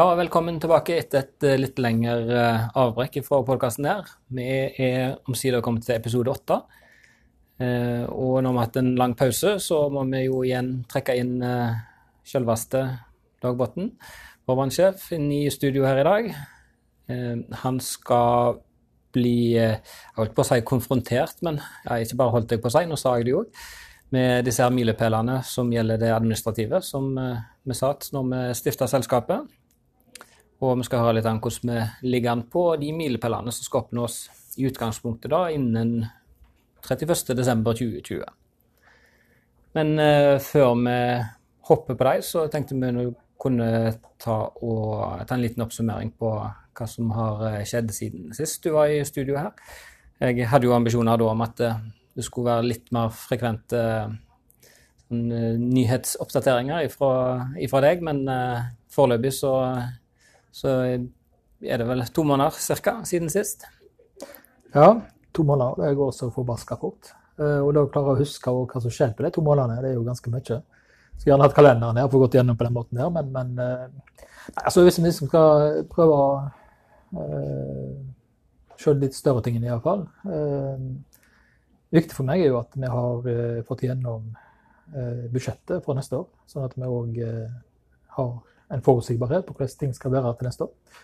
Ja, 0.00 0.06
velkommen 0.16 0.56
tilbake 0.56 0.94
etter 0.96 1.26
et 1.26 1.44
eh, 1.44 1.58
litt 1.60 1.76
lengre 1.82 2.14
eh, 2.32 2.62
avbrekk 2.80 3.18
fra 3.26 3.42
podkasten 3.44 3.84
her. 3.84 4.06
Vi 4.32 4.46
er 4.80 5.18
omsider 5.28 5.60
kommet 5.60 5.84
til 5.84 5.92
episode 5.98 6.32
åtte. 6.32 6.56
Eh, 7.60 8.06
og 8.08 8.38
når 8.40 8.54
vi 8.54 8.60
har 8.62 8.64
hatt 8.70 8.78
en 8.80 8.88
lang 8.96 9.16
pause, 9.18 9.58
så 9.60 9.82
må 9.92 10.06
vi 10.08 10.22
jo 10.22 10.40
igjen 10.46 10.70
trekke 10.88 11.18
inn 11.20 11.34
selveste 12.24 12.86
Dagbotn, 13.44 13.92
vår 14.48 14.60
vannsjef, 14.62 15.04
inn 15.18 15.28
i 15.36 15.42
studio 15.52 15.84
her 15.84 16.00
i 16.00 16.08
dag. 16.08 16.32
Han 17.66 17.84
skal 17.84 18.56
bli 19.12 19.36
Jeg 19.58 19.82
holdt 20.16 20.32
på 20.38 20.46
å 20.46 20.50
si 20.54 20.62
konfrontert, 20.64 21.44
men 21.44 21.60
jeg 21.84 22.08
ikke 22.08 22.22
bare 22.24 22.38
holdt 22.38 22.52
deg 22.54 22.64
på 22.64 22.72
å 22.72 22.78
si, 22.78 22.86
nå 22.88 22.96
sa 22.96 23.18
jeg 23.18 23.28
det 23.28 23.36
jo 23.36 23.44
òg 23.44 23.64
med 24.16 24.48
disse 24.48 24.64
her 24.64 24.72
milepælene 24.74 25.42
som 25.46 25.68
gjelder 25.70 26.00
det 26.00 26.14
administrative, 26.14 26.80
som 26.82 27.12
vi 27.12 27.76
satt 27.76 28.08
når 28.16 28.30
vi 28.32 28.44
stifta 28.64 28.88
selskapet. 28.90 29.59
Og 30.60 30.76
vi 30.76 30.84
skal 30.84 31.00
høre 31.00 31.16
litt 31.16 31.28
om 31.28 31.38
hvordan 31.40 31.70
vi 31.72 32.10
ligger 32.12 32.34
an 32.34 32.44
på 32.52 32.64
de 32.80 32.90
milepælene 32.92 33.52
som 33.54 33.64
skal 33.64 33.86
oppnås 33.86 34.22
i 34.60 34.66
utgangspunktet 34.68 35.32
da 35.32 35.46
innen 35.54 36.02
31.12.2020. 36.84 38.24
Men 39.78 39.92
uh, 39.96 40.36
før 40.42 40.74
vi 40.82 40.96
hopper 41.70 41.96
på 41.96 42.08
dem, 42.08 42.24
så 42.26 42.46
tenkte 42.52 42.76
vi 42.76 42.92
nå 42.92 43.06
kunne 43.40 43.68
ta, 44.20 44.36
og, 44.60 45.22
ta 45.24 45.36
en 45.36 45.44
liten 45.44 45.64
oppsummering 45.64 46.10
på 46.20 46.32
hva 46.76 46.88
som 46.88 47.08
har 47.16 47.40
eh, 47.48 47.62
skjedd 47.68 47.88
siden 47.92 48.34
sist 48.36 48.60
du 48.64 48.74
var 48.74 48.92
i 48.92 48.98
studio 49.08 49.38
her. 49.38 49.54
Jeg 50.20 50.48
hadde 50.50 50.68
jo 50.68 50.74
ambisjoner 50.76 51.16
da 51.16 51.30
om 51.30 51.44
at 51.46 51.62
uh, 51.64 51.78
det 52.16 52.26
skulle 52.26 52.50
være 52.50 52.68
litt 52.68 52.92
mer 52.92 53.08
frekvente 53.16 53.80
uh, 53.80 54.12
nyhetsoppdateringer 55.08 56.84
ifra, 56.84 57.80
deg, 57.86 58.04
men 58.04 58.22
foreløpig 58.92 59.32
så 59.34 59.54
så 60.52 60.76
er 60.90 61.80
det 61.80 61.86
vel 61.88 62.04
to 62.14 62.24
måneder 62.26 62.56
ca. 62.82 63.00
siden 63.04 63.30
sist. 63.30 63.66
Ja, 64.74 65.00
to 65.32 65.42
måneder. 65.42 65.88
Det 65.88 65.96
går 65.98 66.12
så 66.12 66.30
forbaska 66.30 66.76
fort. 66.76 67.12
Eh, 67.40 67.60
og 67.64 67.72
da 67.74 67.86
klare 67.88 68.14
å 68.14 68.20
huske 68.20 68.52
hva 68.52 68.82
som 68.82 68.92
skjedde 68.92 69.16
på 69.16 69.24
de 69.24 69.32
to 69.34 69.44
månedene, 69.44 69.80
det 69.82 69.92
er 69.92 69.98
jo 69.98 70.06
ganske 70.06 70.32
mye. 70.32 70.60
Skulle 71.16 71.32
gjerne 71.32 71.46
hatt 71.46 71.56
kalenderen 71.56 72.00
her 72.00 72.08
for 72.08 72.24
gått 72.24 72.36
gjennom 72.38 72.56
på 72.58 72.66
den 72.66 72.76
måten 72.76 73.00
her, 73.00 73.10
men, 73.12 73.30
men 73.34 73.52
eh, 73.60 73.86
altså 74.64 74.84
hvis 74.84 74.98
vi 75.00 75.06
liksom 75.06 75.28
skal 75.28 75.82
prøve 75.90 76.16
å 76.16 76.28
uh, 77.12 77.96
se 78.80 78.94
litt 78.96 79.16
større 79.16 79.42
tingene 79.44 79.68
i 79.68 79.72
hvert 79.72 79.84
fall. 79.84 80.06
Viktig 81.92 82.16
for 82.16 82.28
meg 82.28 82.40
er 82.40 82.52
jo 82.52 82.60
at 82.62 82.78
vi 82.78 82.88
har 82.88 83.28
uh, 83.28 83.60
fått 83.68 83.84
gjennom 83.84 84.30
budsjettet 85.30 85.84
for 85.84 85.94
neste 85.94 86.18
år, 86.18 86.24
sånn 86.50 86.64
at 86.66 86.72
vi 86.74 86.88
òg 86.88 87.18
har 88.16 88.30
en 88.70 88.82
forutsigbarhet 88.82 89.46
på 89.46 89.54
hvordan 89.54 89.78
ting 89.78 89.94
skal 89.94 90.12
være 90.12 90.34
til 90.38 90.48
neste 90.48 90.64
år. 90.64 91.02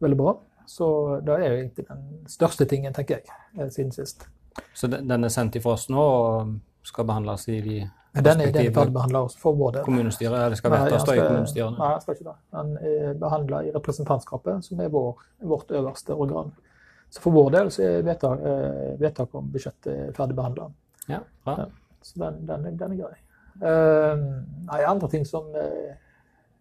Veldig 0.00 0.18
bra. 0.18 0.34
Så 0.68 0.86
det 1.26 1.34
er 1.34 1.48
jo 1.48 1.60
egentlig 1.60 1.84
den 1.88 2.02
største 2.28 2.64
tingen, 2.68 2.94
tenker 2.94 3.18
jeg, 3.18 3.36
eh, 3.58 3.70
siden 3.70 3.92
sist. 3.92 4.28
Så 4.74 4.86
den 4.86 5.24
er 5.24 5.28
sendt 5.32 5.56
ifra 5.56 5.72
oss 5.72 5.88
nå 5.88 6.02
og 6.02 6.52
skal 6.82 7.06
behandles 7.08 7.48
i 7.48 7.60
de 7.60 7.78
den 8.18 8.40
er, 8.40 8.50
den 8.50 8.66
er 8.66 8.72
ferdigbehandla 8.74 9.20
for 9.38 9.54
vår 9.54 9.72
del. 9.76 9.84
Kommunestyret, 9.84 10.38
eller 10.44 10.56
skal 10.58 10.72
vedtas 10.72 11.04
i 11.12 11.18
kommunestyret? 11.20 11.76
Nei, 11.78 11.90
jeg 11.92 12.02
skal 12.02 12.16
ikke 12.16 12.24
det. 12.24 12.36
Den 12.56 12.70
er 12.90 13.12
behandla 13.20 13.60
i 13.62 13.70
representantskapet, 13.74 14.64
som 14.64 14.80
er 14.80 14.88
vår, 14.90 15.20
vårt 15.52 15.70
øverste 15.70 16.16
organ. 16.16 16.50
Så 17.10 17.22
for 17.22 17.36
vår 17.36 17.50
del 17.54 17.70
så 17.70 17.84
er 17.84 18.02
vedtak, 18.02 18.40
eh, 18.40 18.96
vedtak 19.00 19.36
om 19.38 19.52
budsjettet 19.52 20.16
ferdigbehandla. 20.16 20.66
Ja, 21.08 21.20
bra. 21.44 21.54
Ja, 21.60 21.68
så 22.02 22.24
den, 22.24 22.42
den, 22.48 22.66
den, 22.80 22.96
er 22.96 23.04
grei. 23.04 23.22
Uh, 23.58 24.26
nei, 24.66 24.82
andre 24.86 25.08
ting 25.12 25.26
som 25.26 25.46
uh, 25.54 25.62
Eh, 25.88 25.94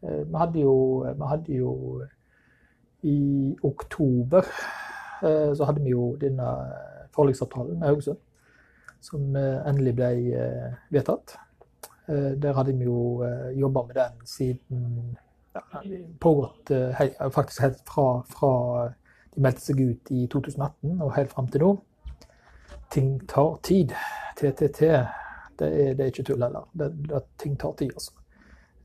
vi 0.02 0.38
hadde 0.38 0.60
jo, 0.60 1.06
vi 1.18 1.28
hadde 1.30 1.54
jo 1.54 2.04
I 3.04 3.56
oktober 3.64 4.46
eh, 5.24 5.54
så 5.56 5.66
hadde 5.66 5.84
vi 5.84 5.94
jo 5.94 6.16
denne 6.22 6.48
forliksavtalen 7.16 7.80
med 7.80 7.88
Haugesund, 7.88 8.20
som 9.02 9.36
eh, 9.36 9.62
endelig 9.70 9.96
ble 9.98 10.12
vedtatt. 10.94 11.38
Der 12.08 12.54
hadde 12.56 12.72
vi 12.78 12.86
jo 12.88 13.26
jobba 13.52 13.82
med 13.84 13.98
den 13.98 14.22
siden 14.26 15.18
pågått 16.24 16.72
faktisk 17.36 17.62
helt 17.62 17.82
fra, 17.84 18.06
fra 18.32 18.52
de 19.36 19.44
meldte 19.44 19.62
seg 19.62 19.82
ut 19.82 20.12
i 20.16 20.24
2018 20.32 21.02
og 21.02 21.12
helt 21.18 21.34
fram 21.34 21.50
til 21.52 21.66
nå. 21.66 21.74
Ting 22.94 23.12
tar 23.28 23.58
tid. 23.68 23.92
TTT, 24.38 24.80
det 25.60 25.68
er, 25.68 25.94
det 25.98 26.06
er 26.06 26.12
ikke 26.12 26.26
tull 26.30 26.42
heller. 26.46 26.66
Det, 26.74 26.92
det, 27.10 27.22
ting 27.42 27.58
tar 27.60 27.76
tid, 27.78 27.92
altså. 27.94 28.17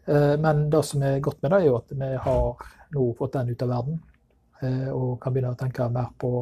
Eh, 0.07 0.35
men 0.41 0.65
det 0.71 0.83
som 0.87 1.03
er 1.03 1.21
godt 1.21 1.43
med 1.43 1.53
det, 1.53 1.61
er 1.61 1.69
jo 1.69 1.77
at 1.79 1.95
vi 1.95 2.11
har 2.27 2.67
nå 2.97 3.07
fått 3.19 3.39
den 3.39 3.53
ut 3.53 3.65
av 3.67 3.73
verden. 3.75 4.01
Eh, 4.63 4.89
og 4.93 5.17
kan 5.23 5.35
begynne 5.35 5.55
å 5.55 5.59
tenke 5.59 5.89
mer 5.93 6.11
på 6.19 6.33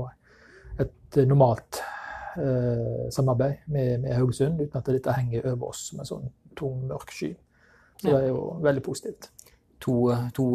et 0.80 1.20
normalt 1.26 1.82
eh, 2.36 3.08
samarbeid 3.12 3.66
med, 3.66 4.00
med 4.04 4.16
Haugesund, 4.16 4.60
uten 4.60 4.80
at 4.80 4.92
dette 4.92 5.16
henger 5.16 5.52
over 5.54 5.74
oss 5.74 5.88
som 5.90 6.00
en 6.00 6.08
sånn 6.08 6.32
tung, 6.56 6.86
mørk 6.88 7.12
sky. 7.14 7.34
Så 8.00 8.08
det 8.08 8.16
er 8.16 8.30
jo 8.30 8.44
veldig 8.64 8.82
positivt 8.84 9.28
to, 9.80 9.96
to, 10.36 10.46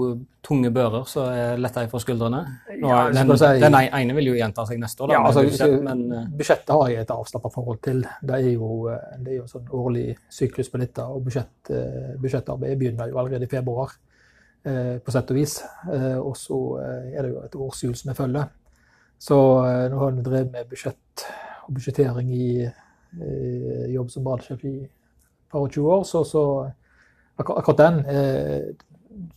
tunge 0.46 0.69
bører 0.69 1.06
så 1.09 1.25
er 1.34 1.62
lettere 1.62 1.90
for 1.90 2.03
skuldrene. 2.03 2.41
Nå, 2.78 2.90
ja, 2.90 3.00
den, 3.13 3.31
si, 3.40 3.47
den, 3.63 3.78
ene 3.81 4.16
vil 4.18 4.30
jo 4.30 4.36
gjenta 4.38 4.66
seg 4.69 4.80
neste 4.81 5.03
år. 5.03 5.09
Da, 5.09 5.18
ja, 5.18 5.22
altså, 5.25 5.44
budsjett, 5.47 5.75
men, 5.86 6.03
eh, 6.13 6.28
budsjettet 6.38 6.74
har 6.75 6.91
jeg 6.91 7.02
et 7.02 7.13
avslappa 7.16 7.52
forhold 7.53 7.80
til. 7.85 8.03
Det 8.22 8.35
er 8.38 8.52
jo, 8.52 8.69
eh, 8.94 9.16
det 9.25 9.34
er 9.34 9.40
jo 9.40 9.47
sånn 9.50 9.72
årlig 9.74 10.06
syklus 10.30 10.69
på 10.69 10.81
dette. 10.81 11.06
Og 11.06 11.25
budsjett, 11.25 11.72
eh, 11.74 12.12
budsjettarbeidet 12.22 12.78
begynner 12.81 13.09
jo 13.09 13.22
allerede 13.22 13.50
i 13.50 13.53
februar, 13.56 13.97
på 14.66 15.14
sett 15.14 15.30
og 15.30 15.38
vis. 15.38 15.59
Og 16.25 16.31
så 16.34 16.56
er 16.81 17.19
det 17.22 17.28
jo 17.30 17.41
et 17.46 17.58
årshjul 17.68 17.91
som 17.94 18.09
vi 18.09 18.16
følger. 18.18 18.47
Så 19.22 19.38
nå 19.91 20.00
har 20.00 20.16
vi 20.16 20.24
drevet 20.25 20.50
med 20.56 20.72
budsjett 20.72 21.25
og 21.68 21.75
budsjettering 21.75 22.31
i 22.34 22.47
jobb 23.94 24.09
som 24.09 24.25
badesjef 24.25 24.66
i 24.66 24.74
par 25.52 25.68
og 25.68 25.69
20 25.69 25.91
år, 26.00 26.02
så, 26.09 26.24
så 26.25 26.41
akkurat 27.38 27.78
den 27.78 28.02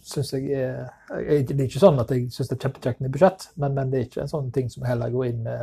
syns 0.03 0.33
jeg 0.35 0.49
er 0.55 0.89
Det 1.47 1.55
er 1.55 1.67
ikke 1.67 1.83
sånn 1.83 2.01
at 2.03 2.11
jeg 2.15 2.29
syns 2.35 2.51
det 2.51 2.57
er 2.57 2.65
kjempekjekt 2.67 3.05
med 3.05 3.13
budsjett, 3.15 3.49
men, 3.57 3.77
men, 3.77 3.93
det 3.93 4.01
er 4.01 4.09
ikke 4.09 4.25
en 4.25 4.33
sånn 4.33 4.51
ting 4.55 4.71
som 4.73 4.85
jeg 4.85 4.93
heller 4.93 5.15
går 5.15 5.29
inn 5.31 5.45
med 5.47 5.63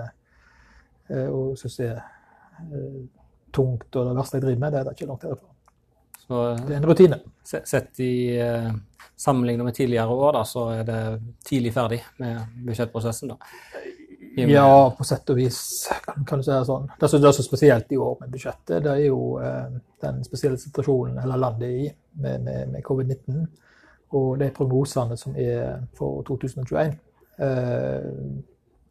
eh, 1.12 1.28
og 1.28 1.58
syns 1.60 1.80
er 1.84 2.00
uh, 2.00 3.04
tungt 3.56 4.00
og 4.00 4.10
det 4.10 4.16
verste 4.18 4.40
jeg 4.40 4.46
driver 4.48 4.64
med. 4.64 4.74
Det 4.74 4.80
er 4.80 4.88
det 4.88 4.96
ikke 4.96 5.10
langt 5.12 5.28
herfra. 5.28 5.52
Så, 6.26 6.42
det 6.66 6.74
er 6.74 6.80
en 6.80 6.90
rutine. 6.90 7.20
Sett 7.46 8.00
i 8.02 8.16
sammenlignet 9.16 9.66
med 9.66 9.76
tidligere 9.78 10.08
år, 10.08 10.32
da, 10.34 10.42
så 10.44 10.70
er 10.74 10.88
det 10.88 11.02
tidlig 11.46 11.74
ferdig 11.76 12.02
med 12.18 12.58
budsjettprosessen? 12.66 13.32
da? 13.32 13.38
Ja, 14.36 14.96
på 14.98 15.04
sett 15.08 15.30
og 15.32 15.38
vis, 15.40 15.60
kan, 16.04 16.26
kan 16.28 16.42
du 16.42 16.44
si 16.44 16.52
det 16.52 16.66
sånn. 16.68 16.90
Det 17.00 17.08
som 17.08 17.24
er 17.24 17.36
så 17.38 17.46
spesielt 17.46 17.94
i 17.96 18.00
år 18.02 18.18
med 18.20 18.34
budsjettet, 18.34 18.82
det 18.84 18.92
er 18.92 19.06
jo 19.06 19.38
eh, 19.40 19.78
den 20.04 20.24
spesielle 20.28 20.60
situasjonen 20.60 21.22
hele 21.24 21.38
landet 21.40 21.70
er 21.70 21.78
i 21.86 21.86
med, 22.20 22.44
med, 22.44 22.74
med 22.74 22.84
covid-19 22.84 23.46
og 24.16 24.40
de 24.40 24.50
prognosene 24.56 25.18
som 25.20 25.36
er 25.38 25.82
for 25.98 26.24
2021. 26.28 26.96
Eh, 27.40 28.12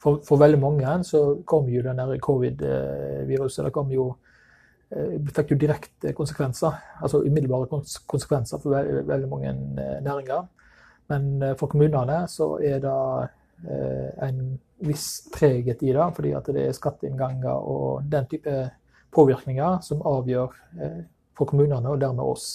for, 0.03 0.21
for 0.27 0.41
veldig 0.41 0.61
mange 0.61 0.99
så 1.09 1.23
kom 1.49 1.69
jo 1.73 1.85
den 1.85 2.03
covid-viruset 2.21 3.65
det 3.65 3.73
kom 3.73 3.93
jo, 3.93 4.11
eh, 4.93 5.17
fikk 5.37 5.55
jo 5.55 5.61
direkte 5.63 6.13
konsekvenser, 6.17 6.77
altså 7.01 7.23
umiddelbare 7.25 7.71
konsekvenser 8.11 8.61
for 8.61 8.77
veldig, 8.77 9.07
veldig 9.09 9.31
mange 9.31 9.55
eh, 9.55 9.97
næringer. 10.05 10.45
Men 11.09 11.43
for 11.61 11.69
kommunene 11.69 12.23
så 12.33 12.55
er 12.65 12.79
det 12.81 12.93
en 14.25 14.39
viss 14.89 15.27
treghet 15.33 15.83
i 15.85 15.93
det, 15.93 16.07
fordi 16.17 16.31
at 16.33 16.47
det 16.49 16.63
er 16.65 16.77
skatteinnganger 16.77 17.53
og 17.53 18.07
den 18.09 18.25
type 18.31 18.55
påvirkninger 19.13 19.83
som 19.85 20.01
avgjør 20.09 20.57
for 21.37 21.51
kommunene, 21.51 21.93
og 21.93 22.01
dermed 22.01 22.25
oss. 22.25 22.55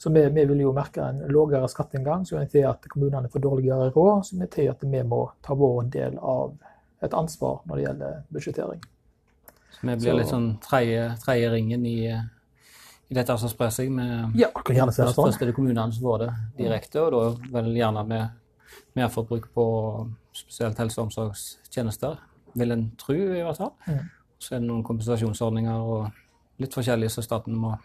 Så 0.00 0.10
vi, 0.10 0.22
vi, 0.28 0.44
vil 0.48 0.60
jo 0.62 0.70
merke 0.72 1.02
en 1.04 1.18
lavere 1.28 1.68
skatteinngang, 1.68 2.22
som 2.24 2.38
er 2.40 2.46
til 2.48 2.64
at 2.64 2.86
kommunene 2.88 3.28
får 3.28 3.42
dårligere 3.44 3.90
råd, 3.92 4.22
som 4.30 4.40
er 4.40 4.48
til 4.48 4.70
at 4.72 4.80
vi 4.80 5.02
må 5.04 5.18
ta 5.44 5.52
vår 5.52 5.90
del 5.92 6.16
av 6.16 6.54
et 7.04 7.16
ansvar 7.16 7.58
når 7.68 7.76
det 7.76 7.84
gjelder 7.84 8.14
budsjettering. 8.32 8.80
Så 9.74 9.82
vi 9.82 9.96
blir 10.00 10.06
så, 10.06 10.14
litt 10.16 10.32
sånn 10.32 10.48
tredje 10.64 11.50
ringen 11.52 11.84
i, 11.84 11.98
i, 12.08 13.12
dette 13.18 13.36
som 13.42 13.52
sprer 13.52 13.74
seg? 13.76 13.92
Med, 13.92 14.38
ja, 14.40 14.48
kan 14.56 14.80
gjerne 14.80 14.96
se 14.96 15.04
det 15.04 15.12
sånn. 15.12 15.28
Først 15.28 15.44
er 15.44 15.52
det 15.52 15.56
kommunene 15.58 15.92
som 15.92 16.08
får 16.08 16.24
det 16.24 16.30
direkte, 16.62 17.04
og 17.04 17.12
da 17.12 17.52
vel 17.58 17.70
gjerne 17.76 18.06
med 18.08 18.72
merforbruk 18.96 19.50
på 19.52 19.66
spesielt 20.32 20.80
helse- 20.80 20.96
og 20.96 21.10
omsorgstjenester, 21.10 22.16
vil 22.56 22.72
en 22.72 22.88
tro 23.04 23.20
i 23.20 23.44
hvert 23.44 23.60
fall. 23.60 23.76
Mm. 23.84 24.08
Så 24.40 24.56
er 24.56 24.64
det 24.64 24.72
noen 24.72 24.84
kompensasjonsordninger 24.88 25.92
og 25.92 26.08
litt 26.64 26.72
forskjellig 26.72 27.12
som 27.12 27.28
staten 27.28 27.60
må 27.60 27.76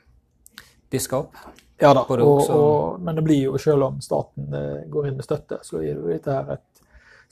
diske 0.96 1.20
opp. 1.20 1.38
Ja 1.82 1.92
da, 1.96 2.06
og, 2.08 2.50
og, 2.50 3.02
men 3.04 3.18
det 3.18 3.24
blir 3.26 3.42
jo, 3.50 3.58
selv 3.60 3.90
om 3.90 3.98
staten 4.04 4.54
eh, 4.56 4.86
går 4.92 5.10
inn 5.10 5.18
med 5.20 5.28
støtte, 5.28 5.60
så 5.68 5.82
er 5.82 5.90
jo 5.92 6.08
dette 6.08 6.32
her 6.32 6.54
et 6.56 6.86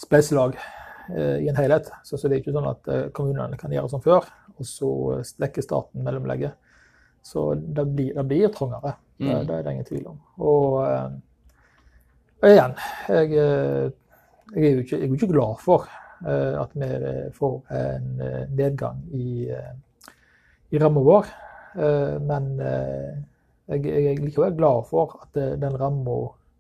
spleiselag 0.04 0.58
eh, 0.60 1.46
i 1.46 1.48
en 1.48 1.60
helhet. 1.60 1.88
Så, 2.04 2.18
så, 2.18 2.28
det 2.28 2.38
er 2.38 2.44
ikke 2.44 2.56
sånn 2.56 2.68
at 2.74 2.92
eh, 2.92 3.06
kommunene 3.16 3.60
kan 3.60 3.72
gjøre 3.72 3.92
som 3.94 4.04
før, 4.04 4.28
og 4.58 4.68
så 4.68 4.92
lekker 5.40 5.64
staten 5.64 6.04
mellomlegget. 6.04 6.60
Så 7.24 7.54
det 7.56 7.86
blir, 7.88 8.12
det 8.18 8.26
blir 8.28 8.52
trangere. 8.52 8.98
Mm. 9.22 9.30
Det, 9.30 9.38
det, 9.48 9.56
er 9.56 9.64
det 9.64 9.76
ingen 9.78 9.88
tvil 9.88 10.10
om. 10.12 10.20
Og, 10.44 10.82
Og 12.44 12.50
igjen, 12.50 12.74
jeg, 13.08 13.30
jeg, 13.32 14.64
er 14.66 14.74
jo 14.74 14.82
ikke, 14.84 14.98
jeg 14.98 15.06
er 15.06 15.08
jo 15.08 15.18
ikke 15.22 15.32
glad 15.32 15.62
for 15.64 15.86
eh, 16.28 16.58
at 16.60 16.76
vi 16.76 16.90
får 17.38 17.56
en 17.80 18.10
nedgang 18.60 19.00
i, 19.16 19.48
i 20.76 20.82
rammen 20.84 21.08
vår. 21.08 21.32
Eh, 21.80 22.18
men 22.22 22.50
jeg, 23.68 23.86
jeg 23.86 24.12
er 24.12 24.22
likevel 24.22 24.56
glad 24.58 24.86
for 24.90 25.18
at 25.24 25.40
eh, 25.40 25.56
den 25.62 25.80
ramma 25.80 26.20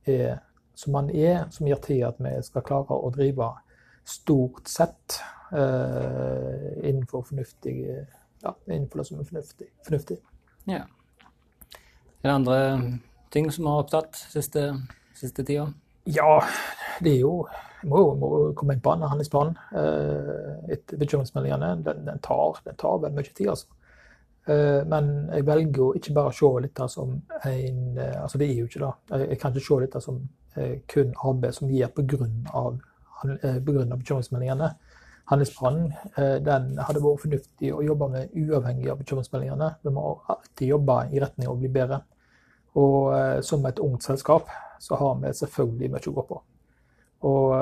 er 0.10 0.42
som 0.76 0.96
den 0.98 1.12
er, 1.16 1.46
som 1.54 1.68
gir 1.70 1.82
tid 1.84 2.02
at 2.08 2.20
vi 2.24 2.34
skal 2.46 2.66
klare 2.66 2.96
å 2.98 3.12
drive 3.14 3.52
stort 4.10 4.68
sett 4.72 5.20
eh, 5.54 6.88
innenfor 6.90 7.28
fornuftig 7.28 7.76
ja, 8.44 8.56
innenfor 8.68 9.00
det 9.00 9.06
som 9.08 9.20
er 9.20 9.28
fornuftig. 9.30 9.68
fornuftig. 9.86 10.18
Ja. 10.66 10.84
Er 12.24 12.30
det 12.30 12.34
andre 12.34 12.58
ting 13.32 13.52
som 13.52 13.68
har 13.68 13.84
opptatt 13.84 14.20
siste, 14.32 14.66
siste 15.16 15.46
tida? 15.48 15.70
Ja, 16.06 16.42
det 17.04 17.16
er 17.18 17.22
jo 17.22 17.48
Jeg 17.84 17.90
må 17.92 18.00
jo 18.00 18.52
komme 18.56 18.78
inn 18.78 18.82
på 18.84 18.94
handlingsplanen. 18.96 19.58
Eh, 19.76 20.78
bekymringsmeldingene. 20.96 21.74
Den, 21.84 22.06
den, 22.06 22.20
tar, 22.24 22.62
den 22.64 22.78
tar 22.80 23.02
vel 23.04 23.12
mye 23.12 23.28
tid, 23.28 23.50
altså. 23.52 23.68
Eh, 24.44 24.82
men 24.92 25.12
jeg 25.32 25.46
velger 25.48 25.84
å 25.86 25.94
ikke 25.96 26.14
bare 26.18 26.34
se 26.36 26.48
dette 26.66 26.88
som 26.92 27.14
en 27.48 27.84
eh, 27.96 28.18
Altså, 28.20 28.40
det 28.42 28.50
er 28.50 28.58
jo 28.58 28.66
ikke 28.68 28.82
det. 28.82 29.22
Jeg 29.30 29.40
kan 29.40 29.54
ikke 29.54 29.68
se 29.68 29.78
dette 29.86 30.02
som 30.04 30.18
eh, 30.60 30.74
kun 30.92 31.14
arbeid 31.24 31.56
som 31.56 31.72
gir 31.72 31.88
av 32.52 32.82
bekymringsmeldingene. 33.64 34.74
Handlingsplanen 35.32 35.94
den 36.44 36.66
hadde 36.84 37.00
vært 37.00 37.22
fornuftig 37.22 37.70
å 37.72 37.80
jobbe 37.86 38.10
med 38.12 38.34
uavhengig 38.36 38.90
av 38.92 38.98
bekymringsmeldingene. 39.00 39.70
Vi 39.80 39.94
må 39.96 40.18
alltid 40.28 40.74
jobbe 40.74 40.98
i 41.16 41.22
retning 41.24 41.48
av 41.48 41.54
å 41.54 41.62
bli 41.62 41.72
bedre. 41.72 42.02
Og 42.76 43.40
som 43.48 43.64
et 43.70 43.80
ungt 43.80 44.04
selskap 44.04 44.52
så 44.84 45.00
har 45.00 45.16
vi 45.22 45.32
selvfølgelig 45.40 45.94
mye 45.94 46.12
å 46.12 46.16
gå 46.18 46.26
på. 46.34 46.42
Og 47.32 47.56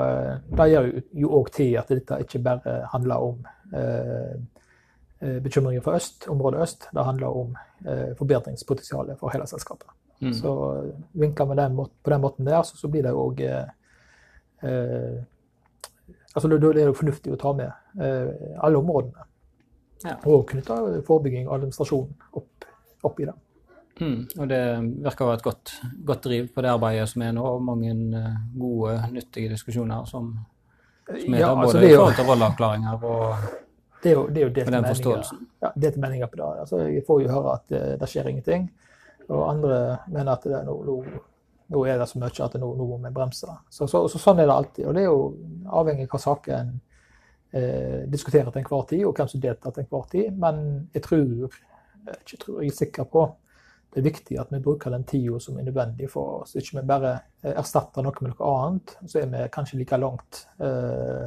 det 0.58 0.68
gjør 0.72 0.90
jo 1.22 1.30
òg 1.38 1.52
til 1.54 1.78
at 1.78 1.94
dette 1.94 2.18
ikke 2.26 2.42
bare 2.42 2.74
handler 2.90 3.28
om 3.30 3.46
eh, 5.22 5.28
eh, 5.28 5.42
bekymringer 5.42 5.82
for 5.84 5.96
øst, 5.96 6.28
området 6.28 6.62
øst. 6.62 6.88
Det 6.94 7.04
handler 7.04 7.26
om 7.26 7.56
eh, 7.86 8.16
forbedringspotensialet 8.18 9.18
for 9.18 9.30
hele 9.34 9.46
selskapet. 9.46 9.88
Mm. 10.22 10.32
Så 10.32 10.52
vinkler 11.12 11.46
vi 11.46 11.54
den 11.58 11.76
på 11.76 12.10
den 12.10 12.20
måten 12.20 12.46
der, 12.46 12.62
så, 12.62 12.76
så 12.76 12.88
blir 12.88 13.02
det 13.02 13.12
òg 13.12 13.40
eh, 13.40 13.68
eh, 14.62 15.20
Altså 16.34 16.48
da 16.48 16.56
er 16.56 16.72
det 16.72 16.84
jo 16.86 16.96
fornuftig 16.96 17.32
å 17.34 17.36
ta 17.36 17.50
med 17.52 17.68
eh, 18.00 18.54
alle 18.64 18.78
områdene. 18.78 19.26
Ja. 20.02 20.14
Og 20.24 20.46
knytte 20.48 21.02
forebygging 21.06 21.44
og 21.44 21.58
administrasjon 21.58 22.06
opp, 22.40 22.64
opp 23.04 23.20
i 23.20 23.26
det. 23.28 23.34
Mm. 24.00 24.22
Og 24.40 24.48
det 24.48 24.62
virker 25.04 25.26
å 25.26 25.28
være 25.28 25.40
et 25.40 25.44
godt, 25.44 25.74
godt 26.08 26.24
driv 26.24 26.48
på 26.54 26.64
det 26.64 26.70
arbeidet 26.72 27.10
som 27.10 27.24
er 27.26 27.34
nå, 27.36 27.44
og 27.44 27.66
mange 27.66 27.92
eh, 27.92 28.38
gode, 28.56 28.96
nyttige 29.12 29.52
diskusjoner 29.52 30.08
som, 30.08 30.32
som 31.10 31.36
er 31.36 31.42
Ja, 31.42 31.52
der, 31.52 31.60
altså, 31.60 31.66
både 31.66 31.82
altså 31.82 31.84
i 31.84 31.92
forhold 31.92 32.16
til 32.16 32.30
rolleavklaringer 32.30 33.06
og 33.10 33.44
Det 34.02 34.10
er 34.10 34.16
jo, 34.16 34.22
det 34.28 34.42
er 34.42 34.48
jo 34.48 34.52
meninger. 34.54 34.88
forståelsen. 34.88 35.42
Ja, 35.62 35.72
delte 35.74 36.00
meninger 36.02 36.30
på 36.30 36.40
det. 36.40 36.46
Altså, 36.64 36.80
jeg 36.90 37.04
får 37.06 37.20
jo 37.22 37.28
høre 37.30 37.58
at 37.58 37.74
uh, 37.74 37.90
det 38.00 38.08
skjer 38.10 38.30
ingenting. 38.30 38.70
Og 39.28 39.44
andre 39.46 39.82
mener 40.10 40.32
at 40.32 40.46
det 40.48 40.62
nå, 40.66 40.74
nå, 40.88 40.96
nå 41.72 41.82
er 41.86 42.00
det 42.00 42.08
så 42.10 42.18
mye 42.18 42.46
at 42.46 42.56
nå, 42.58 42.70
nå 42.78 42.86
må 42.88 42.98
vi 43.04 43.12
bremse. 43.14 43.58
Så, 43.70 43.86
så, 43.86 44.02
så 44.10 44.22
sånn 44.22 44.42
er 44.42 44.50
det 44.50 44.56
alltid. 44.56 44.88
Og 44.88 44.96
det 44.96 45.04
er 45.04 45.12
jo 45.12 45.20
avhengig 45.82 46.08
av 46.08 46.16
hva 46.16 46.22
saker 46.24 46.56
en 46.56 46.72
eh, 47.52 48.00
diskuterer 48.10 48.50
til 48.50 48.64
enhver 48.64 48.88
tid, 48.90 49.04
og 49.06 49.14
hvem 49.16 49.30
som 49.30 49.44
deltar 49.44 49.76
til 49.76 49.84
enhver 49.84 50.10
tid. 50.10 50.42
Men 50.42 50.64
jeg 50.94 51.06
tror, 51.06 51.60
ikke 52.18 52.42
tror, 52.42 52.58
jeg 52.60 52.74
er 52.74 52.80
sikker 52.82 53.08
på 53.14 53.28
det 53.92 54.00
er 54.00 54.06
viktig 54.06 54.38
at 54.40 54.52
vi 54.52 54.60
bruker 54.64 54.92
den 54.94 55.02
tida 55.04 55.38
som 55.40 55.58
er 55.60 55.66
nødvendig 55.66 56.08
for 56.10 56.42
oss. 56.42 56.54
Ikke 56.56 56.78
vi 56.78 56.88
bare 56.88 57.10
eh, 57.42 57.52
erstatter 57.52 58.04
noe 58.04 58.24
med 58.24 58.32
noe 58.32 58.52
annet, 58.56 58.94
så 59.04 59.20
er 59.20 59.28
vi 59.28 59.42
kanskje 59.52 59.80
like 59.82 59.98
langt 60.00 60.46
eh, 60.64 61.26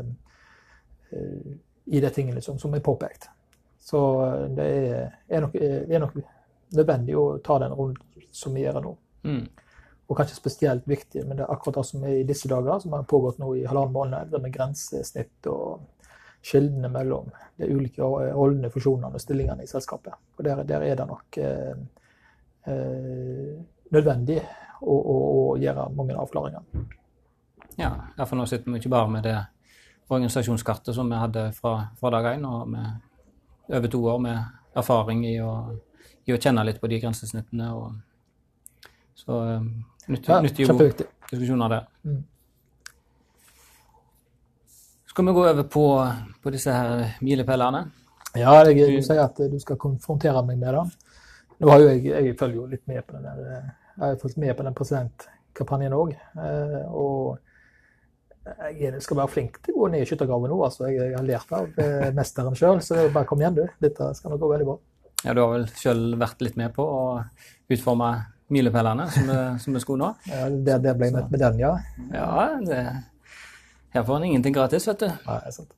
eh, 1.13 1.51
i 1.85 2.01
de 2.01 2.09
tingene 2.09 2.41
som, 2.41 2.59
som 2.59 2.73
er 2.73 2.83
påpekt. 2.85 3.29
Så 3.85 4.01
eh, 4.25 4.47
det 4.57 4.65
er, 4.65 5.19
er, 5.27 5.45
nok, 5.45 5.55
er 5.55 6.01
nok 6.01 6.17
nødvendig 6.75 7.17
å 7.17 7.27
ta 7.45 7.59
den 7.61 7.75
runden 7.75 8.29
som 8.35 8.55
vi 8.55 8.65
gjør 8.65 8.81
nå. 8.83 8.95
Mm. 9.25 9.43
Og 10.05 10.17
kanskje 10.17 10.37
spesielt 10.37 10.87
viktig, 10.89 11.23
men 11.25 11.39
det 11.39 11.45
er 11.45 11.53
akkurat 11.53 11.79
det 11.79 11.87
som 11.89 12.03
er 12.05 12.19
i 12.19 12.25
disse 12.27 12.49
dager, 12.49 12.77
som 12.81 12.93
har 12.93 13.07
pågått 13.09 13.39
nå 13.41 13.55
i 13.57 13.65
halvannen 13.65 13.93
måned, 13.95 14.33
det 14.33 14.41
med 14.41 14.53
grensesnitt 14.53 15.49
og 15.49 15.85
skillene 16.45 16.91
mellom 16.93 17.31
de 17.57 17.71
ulike 17.73 18.05
rollene, 18.05 18.69
funksjonene 18.69 19.17
og 19.17 19.23
stillingene 19.23 19.65
i 19.65 19.69
selskapet. 19.69 20.13
Og 20.38 20.45
der, 20.45 20.61
der 20.67 20.85
er 20.85 20.99
det 20.99 21.07
nok 21.09 21.39
eh, 21.41 21.73
eh, 22.69 23.55
nødvendig 23.95 24.38
å, 24.81 24.93
å, 24.93 25.17
å 25.39 25.57
gjøre 25.61 25.88
mange 25.97 26.17
avklaringer. 26.21 26.85
Ja, 27.79 27.89
ja, 28.13 28.25
for 28.25 28.38
nå 28.38 28.45
sitter 28.47 28.71
vi 28.71 28.79
ikke 28.79 28.93
bare 28.93 29.09
med 29.11 29.25
det 29.25 29.39
organisasjonskartet 30.07 30.95
som 30.95 31.09
vi 31.09 31.15
hadde 31.15 31.51
fra, 31.57 31.87
fra 31.99 32.11
dag 32.13 32.35
én, 32.35 32.45
og 32.45 32.69
med 32.69 32.85
over 33.67 33.87
to 33.87 34.03
år 34.05 34.19
med 34.21 34.43
erfaring 34.77 35.25
i 35.25 35.39
å, 35.41 35.51
i 36.25 36.33
å 36.35 36.39
kjenne 36.41 36.65
litt 36.67 36.81
på 36.81 36.89
de 36.91 36.99
grensesnittene. 37.01 37.71
Og, 37.73 38.85
så 39.17 39.41
eh, 39.49 39.67
nyttig, 40.07 40.29
Ja, 40.29 40.39
nyttig 40.43 40.69
og 40.69 40.77
gode 40.77 41.07
diskusjoner 41.31 41.73
der. 41.73 41.87
Mm. 42.05 42.23
Skal 45.09 45.25
vi 45.25 45.33
gå 45.37 45.45
over 45.47 45.63
på, 45.71 45.85
på 46.43 46.53
disse 46.53 46.75
her 46.75 47.15
milepælene? 47.23 47.85
Ja, 48.35 48.51
jeg, 48.67 48.75
du 48.91 49.01
sier 49.01 49.23
at 49.23 49.39
du 49.39 49.57
skal 49.63 49.79
konfrontere 49.79 50.43
meg 50.45 50.59
med 50.59 50.75
det. 50.75 50.85
Nå 51.63 51.71
har 51.71 51.81
jo 51.81 51.87
jeg, 51.87 52.03
jeg 52.11 52.37
følger 52.37 52.59
jo 52.59 52.67
litt 52.67 52.83
med 52.91 53.01
på 53.07 53.15
den 53.15 53.25
der, 53.25 53.41
eh, 53.57 53.73
jeg 53.95 54.05
har 54.11 54.21
fulgt 54.21 54.37
med 54.43 54.53
på 54.57 54.67
den 54.67 54.75
presidentkampanjen 54.75 55.95
òg. 55.95 56.17
Og 56.91 57.37
jeg 58.45 59.01
skal 59.01 59.19
være 59.21 59.33
flink 59.33 59.57
til 59.65 59.75
å 59.75 59.83
gå 59.83 59.88
ned 59.94 60.03
i 60.03 60.09
skyttergraven 60.09 60.51
nå. 60.53 60.59
altså. 60.68 60.86
Jeg, 60.92 61.12
jeg 61.12 61.18
har 61.18 61.25
lært 61.25 61.56
av 61.56 61.81
eh, 61.81 62.12
mesteren 62.15 62.57
sjøl, 62.57 62.81
så 62.86 63.07
bare 63.13 63.27
kom 63.30 63.42
igjen, 63.42 63.57
du. 63.57 63.65
Dette 63.81 64.12
skal 64.18 64.33
nok 64.33 64.44
gå 64.44 64.51
veldig 64.53 64.69
bra. 64.69 64.77
Ja, 65.25 65.33
du 65.33 65.42
har 65.42 65.53
vel 65.56 65.68
sjøl 65.80 66.06
vært 66.21 66.44
litt 66.45 66.57
med 66.59 66.75
på 66.75 66.86
å 66.86 67.03
utforme 67.74 68.12
milepælene 68.53 69.07
som, 69.09 69.31
som 69.63 69.74
vi 69.74 69.81
skulle 69.81 70.06
nå? 70.06 70.30
Ja, 70.30 70.45
det, 70.53 70.77
det 70.86 70.94
ble 71.00 71.09
møtt 71.15 71.31
med 71.33 71.42
den, 71.42 71.63
ja. 71.63 71.71
Ja, 72.13 72.36
det, 72.62 72.83
her 73.95 74.03
får 74.06 74.19
en 74.19 74.27
ingenting 74.30 74.53
gratis, 74.53 74.86
vet 74.89 75.01
du. 75.01 75.07
Nei, 75.07 75.39
det 75.41 75.50
er 75.50 75.56
sant. 75.56 75.74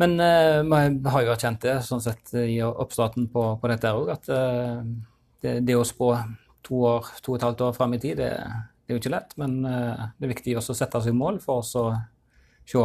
Men 0.00 0.16
eh, 0.24 0.58
vi 0.64 1.12
har 1.12 1.24
jo 1.26 1.32
erkjent 1.34 1.62
det 1.62 1.74
sånn 1.84 2.00
sett 2.00 2.32
i 2.40 2.56
oppstarten 2.64 3.26
på, 3.30 3.42
på 3.60 3.68
dette 3.68 3.92
òg, 3.92 4.14
at 4.14 4.30
eh, 4.32 4.78
det, 5.44 5.58
det 5.68 5.76
å 5.76 5.84
spå 5.84 6.14
to 6.64 6.80
år, 6.88 7.10
to 7.20 7.34
og 7.34 7.36
et 7.36 7.44
halvt 7.44 7.64
år 7.66 7.74
fram 7.76 7.96
i 7.96 8.00
tid, 8.00 8.22
det, 8.22 8.30
det 8.90 8.96
er 8.96 8.98
jo 8.98 9.02
ikke 9.04 9.14
lett. 9.14 9.36
Men 9.38 9.60
eh, 9.64 10.06
det 10.18 10.26
er 10.26 10.32
viktig 10.32 10.56
også 10.58 10.74
å 10.74 10.78
sette 10.80 11.02
seg 11.04 11.14
mål 11.14 11.38
for 11.42 11.62
å 11.62 11.84
eh, 11.92 12.00
se 12.66 12.78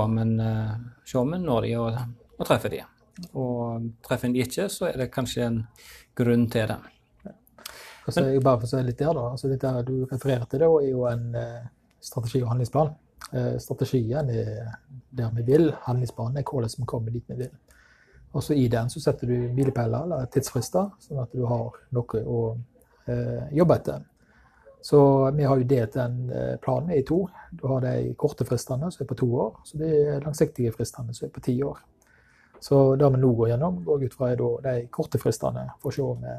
om 1.17 1.33
en 1.33 1.45
når 1.45 1.65
de 1.65 1.71
og, 1.81 1.97
og 2.38 2.43
treffer 2.45 2.75
de. 2.75 2.83
Og 3.33 3.88
treffer 4.05 4.29
en 4.29 4.35
de 4.35 4.43
ikke, 4.43 4.67
så 4.69 4.89
er 4.91 5.00
det 5.01 5.13
kanskje 5.13 5.47
en 5.47 5.63
grunn 6.17 6.45
til 6.53 6.69
det. 6.69 6.77
Altså, 8.05 8.27
jeg 8.29 8.43
bare 8.45 8.62
for 8.62 8.77
å 8.77 8.83
litt 8.85 9.00
der 9.01 9.15
da, 9.17 9.24
altså 9.31 9.50
Dette 9.50 9.71
du 9.88 9.95
refererer 10.05 10.45
til, 10.45 10.62
da, 10.62 10.69
er 10.77 10.91
jo 10.91 11.07
en 11.09 11.25
eh, 11.41 11.65
strategi- 12.05 12.43
og 12.43 12.53
handlingsplan. 12.53 12.93
Strategien 13.57 14.27
er 14.29 14.75
der 15.17 15.31
vi 15.33 15.41
vil, 15.47 15.71
handlingsplanen 15.88 16.38
er 16.38 16.43
hvordan 16.45 16.69
vi 16.77 16.85
kommer 16.88 17.12
dit 17.15 17.31
vi 17.31 17.39
vil. 17.39 17.55
Og 18.38 18.43
så 18.43 18.53
I 18.53 18.67
den 18.69 18.91
så 18.91 19.01
setter 19.01 19.31
du 19.31 19.47
milepæler 19.55 20.05
eller 20.05 20.27
tidsfrister, 20.29 20.91
sånn 21.01 21.24
at 21.24 21.33
du 21.33 21.47
har 21.50 21.79
noe 21.95 22.21
å 22.21 22.41
eh, 23.09 23.47
jobbe 23.57 23.79
etter. 23.79 24.05
Så 24.85 25.31
vi 25.31 25.43
har 25.43 25.57
jo 25.57 25.65
delt 25.65 25.95
den 25.97 26.17
eh, 26.29 26.57
planen 26.61 26.91
i 26.93 27.01
to. 27.01 27.23
Du 27.49 27.63
har 27.71 27.81
de 27.81 28.11
korte 28.21 28.45
fristene 28.45 28.91
som 28.93 29.01
er 29.01 29.07
på 29.09 29.17
to 29.17 29.29
år, 29.33 29.55
så 29.65 29.79
de 29.81 30.19
langsiktige 30.21 30.73
fristene 30.75 31.15
som 31.17 31.25
er 31.25 31.31
på 31.33 31.41
ti 31.41 31.55
år. 31.65 31.79
Så 32.61 32.83
det 32.95 33.09
vi 33.15 33.21
nå 33.23 33.31
går 33.33 33.49
gjennom, 33.49 33.79
går 33.87 34.05
ut 34.05 34.13
fra 34.13 34.29
er 34.29 34.43
de 34.67 34.75
korte 34.93 35.17
fristene, 35.17 35.65
for 35.81 35.89
å 35.89 35.95
se 35.95 36.05
om 36.05 36.21
vi 36.21 36.37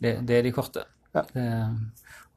Det, 0.00 0.14
det 0.28 0.38
er 0.38 0.46
de 0.46 0.54
korte. 0.54 0.86
Ja. 1.10 1.26
Det, 1.34 1.48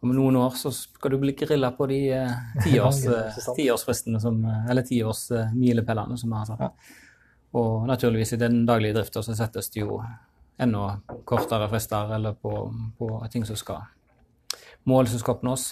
om 0.01 0.17
noen 0.17 0.41
år 0.41 0.57
så 0.57 0.73
skal 0.73 1.13
du 1.13 1.21
bli 1.21 1.37
grilla 1.37 1.69
på 1.77 1.85
de 1.93 2.01
eh, 2.17 2.33
eh, 2.65 3.39
tiårsfristene 3.53 4.19
som 4.19 4.41
eh, 4.49 4.69
Eller 4.71 4.89
tiårsmilepælene 4.89 6.17
som 6.17 6.33
vi 6.33 6.41
har 6.41 6.49
satt. 6.49 6.65
Ja. 6.65 6.99
Og 7.61 7.85
naturligvis 7.85 8.33
i 8.33 8.41
den 8.41 8.63
daglige 8.65 8.97
drifta 8.97 9.21
så 9.21 9.37
settes 9.37 9.69
det 9.69 9.85
jo 9.85 10.01
enda 10.57 10.95
kortere 11.23 11.69
frister 11.69 12.17
eller 12.17 12.33
på, 12.33 12.55
på 12.97 13.27
ting 13.29 13.45
som 13.45 13.55
skal 13.61 13.85
Mål 14.89 15.07
som 15.07 15.21
skal 15.21 15.37
oppnås 15.37 15.69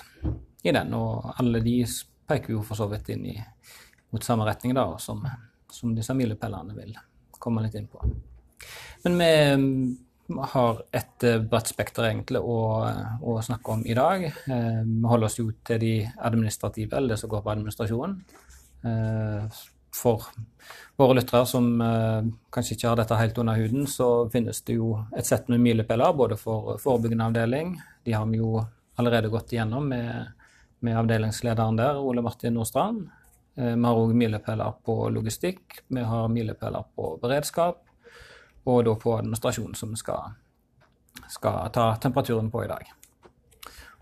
i 0.63 0.71
den. 0.71 0.93
Og 0.97 1.33
alle 1.37 1.61
de 1.63 1.79
peker 2.27 2.55
jo 2.55 2.61
for 2.65 2.79
så 2.79 2.87
vidt 2.91 3.09
inn 3.13 3.25
i 3.33 3.37
mot 4.11 4.23
samme 4.23 4.45
retning 4.47 4.75
da, 4.75 4.85
som, 4.99 5.23
som 5.71 5.95
disse 5.95 6.13
milepælene 6.15 6.75
vil 6.75 6.95
komme 7.41 7.63
litt 7.63 7.75
inn 7.79 7.89
på. 7.91 8.03
Men 9.03 9.17
vi 9.17 9.29
mm, 9.57 10.37
har 10.53 10.83
et 10.95 11.25
bredt 11.49 11.71
spekter 11.71 12.07
egentlig 12.09 12.41
å, 12.43 12.59
å 13.23 13.37
snakke 13.43 13.75
om 13.75 13.83
i 13.87 13.95
dag. 13.97 14.25
Eh, 14.29 14.81
Vi 14.85 15.09
holder 15.09 15.27
oss 15.27 15.39
jo 15.39 15.49
til 15.67 15.79
de 15.81 15.93
administrative, 16.21 16.95
eller 16.95 17.15
det 17.15 17.21
som 17.23 17.31
går 17.31 17.43
på 17.45 17.53
administrasjon. 17.55 18.17
Eh, 18.87 19.61
For 19.91 20.27
våre 20.95 21.17
lyttere 21.17 21.45
som 21.49 21.65
eh, 21.83 22.29
kanskje 22.53 22.77
ikke 22.77 22.91
har 22.91 22.99
dette 23.01 23.17
helt 23.19 23.39
under 23.41 23.57
huden, 23.59 23.87
så 23.91 24.29
finnes 24.31 24.61
det 24.67 24.77
jo 24.77 24.93
et 25.17 25.27
sett 25.27 25.49
med 25.51 25.59
milepæler 25.63 26.13
både 26.15 26.37
for 26.39 26.77
forebyggende 26.79 27.27
avdeling. 27.31 27.73
De 28.03 28.13
har 28.13 28.25
vi 28.29 28.41
jo 28.41 28.59
allerede 28.99 29.29
gått 29.29 29.53
igjennom 29.53 29.87
med, 29.89 30.31
med 30.79 30.97
avdelingslederen 30.97 31.79
der, 31.79 31.99
Ole 31.99 32.21
Martin 32.21 32.53
Nordstrand. 32.57 33.09
Eh, 33.55 33.75
vi 33.75 33.85
har 33.85 33.99
òg 33.99 34.13
milepæler 34.17 34.77
på 34.85 34.97
logistikk, 35.13 35.81
vi 35.87 36.05
har 36.07 36.31
milepæler 36.31 36.87
på 36.95 37.15
beredskap, 37.21 37.83
og 38.65 38.85
da 38.85 38.95
på 38.95 39.17
administrasjon, 39.17 39.75
som 39.75 39.93
vi 39.93 39.99
skal, 40.01 40.33
skal 41.29 41.69
ta 41.73 41.91
temperaturen 42.01 42.51
på 42.51 42.65
i 42.65 42.71
dag. 42.71 42.91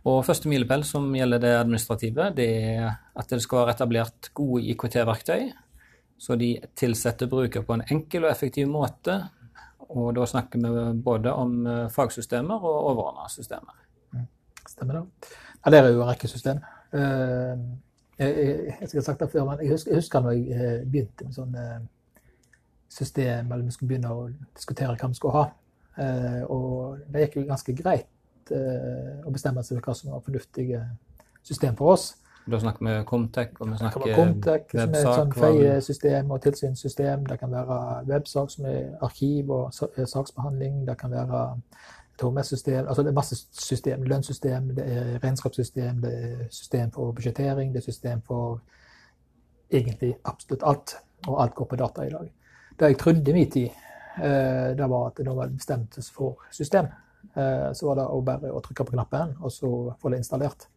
Og 0.07 0.21
første 0.25 0.47
milepæl 0.47 0.85
som 0.87 1.09
gjelder 1.15 1.41
det 1.43 1.55
administrative, 1.57 2.29
det 2.35 2.47
er 2.77 2.85
at 3.19 3.31
det 3.31 3.41
skal 3.43 3.65
være 3.65 3.75
etablert 3.75 4.31
gode 4.37 4.63
IKT-verktøy, 4.71 5.49
så 6.19 6.35
de 6.39 6.53
tilsetter 6.75 7.27
bruker 7.31 7.63
på 7.63 7.75
en 7.75 7.85
enkel 7.91 8.25
og 8.25 8.31
effektiv 8.31 8.67
måte. 8.71 9.17
Og 9.89 10.11
da 10.15 10.25
snakker 10.27 10.61
vi 10.61 10.87
både 11.03 11.33
om 11.33 11.61
eh, 11.67 11.85
fagsystemer 11.91 12.59
og 12.59 12.89
overordna 12.91 13.27
systemer. 13.31 13.88
Mm. 14.79 14.89
Stemmer 14.89 14.99
det. 14.99 15.31
Ja, 15.65 15.71
der 15.71 15.83
er 15.83 15.89
jo 15.93 16.01
en 16.01 16.09
rekke 16.09 16.27
system. 16.27 16.61
Eh, 16.93 17.55
jeg, 18.19 18.35
jeg, 18.37 18.75
jeg 18.81 18.89
skal 18.89 19.03
sagt 19.03 19.19
det 19.19 19.31
før, 19.31 19.45
men 19.45 19.63
jeg 19.63 19.71
husker, 19.71 19.91
jeg 19.91 20.03
husker 20.03 20.23
når 20.23 20.31
jeg 20.31 20.59
eh, 20.59 20.85
begynte 20.85 21.25
med 21.25 21.35
sånn 21.35 21.57
system, 22.89 23.51
eller 23.51 23.65
vi 23.65 23.75
skulle 23.75 23.89
begynne 23.91 24.13
å 24.13 24.29
diskutere 24.55 24.95
hva 24.95 25.11
vi 25.11 25.19
skulle 25.19 25.35
ha. 25.35 25.49
Og 26.49 27.03
det 27.11 27.25
gikk 27.25 27.35
jo 27.37 27.49
ganske 27.51 27.75
greit 27.75 28.49
å 28.49 29.29
bestemme 29.29 29.61
seg 29.61 29.77
for 29.77 29.91
hva 29.91 29.95
som 29.99 30.13
var 30.15 30.23
fornuftige 30.25 30.79
system 31.45 31.75
for 31.77 31.93
oss. 31.93 32.07
Da 32.49 32.59
snakker 32.59 32.85
vi 32.85 33.05
Comtec, 33.05 33.51
og 33.59 33.69
vi 33.69 33.77
snakker 33.77 34.15
Comtec, 34.15 34.71
som 34.71 34.79
er 34.95 34.97
et 34.97 35.19
sånn 35.19 35.33
feiesystem 35.35 36.31
og 36.33 36.41
tilsynssystem. 36.41 37.27
Det 37.29 37.37
kan 37.41 37.51
være 37.53 37.77
websak, 38.09 38.49
som 38.55 38.65
er 38.69 38.95
arkiv 39.05 39.51
og 39.53 39.75
saksbehandling. 39.75 40.81
Det 40.87 40.97
kan 40.97 41.13
være 41.13 41.43
HMS-system. 42.21 42.87
Altså 42.87 43.03
det 43.03 43.11
er 43.11 43.17
masse 43.17 43.35
system. 43.51 44.03
Lønnssystem, 44.03 44.71
det 44.75 44.85
er 44.85 45.19
regnskapssystem, 45.23 46.01
det 46.01 46.13
er 46.13 46.47
system 46.49 46.91
for 46.91 47.11
budsjettering, 47.11 47.73
det 47.73 47.81
er 47.81 47.91
system 47.91 48.21
for 48.27 48.61
egentlig 49.71 50.15
absolutt 50.25 50.65
alt. 50.65 50.95
Og 51.27 51.41
alt 51.43 51.55
går 51.55 51.65
på 51.65 51.79
data 51.79 52.05
i 52.07 52.09
dag. 52.13 52.31
Det 52.79 52.91
jeg 52.93 52.97
trodde 52.97 53.31
i 53.31 53.33
min 53.35 53.51
tid, 53.51 53.69
eh, 54.23 54.75
det 54.77 54.89
var 54.89 55.07
at 55.07 55.17
det 55.17 55.35
var 55.35 55.47
bestemt 55.47 55.99
for 56.13 56.37
system. 56.51 56.87
Eh, 57.35 57.71
så 57.73 57.87
var 57.87 57.95
det 57.99 58.09
bare 58.25 58.51
å 58.51 58.61
trykke 58.63 58.85
på 58.87 58.95
knappen, 58.95 59.35
og 59.41 59.51
så 59.51 59.71
få 60.01 60.09
det 60.09 60.21
installert. 60.23 60.67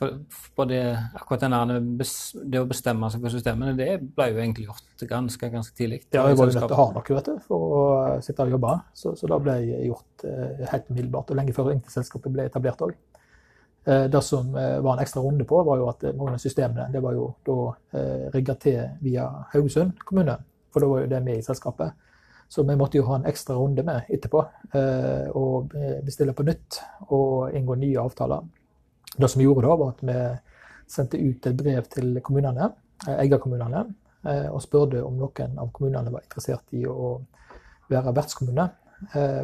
Eh, 0.00 0.08
for, 0.30 0.48
for 0.56 0.64
det, 0.70 0.80
akkurat 1.14 1.44
denne, 1.44 1.80
det 1.80 2.60
å 2.60 2.68
bestemme 2.68 3.10
seg 3.12 3.22
for 3.22 3.34
systemene, 3.34 3.76
det 3.76 3.98
ble 4.00 4.30
jo 4.30 4.40
egentlig 4.40 4.66
gjort 4.68 5.04
ganske, 5.10 5.50
ganske 5.52 5.76
tidlig. 5.76 6.02
Ja, 6.12 6.26
jeg 6.28 6.38
var 6.40 6.48
jo 6.48 6.56
nødt 6.56 6.66
til 6.66 6.76
å 6.76 6.80
ha 6.80 6.88
noe 6.96 7.16
vet 7.18 7.30
du, 7.30 7.38
for 7.46 7.76
å 7.76 7.84
sitte 8.24 8.46
og 8.46 8.56
jobbe, 8.56 8.74
så, 8.96 9.14
så 9.18 9.30
det 9.30 9.40
ble 9.44 9.56
gjort 9.88 10.26
eh, 10.28 10.66
helt 10.72 10.90
umiddelbart. 10.90 11.32
Og 11.32 11.40
lenge 11.40 11.56
før 11.56 11.72
selskapet 11.92 12.34
ble 12.34 12.48
etablert 12.50 12.84
òg. 12.88 12.98
Det 13.80 14.20
som 14.20 14.50
var 14.52 14.90
en 14.92 15.00
ekstra 15.00 15.22
runde 15.24 15.46
på, 15.48 15.56
var 15.64 15.78
jo 15.80 15.86
at 15.88 16.02
noen 16.12 16.34
av 16.36 16.42
systemene 16.42 16.90
det 16.92 17.00
var 17.00 17.14
jo 17.16 17.30
da 17.48 18.02
rigga 18.34 18.52
til 18.60 18.76
via 19.00 19.24
Haugesund 19.54 20.02
kommune. 20.04 20.34
For 20.68 20.84
da 20.84 20.90
var 20.90 21.00
jo 21.00 21.08
det 21.08 21.20
med 21.24 21.40
i 21.40 21.46
selskapet. 21.46 21.96
Så 22.52 22.60
vi 22.68 22.76
måtte 22.76 23.00
jo 23.00 23.06
ha 23.08 23.16
en 23.16 23.24
ekstra 23.30 23.56
runde 23.56 23.82
med 23.88 24.12
etterpå 24.12 24.42
eh, 24.76 25.32
og 25.32 25.72
bestille 26.04 26.36
på 26.36 26.44
nytt 26.44 26.82
og 27.08 27.56
inngå 27.56 27.78
nye 27.80 28.04
avtaler. 28.04 28.44
Det 29.20 29.28
som 29.28 29.40
vi 29.40 29.46
gjorde 29.46 29.66
da, 29.66 29.76
var 29.76 29.94
at 29.94 30.04
vi 30.06 30.18
sendte 30.90 31.20
ut 31.20 31.46
et 31.46 31.56
brev 31.56 31.88
til 31.92 32.20
kommunene, 32.26 32.70
eh, 33.06 33.22
eierkommunene 33.24 33.84
eh, 34.26 34.48
og 34.50 34.62
spurte 34.64 35.02
om 35.04 35.18
noen 35.20 35.58
av 35.60 35.72
kommunene 35.76 36.12
var 36.12 36.24
interessert 36.24 36.76
i 36.76 36.84
å 36.88 37.18
være 37.90 38.14
vertskommune 38.14 38.70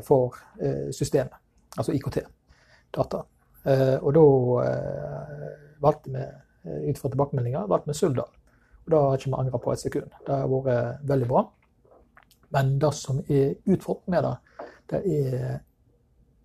for 0.05 0.35
systemet, 0.93 1.33
altså 1.81 1.95
IKT, 1.97 2.19
data. 2.93 3.23
Og 4.05 4.11
da 4.13 4.25
valgte 5.81 6.13
vi, 6.13 6.27
ut 6.91 7.01
fra 7.01 7.11
tilbakemeldinger, 7.11 7.65
valgte 7.67 7.91
vi 7.91 7.97
Suldal. 7.97 8.29
Og 8.85 8.93
det 8.93 9.01
har 9.01 9.17
ikke 9.17 9.31
vi 9.33 9.39
angra 9.41 9.61
på 9.65 9.73
et 9.73 9.83
sekund. 9.83 10.13
Det 10.27 10.37
har 10.37 10.53
vært 10.53 11.09
veldig 11.09 11.29
bra. 11.31 11.43
Men 12.55 12.77
det 12.79 12.93
som 12.95 13.19
er 13.25 13.57
utfordringen 13.65 14.15
med 14.15 14.29
det, 14.29 14.35
det 14.93 15.01
er 15.17 15.59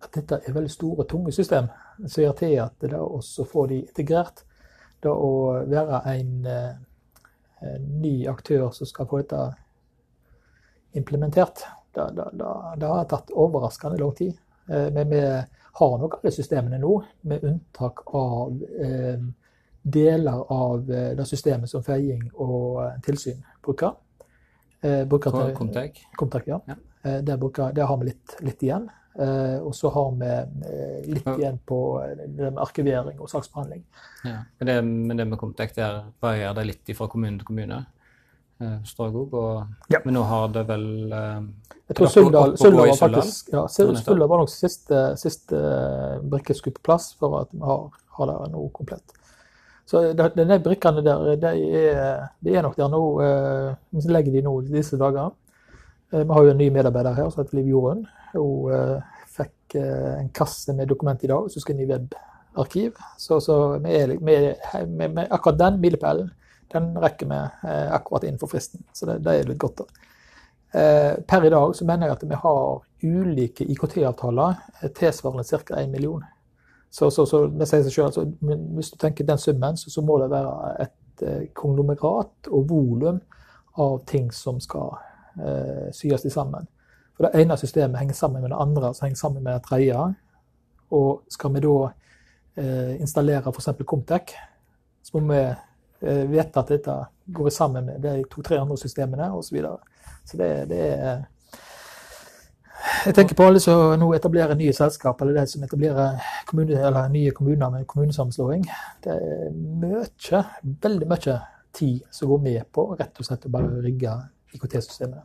at 0.06 0.16
dette 0.16 0.38
er 0.46 0.54
veldig 0.54 0.70
store, 0.72 1.06
tunge 1.08 1.32
system. 1.34 1.68
Som 2.06 2.24
gjør 2.24 2.36
til 2.38 2.54
at 2.62 2.76
det 2.80 2.98
å 2.98 3.20
få 3.48 3.66
de 3.70 3.82
integrert, 3.82 4.44
det 5.02 5.10
å 5.10 5.32
være 5.68 6.02
en, 6.12 6.32
en, 6.46 6.84
eh, 7.62 7.78
ny 8.02 8.14
aktør 8.30 8.70
som 8.74 8.88
skal 8.88 9.08
få 9.10 9.22
dette 9.22 9.42
implementert, 10.98 11.64
det, 11.94 12.06
det, 12.16 12.28
det, 12.38 12.52
det 12.80 12.92
har 12.92 13.10
tatt 13.10 13.32
overraskende 13.34 14.00
lang 14.00 14.14
tid. 14.18 14.36
Eh, 14.70 14.88
men 14.94 15.10
vi 15.10 15.22
har 15.82 15.98
nok 15.98 16.20
alle 16.20 16.34
systemene 16.34 16.78
nå, 16.82 16.94
med 17.28 17.44
unntak 17.48 18.04
av 18.14 18.62
eh, 18.78 19.18
deler 19.82 20.44
av 20.54 20.84
det 20.86 21.24
systemet 21.26 21.70
som 21.70 21.82
feiing 21.82 22.28
og 22.38 23.02
tilsyn 23.02 23.40
bruker. 23.64 23.96
Eh, 24.82 25.04
bruker 25.04 25.54
Comtec? 25.54 26.06
Comtec, 26.16 26.42
ja. 26.46 26.60
ja. 26.66 26.74
Eh, 27.02 27.18
der, 27.22 27.36
bruker, 27.36 27.72
der, 27.72 27.84
har 27.84 27.96
vi 27.96 28.04
litt, 28.10 28.36
litt 28.40 28.62
igjen. 28.62 28.88
Eh, 29.12 29.58
og 29.60 29.74
så 29.76 29.90
har 29.92 30.12
vi 30.20 30.28
eh, 30.32 31.00
litt 31.12 31.26
igjen 31.34 31.58
på 31.68 31.78
det 32.26 32.52
med 32.52 32.60
arkivering 32.62 33.18
og 33.20 33.28
saksbehandling. 33.30 33.82
Ja. 34.24 34.38
Men, 34.58 34.70
det, 34.70 34.76
men 34.82 35.20
det 35.20 35.26
med 35.28 35.40
Comtec 35.40 35.74
der 35.76 36.04
varierer 36.22 36.56
det 36.60 36.68
litt 36.70 36.94
fra 36.96 37.10
kommune 37.12 37.40
til 37.40 37.50
kommune? 37.50 37.84
Strøgog, 38.86 39.32
og, 39.34 39.86
ja. 39.90 39.98
Men 40.04 40.14
nå 40.14 40.20
har 40.28 40.52
det 40.54 40.60
vel 40.68 40.84
Jeg 41.10 41.96
tror 41.98 42.10
Suldal, 42.12 42.52
var 42.76 42.92
faktisk 42.94 43.48
ja, 43.50 43.64
Suldal 43.66 44.22
var 44.30 44.38
nok 44.38 44.52
siste, 44.52 45.00
siste 45.18 45.58
brikke 46.22 46.54
skulle 46.54 46.76
på 46.76 46.84
plass 46.86 47.08
for 47.18 47.40
at 47.40 47.50
vi 47.50 47.58
har, 47.66 47.88
har 48.20 48.30
det 48.30 48.52
nå 48.52 48.62
komplett. 48.76 49.16
Så 49.92 50.00
de 50.16 50.58
brikkene 50.64 51.02
der, 51.04 51.36
de 51.36 51.52
er, 51.76 52.28
de 52.40 52.54
er, 52.54 52.62
nok 52.62 52.76
der 52.78 52.88
nå. 52.88 53.02
Eh, 53.20 53.72
vi 53.90 54.12
legger 54.12 54.32
de 54.32 54.42
nå 54.46 54.54
disse 54.70 54.96
dager. 54.96 55.34
Eh, 56.12 56.22
vi 56.22 56.32
har 56.32 56.46
jo 56.46 56.52
en 56.54 56.60
ny 56.60 56.68
medarbeider 56.72 57.16
her 57.18 57.30
som 57.30 57.42
heter 57.42 57.58
Liv 57.58 57.72
Jorunn. 57.74 58.06
Hun 58.34 58.74
eh, 58.74 59.18
fikk 59.32 59.78
en 59.80 60.28
kasse 60.36 60.74
med 60.76 60.90
dokument 60.90 61.24
i 61.24 61.30
dag, 61.30 61.46
så 61.48 61.60
skal 61.62 61.76
inn 61.76 61.86
i 61.86 61.88
webarkiv. 61.88 62.98
Så, 63.18 63.40
så 63.40 63.58
med, 63.80 64.18
med, 64.20 64.56
med, 64.86 65.26
akkurat 65.30 65.60
den 65.60 65.80
milepælen 65.80 66.30
den 66.72 66.90
rekker 66.96 67.28
vi 67.28 67.38
akkurat 67.92 68.24
innenfor 68.24 68.48
fristen. 68.48 68.80
Så 68.96 69.08
det, 69.08 69.18
det 69.24 69.32
er 69.32 69.48
litt 69.48 69.60
godt. 69.60 69.82
da. 69.82 71.16
Per 71.28 71.44
i 71.44 71.50
dag 71.52 71.74
så 71.76 71.84
mener 71.88 72.08
jeg 72.08 72.16
at 72.16 72.22
vi 72.30 72.38
har 72.44 72.70
ulike 73.04 73.66
IKT-avtaler 73.74 74.88
tilsvarende 74.96 75.44
ca. 75.44 75.80
1 75.80 75.92
million. 75.92 76.24
Så, 76.94 77.10
så, 77.10 77.26
så 77.26 77.46
det 77.46 77.66
sier 77.68 77.86
seg 77.86 77.94
selv, 77.94 78.06
altså, 78.10 78.26
Hvis 78.76 78.90
du 78.92 78.98
tenker 79.00 79.24
den 79.24 79.38
summen, 79.40 79.76
så, 79.80 79.88
så 79.90 80.02
må 80.04 80.18
det 80.20 80.28
være 80.28 80.74
et 80.84 81.22
eh, 81.24 81.46
konglomerat 81.56 82.50
og 82.52 82.66
volum 82.68 83.20
av 83.80 84.02
ting 84.04 84.26
som 84.36 84.58
skal 84.60 84.98
eh, 85.40 85.86
syes 85.96 86.26
sammen. 86.34 86.68
For 87.16 87.26
Det 87.26 87.42
ene 87.42 87.56
systemet 87.60 88.00
henger 88.00 88.14
sammen 88.14 88.42
med 88.42 88.50
det 88.50 88.60
andre, 88.60 88.94
som 88.94 89.06
henger 89.06 89.20
sammen 89.20 89.44
med 89.44 89.52
det 89.54 89.66
tredje. 89.66 90.06
Og 90.92 91.22
skal 91.32 91.52
vi 91.54 91.64
da 91.64 91.76
eh, 92.56 92.94
installere 93.00 93.52
f.eks. 93.52 93.68
Comtec, 93.86 94.34
så 95.02 95.18
må 95.18 95.32
vi 95.32 95.42
eh, 95.42 96.24
vite 96.30 96.60
at 96.60 96.72
dette 96.72 96.96
går 97.32 97.50
sammen 97.50 97.86
med 97.86 98.02
de 98.02 98.24
to-tre 98.30 98.60
andre 98.60 98.78
systemene 98.78 99.30
osv. 99.32 99.48
Så, 99.48 99.54
videre. 99.54 99.78
så 100.24 100.40
det, 100.40 100.50
det 100.72 100.82
er 100.96 101.22
jeg 103.06 103.14
tenker 103.14 103.36
på 103.38 103.46
alle 103.46 103.60
som 103.62 103.94
nå 103.98 104.08
etablerer 104.16 104.58
nye 104.58 104.72
selskap, 104.74 105.20
eller 105.22 105.36
de 105.38 105.46
som 105.50 105.62
etablerer 105.62 106.18
kommune, 106.48 107.02
nye 107.14 107.30
kommuner 107.34 107.70
med 107.70 107.86
kommunesammenslåing. 107.86 108.64
Det 109.04 109.14
er 109.14 109.50
mye, 109.54 110.42
veldig 110.82 111.08
mye 111.10 111.36
tid 111.74 112.00
som 112.10 112.32
går 112.32 112.42
med 112.42 112.64
på 112.74 112.88
rett 112.98 113.18
og 113.18 113.28
slett 113.28 113.46
å 113.46 113.52
bare 113.54 113.82
rigge 113.84 114.16
IKT-systemene. 114.54 115.22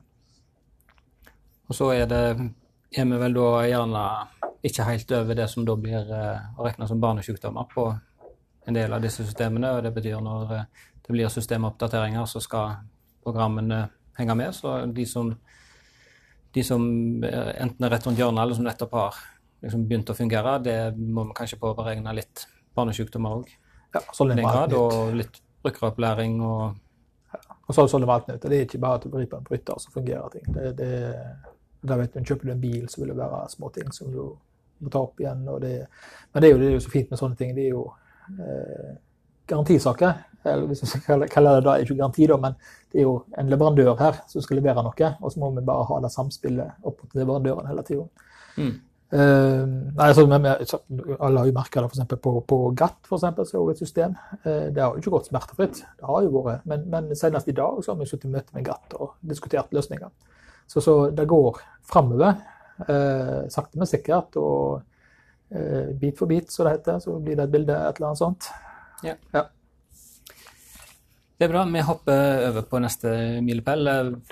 Og 1.67 1.75
så 1.75 1.91
er, 1.93 2.05
det, 2.09 2.21
er 2.95 3.07
vi 3.07 3.21
vel 3.21 3.35
da 3.35 3.47
gjerne 3.67 4.03
ikke 4.67 4.87
helt 4.87 5.11
over 5.19 5.37
det 5.37 5.47
som 5.51 5.65
da 5.67 5.75
blir 5.79 6.11
uh, 6.11 6.63
regna 6.63 6.87
som 6.87 7.01
barnesykdommer 7.01 7.67
på 7.73 7.89
en 8.67 8.75
del 8.75 8.93
av 8.93 9.03
disse 9.03 9.23
systemene. 9.23 9.75
og 9.77 9.83
Det 9.83 9.93
betyr 9.95 10.19
når 10.23 10.53
eh, 10.55 10.63
det 11.05 11.13
blir 11.13 11.29
systemoppdateringer, 11.31 12.25
så 12.27 12.41
skal 12.43 12.81
programmene 13.23 13.85
henge 14.17 14.35
med. 14.35 14.55
Så 14.55 14.73
de 14.91 15.05
som 15.07 15.31
de 16.57 16.63
som 16.63 16.83
eh, 17.23 17.53
enten 17.61 17.85
er 17.85 17.93
rett 17.93 18.07
rundt 18.07 18.19
hjørnet 18.19 18.43
eller 18.43 18.57
som 18.57 18.67
nettopp 18.67 18.95
har 18.97 19.19
liksom 19.63 19.85
begynt 19.89 20.11
å 20.11 20.17
fungere, 20.17 20.57
det 20.63 20.77
må 20.97 21.27
vi 21.29 21.35
kanskje 21.37 21.59
påberegne 21.61 22.13
litt 22.17 22.47
barnesykdommer 22.77 23.39
òg. 23.41 23.51
Ja, 23.95 24.01
sånn 24.13 24.33
er 24.33 24.43
grad, 24.43 24.75
og 24.77 25.15
litt 25.17 25.41
brukeropplæring 25.65 26.41
og 26.45 26.77
ja. 27.33 27.41
Og 27.67 27.75
så, 27.75 27.83
sånn 27.91 28.05
er 28.05 28.13
alt 28.13 28.29
nytt. 28.29 28.45
Det 28.47 28.55
er 28.55 28.63
ikke 28.63 28.79
bare 28.79 28.99
at 28.99 29.05
du 29.05 29.11
bryter 29.11 29.41
en 29.41 29.47
bryter, 29.47 29.79
så 29.83 29.91
fungerer 29.91 30.31
ting. 30.31 30.45
Det, 30.55 30.69
det, 30.77 30.91
da 31.89 31.97
vet 31.99 32.13
du, 32.13 32.23
Kjøper 32.23 32.49
du 32.49 32.53
en 32.53 32.63
bil, 32.63 32.85
så 32.91 33.01
vil 33.01 33.13
det 33.13 33.19
være 33.19 33.43
småting 33.53 33.91
som 33.95 34.11
du 34.13 34.21
må 34.79 34.93
ta 34.93 35.01
opp 35.01 35.19
igjen. 35.21 35.45
Det, 35.63 35.73
men 36.33 36.43
det 36.43 36.49
er, 36.49 36.53
jo, 36.53 36.61
det 36.61 36.69
er, 36.69 36.73
jo, 36.77 36.85
så 36.85 36.93
fint 36.93 37.11
med 37.11 37.21
sånne 37.21 37.39
ting. 37.39 37.53
Det 37.57 37.65
er 37.65 37.71
jo 37.73 37.85
eh, 38.37 38.97
garantisaker. 39.49 40.25
Eller 40.47 40.67
hvis 40.69 40.83
vi 40.83 40.89
skal 40.91 41.25
kalle 41.31 41.55
det 41.57 41.63
det, 41.65 41.73
er 41.73 41.85
ikke 41.85 41.99
garanti, 41.99 42.27
da, 42.29 42.37
men 42.39 42.57
det 42.93 43.01
er 43.01 43.07
jo 43.07 43.15
en 43.39 43.49
leverandør 43.51 43.95
her 43.99 44.19
som 44.31 44.43
skal 44.43 44.61
levere 44.61 44.83
noe. 44.85 45.13
Og 45.21 45.33
så 45.33 45.41
må 45.41 45.51
vi 45.55 45.65
bare 45.67 45.87
ha 45.89 46.01
det 46.03 46.13
samspillet 46.13 46.87
opp 46.87 47.01
mot 47.03 47.17
leverandøren 47.17 47.71
hele 47.71 47.85
tida. 47.87 48.05
Mm. 48.57 48.75
Eh, 49.09 49.65
nei, 49.95 50.07
men, 50.27 50.45
alle 50.51 51.39
har 51.39 51.47
jo 51.47 51.55
merka 51.55 51.83
det 51.83 51.91
f.eks. 51.93 52.15
På, 52.23 52.33
på 52.43 52.57
GATT, 52.75 52.99
for 53.07 53.19
eksempel, 53.19 53.47
så 53.47 53.59
er 53.59 53.67
det 53.67 53.75
et 53.77 53.83
system. 53.85 54.17
Eh, 54.43 54.65
det 54.75 54.83
har 54.83 54.95
jo 54.95 55.03
ikke 55.03 55.15
gått 55.15 55.29
smertefritt, 55.31 55.83
det 55.99 56.09
har 56.09 56.25
jo 56.25 56.33
vært. 56.41 56.65
Men, 56.67 56.87
men 56.91 57.13
senest 57.15 57.47
i 57.47 57.55
dag 57.55 57.79
så 57.83 57.93
har 57.93 58.01
vi 58.01 58.09
sittet 58.09 58.27
i 58.29 58.33
møte 58.35 58.55
med 58.57 58.67
GATT 58.67 58.97
og 58.99 59.15
diskutert 59.27 59.71
løsninger. 59.75 60.11
Så, 60.67 60.83
så 60.83 60.95
det 61.15 61.27
går 61.29 61.59
framover, 61.87 62.35
eh, 62.85 63.43
sakte, 63.53 63.79
men 63.79 63.89
sikkert. 63.89 64.37
Og 64.41 64.83
bit 65.95 66.17
for 66.19 66.27
bit, 66.27 66.49
som 66.51 66.65
det 66.67 66.73
heter, 66.73 66.97
så 66.99 67.13
blir 67.23 67.37
det 67.39 67.45
et 67.45 67.51
bilde, 67.53 67.71
et 67.71 68.01
eller 68.01 68.09
annet 68.09 68.19
sånt. 68.19 68.49
Ja. 69.05 69.13
ja. 69.31 69.45
Det 71.37 71.45
er 71.45 71.51
bra. 71.51 71.63
Vi 71.69 71.81
hopper 71.85 72.47
over 72.47 72.63
på 72.65 72.79
neste 72.81 73.11
milepæl. 73.45 73.89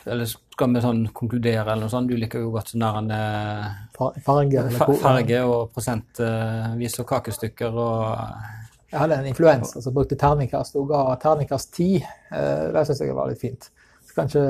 Eller 0.09 0.25
skal 0.25 0.73
vi 0.73 0.81
sånn 0.81 1.03
konkludere 1.13 1.67
eller 1.67 1.85
noe 1.85 1.93
sånt? 1.93 2.09
Du 2.09 2.17
liker 2.17 2.41
jo 2.41 2.49
godt 2.55 2.71
sånn 2.73 3.11
der 3.11 3.75
farge, 3.93 4.63
farge 5.03 5.41
og 5.45 5.69
prosentvis 5.75 6.97
og 7.03 7.09
kakestykker 7.11 7.77
og 7.77 8.07
Jeg 8.89 9.01
hadde 9.01 9.19
en 9.19 9.29
influenser 9.29 9.83
som 9.83 9.93
brukte 9.93 10.17
terningkast 10.17 10.77
og 10.79 10.89
ga 10.89 11.03
terningkast 11.21 11.73
ti. 11.77 11.89
Eh, 11.99 12.65
det 12.73 12.85
syns 12.87 13.03
jeg 13.03 13.17
var 13.17 13.29
litt 13.29 13.41
fint. 13.41 13.69
Kanskje 14.15 14.41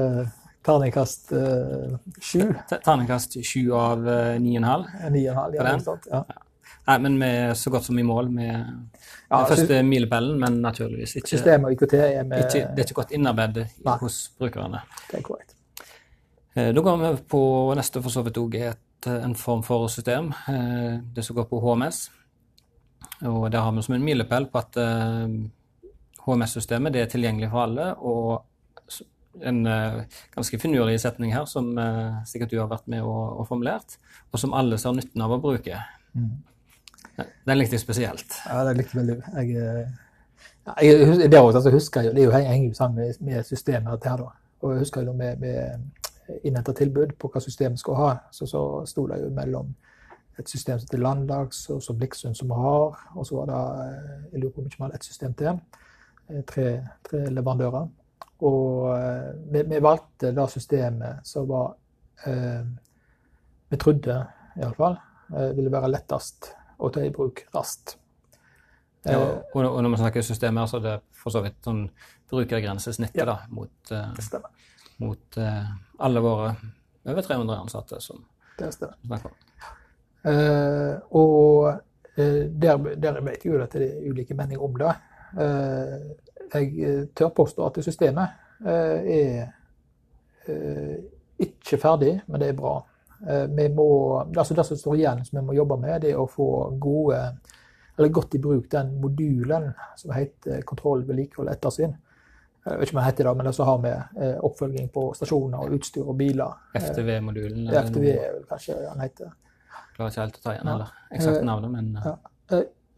terningkast 0.66 1.32
uh, 1.36 1.96
sju. 2.20 2.50
Terningkast 2.74 3.38
sju 3.46 3.70
av 3.78 4.02
uh, 4.06 4.34
ni 4.42 4.56
og 4.56 4.64
en 4.64 4.68
halv? 4.72 4.98
Ni 5.14 5.28
og 5.30 5.38
en 5.38 5.70
halv, 5.70 6.10
ja. 6.10 6.24
ja. 6.26 6.42
Nei, 6.86 6.98
men 7.02 7.16
vi 7.18 7.28
er 7.28 7.54
så 7.58 7.72
godt 7.74 7.88
som 7.88 7.98
i 7.98 8.06
mål 8.06 8.28
med 8.30 8.52
ja, 8.54 9.40
den 9.40 9.48
første 9.50 9.82
milepælen, 9.88 10.38
men 10.42 10.60
naturligvis 10.62 11.16
ikke 11.18 11.32
Systemet 11.34 11.72
og 11.72 11.74
IKT 11.74 11.96
er 11.98 12.28
med 12.30 12.44
ikke, 12.44 12.68
Det 12.76 12.84
er 12.84 12.90
ikke 12.90 13.00
godt 13.00 13.14
innarbeidet 13.18 13.66
hos 14.02 14.20
brukerne. 14.38 14.84
Det 15.10 15.18
er 15.18 15.24
korrekt. 15.26 15.56
Eh, 16.54 16.70
da 16.76 16.82
går 16.82 16.98
vi 17.02 17.10
på 17.34 17.42
neste 17.78 18.04
for 18.06 18.14
så 18.14 18.22
vidt 18.26 18.38
òg 18.38 18.60
en 19.12 19.36
form 19.38 19.64
for 19.66 19.88
system, 19.90 20.30
eh, 20.50 21.02
det 21.14 21.26
som 21.26 21.36
går 21.36 21.50
på 21.50 21.60
HMS. 21.62 22.10
Og 23.26 23.52
der 23.52 23.66
har 23.66 23.72
vi 23.72 23.82
som 23.82 23.96
en 23.96 24.06
milepæl 24.06 24.46
på 24.52 24.62
at 24.62 24.78
HMS-systemet 26.26 26.96
eh, 26.96 27.02
er 27.02 27.10
tilgjengelig 27.10 27.50
for 27.50 27.66
alle. 27.66 27.96
og 27.98 28.46
en 29.44 29.62
ganske 30.36 30.60
finurlig 30.62 31.00
setning 31.04 31.34
her, 31.36 31.46
som 31.50 31.74
sikkert 32.28 32.54
du 32.54 32.60
har 32.62 32.70
vært 32.72 32.86
med 32.92 33.04
og, 33.04 33.42
og 33.42 33.48
formulert, 33.50 33.98
og 34.32 34.40
som 34.40 34.56
alle 34.56 34.78
ser 34.80 34.96
nytten 34.96 35.24
av 35.26 35.34
å 35.36 35.42
bruke. 35.44 35.80
Mm. 36.16 36.36
Den 37.48 37.58
likte 37.58 37.76
jeg 37.78 37.84
spesielt. 37.84 38.38
Ja, 38.46 38.64
den 38.68 38.80
likte 38.80 38.98
veldig. 38.98 39.18
Jeg, 39.36 39.52
veldig. 39.56 39.86
jeg, 40.82 41.30
det, 41.32 41.40
også, 41.40 41.72
husker 41.72 42.08
jeg, 42.08 42.16
det 42.16 42.24
er 42.24 42.30
jo 42.30 42.36
henger 42.36 42.68
jo 42.68 42.74
sammen 42.74 43.04
med, 43.04 43.20
med 43.20 43.44
systemet 43.48 44.08
her. 44.08 44.18
da. 44.24 44.32
Og 44.62 44.74
jeg 44.74 44.86
husker 44.86 45.06
jo 45.06 45.14
med, 45.14 45.38
med 45.38 46.40
innhenta 46.44 46.74
tilbud 46.74 47.16
på 47.20 47.30
hva 47.32 47.42
systemet 47.44 47.80
skal 47.80 48.00
ha, 48.00 48.12
så, 48.32 48.48
så 48.50 48.62
sto 48.90 49.06
det 49.08 49.22
jo 49.22 49.32
mellom 49.36 49.74
et 50.40 50.50
system 50.50 50.80
som 50.80 50.88
heter 50.88 51.04
Landlags, 51.04 51.70
og 51.70 51.84
så 51.84 51.94
Blikksund 51.96 52.36
som 52.36 52.50
vi 52.52 52.58
har, 52.60 52.98
og 53.16 53.28
så 53.28 53.38
var 53.38 53.52
det 53.52 53.60
eh, 53.84 54.16
jeg 54.34 54.42
lurer 54.42 54.52
på 54.56 54.62
om 54.62 54.66
ikke 54.68 54.82
man 54.82 54.90
hadde 54.90 55.00
et 55.00 55.08
system 55.08 55.36
til. 55.40 55.62
Eh, 56.30 56.42
tre, 56.50 56.66
tre 57.08 57.22
leverandører. 57.30 57.88
Og 58.44 58.92
vi, 59.52 59.62
vi, 59.64 59.80
valgte 59.80 60.34
det 60.36 60.48
systemet 60.52 61.28
som 61.28 61.48
var 61.48 61.76
eh, 62.28 62.66
Vi 63.72 63.78
trodde 63.80 64.18
iallfall 64.60 64.98
eh, 65.36 65.52
ville 65.56 65.72
være 65.72 65.92
lettest 65.94 66.52
å 66.78 66.90
ta 66.92 67.04
i 67.04 67.14
bruk 67.16 67.46
raskt. 67.56 67.96
Ja, 69.06 69.20
og, 69.22 69.62
og, 69.62 69.80
når 69.84 69.94
vi 69.94 70.02
snakker 70.02 70.26
systemer, 70.26 70.66
så 70.68 70.80
er 70.80 70.86
det 70.86 70.96
for 71.16 71.34
så 71.34 71.44
vidt 71.46 71.60
sånn 71.64 71.84
brukergrensesnittet 72.32 73.22
ja, 73.22 73.28
da, 73.30 73.36
mot, 73.54 73.92
uh, 73.94 74.48
mot 75.04 75.38
uh, 75.38 75.68
alle 76.02 76.24
våre 76.26 76.56
over 77.06 77.28
300 77.28 77.60
ansatte 77.60 78.00
som 78.02 78.24
det 78.58 78.72
snakker 78.74 79.30
om. 79.30 79.36
Uh, 80.26 80.96
og 81.14 82.18
der, 82.18 82.80
der, 82.98 83.20
vet 83.22 83.46
jeg 83.46 83.52
jo 83.52 83.62
at 83.62 83.76
det 83.78 83.92
er 83.92 84.10
ulike 84.10 84.38
meninger 84.38 84.64
om 84.64 84.78
det. 84.80 84.94
Jeg 86.54 87.08
tør 87.18 87.34
påstå 87.36 87.66
at 87.66 87.80
systemet 87.84 88.42
er 88.66 89.48
ikke 91.42 91.80
ferdig, 91.82 92.20
men 92.28 92.42
det 92.42 92.52
er 92.52 92.60
bra. 92.60 92.78
Eh, 93.28 93.46
vi 93.50 93.70
må, 93.70 94.20
altså 94.38 94.54
det 94.54 94.66
som 94.68 94.78
står 94.78 94.98
igjen 95.00 95.22
som 95.26 95.40
vi 95.40 95.46
må 95.46 95.56
jobbe 95.58 95.78
med, 95.82 96.02
det 96.04 96.14
er 96.14 96.22
å 96.22 96.28
få 96.30 96.50
gode, 96.82 97.20
eller 97.96 98.12
godt 98.14 98.36
i 98.38 98.42
bruk 98.44 98.68
den 98.72 98.96
modulen 99.02 99.72
som 100.00 100.14
heter 100.16 100.66
kontroll, 100.68 101.06
vedlikehold, 101.08 101.52
ettersyn. 101.52 101.96
Jeg 102.66 102.80
vet 102.82 102.90
ikke 102.90 102.96
om 102.96 103.00
den 103.00 103.06
heter 103.06 103.28
det, 103.28 103.34
men 103.38 103.54
så 103.54 103.66
har 103.68 103.82
vi 103.84 103.92
eh, 103.94 104.38
oppfølging 104.48 104.88
på 104.94 105.08
stasjoner 105.18 105.66
og 105.66 105.76
utstyr 105.78 106.06
og 106.06 106.16
biler. 106.18 106.62
FTV-modulen? 106.80 107.68
FTV 107.90 108.08
kanskje 108.50 108.80
den 108.82 109.04
heter. 109.06 109.36
Klarer 109.96 110.12
ikke 110.12 110.24
helt 110.24 110.40
å 110.40 110.44
ta 110.44 110.56
igjen 110.56 110.72
eller 110.74 110.96
eksakt 111.16 111.46
navnet, 111.48 111.72
men 111.72 111.94
ja. 112.02 112.16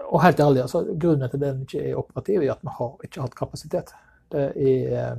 Og 0.07 0.21
helt 0.23 0.39
ærlig, 0.39 0.61
altså, 0.63 0.85
grunnen 0.95 1.29
til 1.29 1.39
at 1.39 1.43
den 1.43 1.65
ikke 1.65 1.83
er 1.83 1.99
operativ, 1.99 2.41
er 2.41 2.53
at 2.53 2.63
vi 2.63 2.75
har 2.77 3.03
ikke 3.03 3.25
hatt 3.25 3.35
kapasitet. 3.35 3.91
Det 4.31 4.51
er 4.55 5.17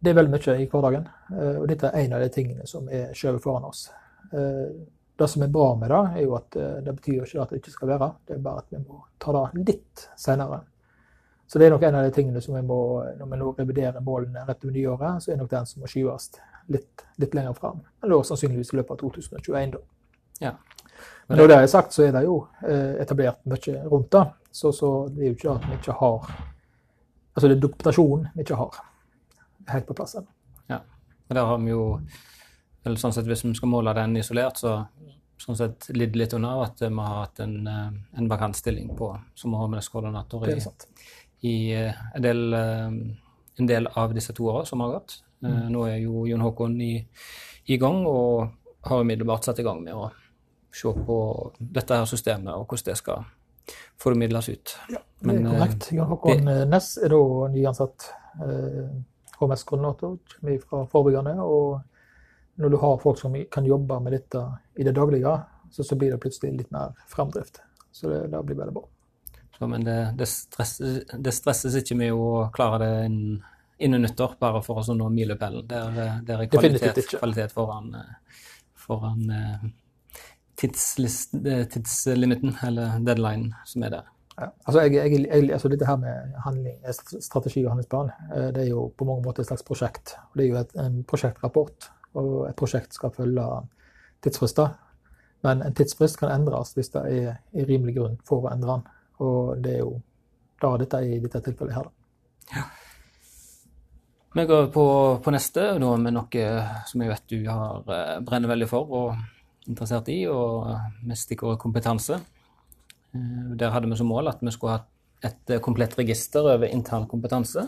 det 0.00 0.10
er 0.10 0.16
veldig 0.16 0.32
mye 0.32 0.56
i 0.62 0.68
hverdagen. 0.70 1.08
Eh, 1.34 1.56
og 1.60 1.68
dette 1.68 1.90
er 1.90 2.06
en 2.06 2.16
av 2.16 2.24
de 2.24 2.30
tingene 2.32 2.66
som 2.68 2.88
er 2.88 3.12
skjøvet 3.16 3.44
foran 3.44 3.68
oss. 3.68 3.84
Eh, 4.32 4.72
det 5.20 5.28
som 5.28 5.44
er 5.44 5.52
bra 5.52 5.74
med 5.76 5.92
det, 5.92 6.00
er 6.16 6.24
jo 6.24 6.36
at 6.38 6.56
eh, 6.56 6.78
det 6.86 6.94
betyr 6.96 7.26
ikke 7.26 7.42
at 7.42 7.52
det 7.52 7.60
ikke 7.60 7.74
skal 7.74 7.90
være. 7.92 8.08
Det 8.26 8.36
er 8.36 8.44
bare 8.46 8.62
at 8.64 8.72
vi 8.72 8.80
må 8.80 9.02
ta 9.20 9.34
det 9.36 9.64
litt 9.68 10.06
senere. 10.16 10.62
Så 11.50 11.60
det 11.60 11.66
er 11.66 11.74
nok 11.74 11.84
en 11.84 11.98
av 11.98 12.06
de 12.06 12.14
tingene 12.14 12.40
som 12.40 12.54
vi 12.56 12.62
må, 12.64 12.80
når 13.18 13.28
vi 13.28 13.40
nå 13.40 13.52
reviderer 13.58 14.04
målene 14.06 14.46
rett 14.46 14.64
over 14.64 14.76
nyåret, 14.76 15.20
så 15.20 15.32
er 15.32 15.40
nok 15.40 15.50
den 15.50 15.66
som 15.66 15.82
må 15.82 15.90
skyves 15.90 16.30
litt, 16.70 17.04
litt 17.20 17.34
lenger 17.36 17.56
fram. 17.58 17.82
Da 18.00 18.20
sannsynligvis 18.24 18.70
i 18.72 18.78
løpet 18.78 18.94
av 18.94 19.00
2021, 19.02 19.74
da. 19.74 19.80
Ja. 20.40 20.52
Men 21.28 21.38
når 21.40 21.50
det 21.50 21.56
er 21.56 21.66
sagt, 21.70 21.94
så 21.94 22.04
er 22.06 22.14
det 22.16 22.24
jo 22.26 22.36
etablert 23.00 23.38
mye 23.48 23.82
rundt 23.86 24.10
det. 24.12 24.24
Så, 24.50 24.72
så 24.74 24.90
det 25.14 25.22
er 25.22 25.30
jo 25.30 25.36
ikke 25.38 25.52
at 25.54 25.68
vi 25.68 25.76
ikke 25.78 25.98
har 26.00 26.32
Altså 27.30 27.46
det 27.46 27.54
er 27.54 27.60
dokumentasjonen 27.62 28.24
vi 28.34 28.42
ikke 28.42 28.56
har 28.58 28.78
helt 29.70 29.86
på 29.86 29.94
plass 29.94 30.16
ennå. 30.18 30.32
Ja. 30.68 30.80
Og 31.28 31.36
der 31.38 31.46
har 31.46 31.60
vi 31.62 31.70
jo 31.70 31.84
eller 32.84 33.00
sånn 33.00 33.14
sett 33.14 33.28
Hvis 33.28 33.44
vi 33.44 33.54
skal 33.56 33.72
måle 33.72 33.94
den 33.96 34.18
isolert, 34.20 34.60
så 34.60 34.82
sånn 35.40 35.56
sett 35.56 35.88
lidd 35.96 36.16
litt 36.20 36.34
under 36.36 36.66
at 36.66 36.82
vi 36.82 36.90
har 36.92 37.14
hatt 37.22 37.40
en, 37.40 37.56
eh, 37.66 37.92
en 38.18 38.28
vakant 38.28 38.56
stilling 38.56 38.90
på 38.96 39.08
som 39.38 39.54
HMS-koordinator 39.56 40.50
i, 40.52 40.56
i 41.48 41.54
eh, 41.72 42.02
en, 42.14 42.24
del, 42.24 42.42
eh, 42.52 42.88
en, 43.56 43.70
del, 43.70 43.88
av 43.96 44.12
disse 44.16 44.34
to 44.36 44.50
åra 44.52 44.66
som 44.68 44.84
har 44.84 44.98
gått. 44.98 45.22
Mm. 45.40 45.70
Nå 45.72 45.86
er 45.88 45.96
jo 46.02 46.26
Jon 46.28 46.44
Håkon 46.44 46.74
i, 46.84 46.92
i 47.72 47.78
gang 47.80 48.02
og 48.04 48.50
har 48.84 49.00
umiddelbart 49.00 49.48
satt 49.48 49.62
i 49.62 49.64
gang 49.64 49.80
med 49.80 49.96
å 49.96 50.10
se 50.72 50.92
på 51.06 51.18
dette 51.58 51.98
her 51.98 52.08
systemet 52.08 52.54
og 52.54 52.66
hvordan 52.66 52.90
det 52.90 52.96
skal 53.00 53.28
formidles 54.00 54.48
ut. 54.48 54.74
Ja, 54.90 55.02
det 55.20 55.36
er 55.36 55.46
korrekt. 55.46 55.90
Jan 55.94 56.10
Håkon 56.10 56.50
Næss 56.70 56.96
er 56.98 57.12
da 57.12 57.22
nyansatt 57.52 58.10
HMS-koordinator, 59.40 60.18
kommer 60.40 60.58
fra 60.68 60.84
forebyggende. 60.86 61.34
Og 61.42 61.80
når 62.60 62.68
du 62.68 62.76
har 62.76 62.98
folk 63.02 63.18
som 63.18 63.36
kan 63.52 63.66
jobbe 63.66 64.00
med 64.00 64.12
dette 64.12 64.44
i 64.76 64.86
det 64.86 64.94
daglige, 64.96 65.36
så, 65.70 65.84
så 65.84 65.96
blir 65.96 66.12
det 66.12 66.20
plutselig 66.22 66.52
litt 66.56 66.72
mer 66.74 66.96
framdrift. 67.08 67.62
Så 67.92 68.10
det, 68.10 68.26
det 68.32 68.42
blir 68.46 68.58
veldig 68.58 68.74
bra. 68.74 68.84
Så, 69.58 69.66
men 69.66 69.84
det, 69.84 69.98
det, 70.16 70.28
stresses, 70.28 71.02
det, 71.12 71.32
stresses 71.36 71.76
ikke 71.82 71.96
med 72.00 72.16
å 72.16 72.48
klare 72.54 72.80
det 72.82 72.92
innen, 73.08 73.40
innen 73.80 74.04
nyttår, 74.04 74.36
bare 74.40 74.62
for 74.64 74.80
å 74.80 74.96
nå 74.96 75.08
milepælen. 75.12 75.66
Det, 75.68 75.80
der 76.28 76.44
er 76.44 76.50
kvalitet, 76.52 77.00
kvalitet 77.12 77.54
foran, 77.56 77.94
foran 78.76 79.30
eh, 79.36 79.68
tidslimiten, 80.60 82.56
eller 82.66 82.98
deadline, 83.06 83.54
som 83.66 83.82
er 83.86 83.94
der. 83.96 84.08
Ja. 84.40 84.46
Altså, 84.66 84.80
jeg, 84.80 84.94
jeg, 84.94 85.26
jeg, 85.26 85.52
altså 85.52 85.68
dette 85.68 85.86
her 85.86 85.96
med 86.00 86.36
handling, 86.44 86.76
strategi 87.20 87.64
og 87.64 87.74
handlingsplan 87.74 88.12
eh, 88.36 88.46
det 88.54 88.62
er 88.62 88.70
jo 88.70 88.86
på 88.96 89.04
mange 89.04 89.24
måter 89.26 89.42
et 89.42 89.50
slags 89.50 89.66
prosjekt. 89.66 90.14
Det 90.36 90.46
er 90.46 90.48
jo 90.48 90.60
et, 90.62 90.76
en 90.80 91.02
prosjektrapport, 91.04 91.90
og 92.20 92.48
et 92.48 92.56
prosjekt 92.56 92.96
skal 92.96 93.12
følge 93.16 93.46
tidsfrister. 94.24 94.72
Men 95.44 95.62
en 95.64 95.74
tidsfrist 95.76 96.20
kan 96.20 96.32
endres 96.32 96.72
hvis 96.76 96.92
det 96.94 97.02
er 97.08 97.40
i 97.56 97.64
rimelig 97.68 97.96
grunn 97.96 98.16
for 98.28 98.44
å 98.44 98.52
endre 98.52 98.78
den. 98.78 98.86
Og 99.24 99.60
det 99.64 99.74
er 99.76 99.82
jo 99.84 99.98
da 100.60 100.74
dette 100.80 101.00
er 101.00 101.16
i 101.16 101.20
dette 101.20 101.40
tilfellet 101.44 101.76
her. 101.76 101.88
Da. 101.88 102.60
Ja. 102.60 102.64
Vi 104.34 104.46
går 104.46 104.68
på, 104.70 104.84
på 105.24 105.32
neste, 105.34 105.72
da 105.82 105.92
med 105.98 106.14
noe 106.14 106.48
som 106.86 107.02
jeg 107.02 107.10
vet 107.10 107.24
du 107.32 107.38
har 107.48 107.88
eh, 107.90 108.18
brenner 108.24 108.52
veldig 108.52 108.68
for 108.70 108.92
og 108.94 109.39
interessert 109.70 110.10
i, 110.12 110.24
og 110.30 110.68
med 111.06 111.18
stikkord 111.18 111.58
kompetanse. 111.62 112.18
Eh, 113.14 113.56
der 113.58 113.72
hadde 113.74 113.90
vi 113.90 113.98
som 113.98 114.10
mål 114.10 114.30
at 114.30 114.42
vi 114.42 114.52
skulle 114.54 114.78
ha 114.78 114.84
et 115.26 115.50
eh, 115.50 115.62
komplett 115.62 115.96
register 115.98 116.46
over 116.54 116.70
intern 116.70 117.08
kompetanse, 117.10 117.66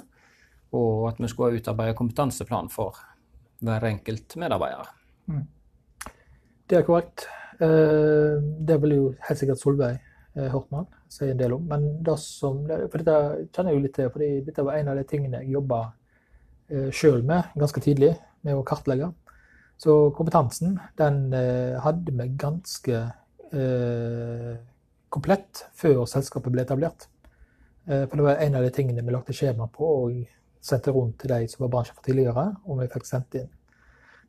og 0.73 1.09
at 1.11 1.21
vi 1.21 1.31
skulle 1.31 1.61
utarbeide 1.61 1.97
kompetanseplan 1.99 2.71
for 2.73 2.99
hver 3.63 3.85
enkelt 3.91 4.37
medarbeider. 4.41 4.89
Mm. 5.27 5.47
Det 6.69 6.79
er 6.79 6.87
korrekt. 6.87 7.27
Eh, 7.61 8.39
det 8.41 8.81
vil 8.83 8.97
jo 8.97 9.05
helt 9.29 9.39
sikkert 9.39 9.61
Solveig 9.61 10.01
Hortmann 10.33 10.87
si 11.13 11.27
en 11.29 11.37
del 11.37 11.53
om. 11.53 11.65
Men 11.69 11.99
det 12.03 12.15
som, 12.23 12.63
for 12.65 12.97
dette 12.97 13.17
kjenner 13.53 13.75
jeg 13.75 13.77
jo 13.77 13.83
litt 13.85 13.97
til, 13.99 14.13
fordi 14.15 14.31
dette 14.47 14.65
var 14.65 14.79
en 14.79 14.89
av 14.89 14.97
de 14.97 15.05
tingene 15.05 15.43
jeg 15.43 15.53
jobba 15.59 15.83
sjøl 16.97 17.21
med 17.29 17.51
ganske 17.61 17.83
tidlig, 17.85 18.15
med 18.41 18.57
å 18.57 18.63
kartlegge. 18.65 19.11
Så 19.83 19.95
kompetansen 20.15 20.77
den 20.99 21.33
eh, 21.35 21.79
hadde 21.83 22.13
vi 22.15 22.29
ganske 22.39 22.99
eh, 23.51 24.53
komplett 25.11 25.65
før 25.75 26.05
selskapet 26.07 26.55
ble 26.55 26.63
etablert. 26.63 27.09
Eh, 27.89 28.05
for 28.07 28.15
det 28.21 28.27
var 28.29 28.45
en 28.45 28.61
av 28.61 28.63
de 28.63 28.71
tingene 28.77 29.03
vi 29.03 29.15
lagde 29.15 29.35
skjema 29.35 29.67
på 29.75 29.89
og 30.05 30.21
sendte 30.63 30.95
rundt 30.95 31.19
til 31.19 31.35
de 31.35 31.49
som 31.51 31.65
var 31.65 31.73
bransjen 31.73 31.99
for 31.99 32.07
tidligere, 32.07 32.45
og 32.63 32.79
vi 32.79 32.87
fikk 32.93 33.09
sendt 33.09 33.41
inn. 33.41 33.51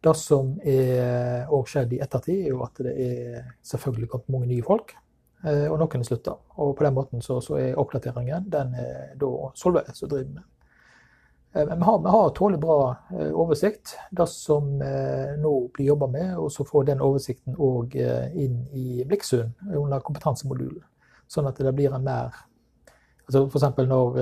Det 0.03 0.15
som 0.19 0.55
er 0.67 1.45
skjedde 1.69 1.95
i 1.95 2.01
ettertid, 2.03 2.41
er 2.41 2.49
jo 2.49 2.63
at 2.65 2.81
det 2.83 2.95
er 3.05 3.45
selvfølgelig 3.63 4.09
kommet 4.09 4.33
mange 4.33 4.49
nye 4.49 4.65
folk. 4.65 4.95
eh, 5.45 5.69
Og 5.69 5.77
noen 5.79 6.03
slutta. 6.03 6.33
Og 6.57 6.73
på 6.75 6.83
den 6.83 6.97
måten 6.97 7.21
så, 7.21 7.37
så 7.41 7.59
er 7.61 7.77
oppdateringen 7.77 8.49
den 8.49 8.73
er 8.73 9.13
da 9.21 9.29
Solveig 9.55 9.93
som 9.93 10.09
driver 10.09 10.33
med. 10.39 10.49
Eh, 11.53 11.65
Men 11.65 11.79
vi 11.79 11.83
har, 11.83 11.99
vi 11.99 12.09
har 12.09 12.29
tålelig 12.29 12.59
bra 12.61 12.97
eh, 13.09 13.31
oversikt. 13.31 13.97
Det 14.09 14.27
som 14.27 14.81
eh, 14.81 15.37
nå 15.37 15.67
blir 15.73 15.85
jobba 15.85 16.07
med, 16.07 16.37
og 16.37 16.51
så 16.51 16.65
får 16.65 16.83
den 16.83 17.01
oversikten 17.01 17.57
òg 17.57 17.95
inn 17.95 18.63
i 18.73 19.03
Blikksund 19.05 19.53
under 19.75 19.99
kompetansemodulen. 19.99 20.83
Sånn 21.27 21.47
at 21.49 21.57
det 21.57 21.73
blir 21.73 21.93
en 21.93 22.05
mer 22.05 22.33
altså 23.23 23.45
F.eks. 23.47 23.77
når 23.87 24.17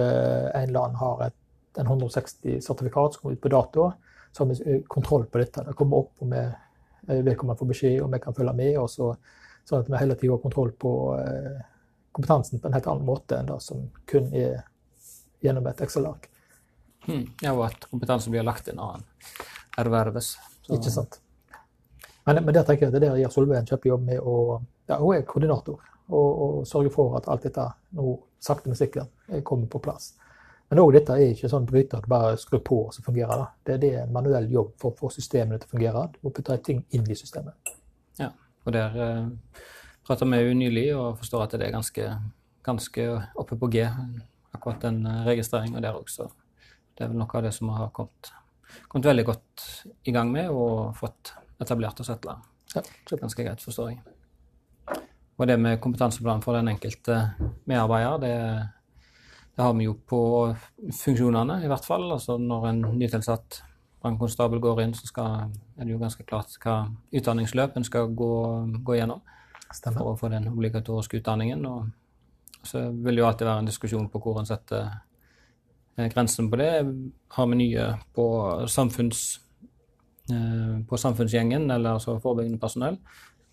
en 0.56 0.74
land 0.76 0.96
har 1.00 1.24
et, 1.26 1.38
en 1.82 1.88
160-sertifikat 1.90 3.16
som 3.16 3.22
kommer 3.24 3.36
ut 3.36 3.42
på 3.42 3.50
dato, 3.50 3.88
så 4.32 4.44
har 4.44 4.52
vi 4.52 4.76
kontroll 4.88 5.26
på 5.26 5.42
dette. 5.42 5.64
Det 5.66 5.74
kommer 5.76 6.04
opp, 6.04 6.22
og 6.22 6.30
vi 6.30 6.44
vedkommende 7.26 7.58
får 7.60 7.72
beskjed, 7.72 7.98
og 8.04 8.12
vi 8.14 8.20
kan 8.22 8.38
følge 8.38 8.54
med. 8.56 8.78
og 8.78 8.92
så, 8.94 9.10
Sånn 9.66 9.82
at 9.82 9.90
vi 9.90 10.00
hele 10.00 10.16
tida 10.20 10.36
har 10.36 10.44
kontroll 10.44 10.72
på 10.78 10.92
kompetansen 12.12 12.62
på 12.62 12.70
en 12.70 12.78
helt 12.78 12.88
annen 12.94 13.08
måte 13.08 13.40
enn 13.40 13.50
det 13.50 13.58
som 13.66 13.88
kun 14.10 14.30
er 14.38 14.62
gjennom 15.42 15.68
et 15.72 15.82
Excel-ark. 15.82 16.31
Hmm. 17.08 17.26
Ja, 17.42 17.54
og 17.56 17.66
at 17.70 17.90
kompetansen 17.90 18.34
blir 18.34 18.46
lagt 18.46 18.70
inn 18.70 18.80
av 18.82 19.00
en 19.00 19.06
erverves. 19.82 20.36
Så. 20.62 20.76
Ikke 20.78 20.94
sant. 20.94 21.20
Men, 22.26 22.44
men 22.46 22.54
der 22.54 22.66
tenker 22.68 22.86
jeg 22.86 22.94
at 22.94 22.98
det 23.00 23.08
der 23.08 23.22
gjør 23.24 23.34
Solveig 23.34 23.62
en 23.62 23.70
kjempejobb 23.70 24.04
med 24.06 24.20
å 24.22 24.36
ja, 24.86 25.00
Hun 25.00 25.16
er 25.16 25.24
koordinator 25.26 25.80
og, 26.12 26.42
og 26.44 26.68
sørger 26.68 26.94
for 26.94 27.16
at 27.18 27.30
alt 27.32 27.48
dette 27.48 27.64
nå 27.98 28.14
sakte, 28.42 28.70
men 28.70 28.78
sikkert 28.78 29.42
kommer 29.48 29.70
på 29.72 29.82
plass. 29.82 30.12
Men 30.72 30.80
òg 30.84 30.94
dette 30.96 31.16
er 31.18 31.34
ikke 31.34 31.50
sånn 31.52 31.68
bryter 31.68 32.00
at 32.00 32.08
bare 32.10 32.36
skrur 32.40 32.62
på, 32.64 32.78
og 32.88 32.94
så 32.96 33.04
fungerer 33.04 33.42
det. 33.66 33.78
Det 33.82 33.90
er 33.92 34.06
en 34.06 34.14
manuell 34.16 34.48
jobb 34.52 34.74
for 34.80 34.94
å 34.94 35.00
få 35.00 35.10
systemene 35.12 35.60
til 35.60 35.68
å 35.68 35.74
fungere. 35.74 36.04
Du 36.14 36.20
må 36.24 36.32
putte 36.36 36.56
ting 36.64 36.80
inn 36.96 37.08
i 37.12 37.18
systemet. 37.18 37.74
Ja, 38.20 38.30
og 38.64 38.76
der 38.76 38.96
eh, 39.04 39.64
prata 40.08 40.28
vi 40.28 40.40
jo 40.40 40.54
nylig 40.56 40.86
og 40.96 41.20
forstår 41.20 41.44
at 41.46 41.58
det 41.60 41.68
er 41.68 41.76
ganske, 41.76 42.08
ganske 42.64 43.08
oppe 43.44 43.60
på 43.60 43.72
G, 43.74 43.84
akkurat 44.56 44.88
den 44.88 45.04
registreringen 45.04 45.28
registreringa 45.28 45.84
der 45.84 46.00
også. 46.00 46.30
Det 47.02 47.08
er 47.08 47.16
vel 47.16 47.18
noe 47.24 47.34
av 47.34 47.42
det 47.42 47.50
som 47.56 47.66
vi 47.66 47.76
har 47.80 47.88
kommet, 47.98 48.28
kommet, 48.86 49.08
veldig 49.08 49.24
godt 49.26 49.64
i 50.06 50.12
gang 50.14 50.30
med 50.30 50.52
og 50.54 50.92
fått 51.00 51.32
etablert 51.64 51.98
og 51.98 52.06
settla. 52.06 52.36
Ja, 52.76 52.84
ganske 53.10 53.42
greit, 53.42 53.64
forstår 53.66 53.90
jeg. 53.90 54.04
Og 55.42 55.50
det 55.50 55.56
med 55.58 55.80
kompetanseplan 55.82 56.46
for 56.46 56.60
den 56.60 56.70
enkelte 56.70 57.18
medarbeider, 57.66 58.22
det, 58.22 58.38
det, 59.56 59.66
har 59.66 59.74
vi 59.74 59.90
jo 59.90 59.98
på 60.14 60.22
funksjonene, 60.94 61.58
i 61.66 61.74
hvert 61.74 61.90
fall. 61.90 62.06
Altså 62.14 62.38
når 62.38 62.70
en 62.70 62.86
nytilsatt 63.02 63.64
brannkonstabel 64.06 64.62
går 64.62 64.86
inn, 64.86 64.94
så 64.94 65.10
skal, 65.10 65.50
er 65.82 65.90
det 65.90 65.96
jo 65.96 66.02
ganske 66.06 66.30
klart 66.30 66.54
hva 66.62 66.84
utdanningsløp 67.18 67.82
en 67.82 67.90
skal 67.90 68.14
gå, 68.14 68.34
gå 68.78 69.02
gjennom 69.02 69.26
Stemmer. 69.74 70.04
for 70.04 70.14
å 70.14 70.20
få 70.22 70.30
den 70.30 70.52
obligatoriske 70.54 71.24
utdanningen. 71.24 71.66
Og 71.66 72.62
så 72.62 72.92
vil 72.94 73.16
det 73.16 73.26
jo 73.26 73.32
alltid 73.32 73.50
være 73.50 73.66
en 73.66 73.74
diskusjon 73.74 74.12
på 74.14 74.22
hvor 74.22 74.38
en 74.38 74.54
setter 74.54 75.02
grensen 75.96 76.50
på 76.52 76.60
det 76.60 76.72
har 77.28 77.48
vi 77.48 77.56
nye 77.56 77.88
på, 78.16 78.28
samfunns, 78.68 79.40
eh, 80.30 80.86
på 80.90 80.98
samfunnsgjengen, 80.98 81.72
eller 81.72 81.98
altså 81.98 82.20
forebyggende 82.20 82.60
personell. 82.60 82.98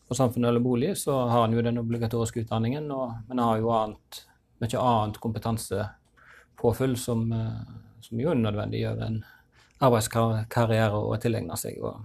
På 0.08 0.14
samfunn 0.14 0.44
eller 0.44 0.60
bolig 0.60 0.96
så 0.98 1.20
har 1.28 1.44
en 1.44 1.52
jo 1.52 1.62
den 1.62 1.78
obligatoriske 1.78 2.40
utdanningen, 2.40 2.90
og, 2.90 3.12
men 3.28 3.42
har 3.44 3.58
jo 3.60 3.72
annet, 3.74 4.22
mye 4.58 4.84
annet 4.84 5.18
kompetansepåfyll 5.20 6.96
som, 6.96 7.26
eh, 7.32 7.74
som 8.00 8.20
jo 8.20 8.30
er 8.32 8.40
nødvendig 8.40 8.84
gjør 8.84 9.02
en 9.06 9.20
arbeidskarriere 9.78 10.98
å 10.98 11.18
tilegne 11.22 11.58
seg. 11.58 11.82
Og, 11.84 12.00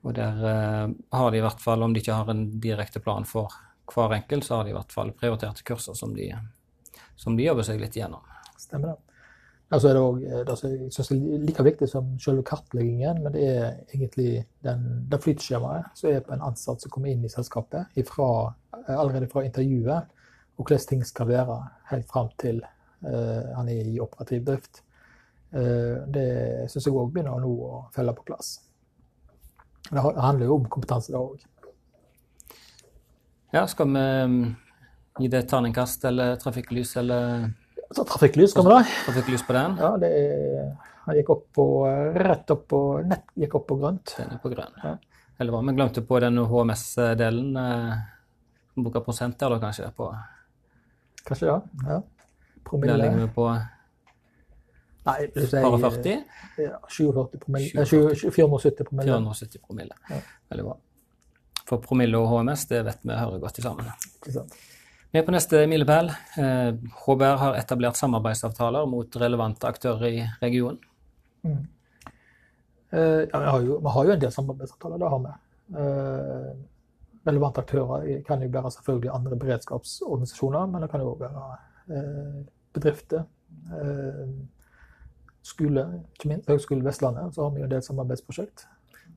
og 0.00 0.14
der 0.16 0.38
uh, 0.40 0.92
har 1.12 1.32
de 1.32 1.40
i 1.40 1.44
hvert 1.44 1.60
fall, 1.60 1.82
om 1.84 1.92
de 1.92 2.00
ikke 2.00 2.16
har 2.16 2.30
en 2.32 2.46
direkte 2.62 3.02
plan 3.04 3.26
for 3.28 3.52
hver 3.90 4.14
enkelt, 4.16 4.46
så 4.46 4.56
har 4.56 4.64
de 4.64 4.72
i 4.72 4.76
hvert 4.78 4.94
fall 4.94 5.12
prioriterte 5.12 5.66
kurser 5.66 5.98
som 5.98 6.14
de, 6.16 6.30
som 7.20 7.36
de 7.36 7.44
jobber 7.44 7.66
seg 7.66 7.82
litt 7.82 7.98
gjennom. 7.98 8.24
Stemmer 8.70 8.94
det. 8.94 9.10
Altså 9.70 9.88
er 9.88 9.92
det 9.94 10.02
også, 10.02 10.26
eh, 10.26 10.46
det 10.46 10.58
som 10.58 10.70
jeg 10.70 10.92
synes 10.92 11.10
er 11.10 11.44
like 11.46 11.64
viktig 11.64 11.88
som 11.88 12.06
selve 12.18 12.42
kartleggingen, 12.42 13.22
men 13.22 13.32
det 13.32 13.42
er 13.46 13.66
egentlig 13.94 14.44
den, 14.66 14.86
det 15.10 15.20
flytskjemaet 15.22 15.92
som 15.94 16.10
er 16.10 16.24
på 16.26 16.34
en 16.34 16.42
ansatt 16.42 16.82
som 16.82 16.90
kommer 16.90 17.12
inn 17.12 17.24
i 17.24 17.30
selskapet 17.30 18.00
ifra, 18.00 18.54
eh, 18.80 18.96
allerede 18.96 19.28
fra 19.30 19.44
intervjuet, 19.46 20.10
og 20.58 20.64
hvordan 20.64 20.88
ting 20.88 21.04
skal 21.06 21.28
være 21.28 21.58
helt 21.90 22.08
fram 22.10 22.28
til 22.38 22.58
uh, 22.60 23.54
han 23.56 23.68
er 23.68 23.86
i 23.88 24.00
operativ 24.00 24.42
drift. 24.44 24.82
Uh, 25.54 26.04
det 26.12 26.26
syns 26.68 26.84
jeg 26.84 26.92
òg 26.92 27.14
begynner 27.14 27.40
nå 27.40 27.52
å 27.64 27.78
felle 27.94 28.12
på 28.12 28.26
plass. 28.28 28.58
Det 29.88 30.02
handler 30.02 30.44
jo 30.44 30.58
om 30.58 30.68
kompetanse, 30.68 31.14
det 31.14 31.16
òg. 31.16 31.46
Ja, 33.54 33.64
skal 33.66 33.88
vi 33.88 34.04
mm, 34.34 34.44
gi 35.22 35.32
det 35.32 35.46
terningkast 35.48 36.04
eller 36.04 36.36
trafikklys 36.42 36.92
eller 37.00 37.48
så 37.96 38.04
trafikklys 38.06 38.54
kommer 38.54 38.78
da. 38.78 38.84
Trafikklys 39.06 39.42
på 39.46 39.56
den? 39.56 39.76
Ja, 39.80 39.96
det 40.00 40.10
han 41.06 41.16
gikk 41.16 41.30
opp 41.32 41.46
på, 41.56 41.64
rett 42.14 42.50
opp 42.54 42.66
på 42.70 42.80
nett 43.02 43.32
gikk 43.40 43.56
opp 43.58 43.66
på 43.70 43.76
grønt. 43.80 44.12
Den 44.18 44.36
er 44.36 44.40
på 44.42 44.52
grønn. 44.52 44.76
Ja. 44.84 44.92
Eller 45.40 45.54
hva? 45.54 45.62
Vi 45.64 45.74
glemte 45.74 46.04
på 46.06 46.20
den 46.22 46.38
HMS-delen. 46.46 47.56
Eh, 47.56 48.00
Bruker 48.80 49.02
prosent 49.04 49.42
eller 49.42 49.58
kanskje? 49.58 49.88
på... 49.96 50.10
Kanskje 51.26 51.48
ja. 51.48 51.56
ja. 51.88 51.98
Promille. 52.64 52.92
Der 52.92 53.02
ligger 53.02 53.24
vi 53.24 53.28
på 53.34 53.48
Nei, 55.00 55.16
du 55.32 55.40
sier 55.48 55.64
40? 55.64 56.16
Ja, 56.60 56.76
47 56.86 57.40
promille. 57.40 57.86
470 57.88 58.84
promille. 58.84 59.08
470 59.08 59.62
promille. 59.64 59.96
Ja. 60.12 60.18
Veldig 60.52 60.66
bra. 60.68 60.76
For 61.64 61.80
promille 61.82 62.20
og 62.20 62.28
HMS, 62.28 62.66
det 62.68 62.82
vet 62.84 63.08
vi 63.08 63.16
hører 63.16 63.40
godt 63.42 63.62
sammen. 63.64 63.88
Ikke 64.20 64.34
sant. 64.36 64.58
Er 65.10 65.24
på 65.26 65.32
neste 65.34 65.64
milepæl. 65.66 66.12
HBR 67.02 67.24
eh, 67.26 67.38
har 67.40 67.56
etablert 67.58 67.98
samarbeidsavtaler 67.98 68.86
mot 68.86 69.16
relevante 69.18 69.66
aktører 69.66 70.04
i 70.06 70.20
regionen. 70.42 70.78
Mm. 71.42 71.64
Eh, 72.92 73.22
ja, 73.24 73.40
vi, 73.40 73.46
har 73.48 73.64
jo, 73.66 73.78
vi 73.82 73.94
har 73.96 74.06
jo 74.06 74.12
en 74.14 74.20
del 74.22 74.32
samarbeidsavtaler, 74.34 75.00
det 75.02 75.08
har 75.10 75.24
vi. 75.24 75.32
Eh, 75.80 76.52
relevante 77.26 77.64
aktører 77.64 78.22
kan 78.28 78.44
jo 78.44 78.52
være 78.54 78.70
selvfølgelig 78.76 79.10
andre 79.16 79.40
beredskapsorganisasjoner, 79.42 80.70
men 80.70 80.86
det 80.86 80.90
kan 80.92 81.02
jo 81.02 81.16
være 81.18 82.04
bedrifter. 82.72 83.26
Skole, 85.42 85.84
ikke 86.14 86.30
minst 86.30 86.48
Høgskolen 86.48 86.86
Vestlandet, 86.86 87.34
så 87.34 87.48
har 87.48 87.50
vi 87.50 87.64
jo 87.64 87.66
en 87.66 87.74
del 87.74 87.82
samarbeidsprosjekt. 87.82 88.64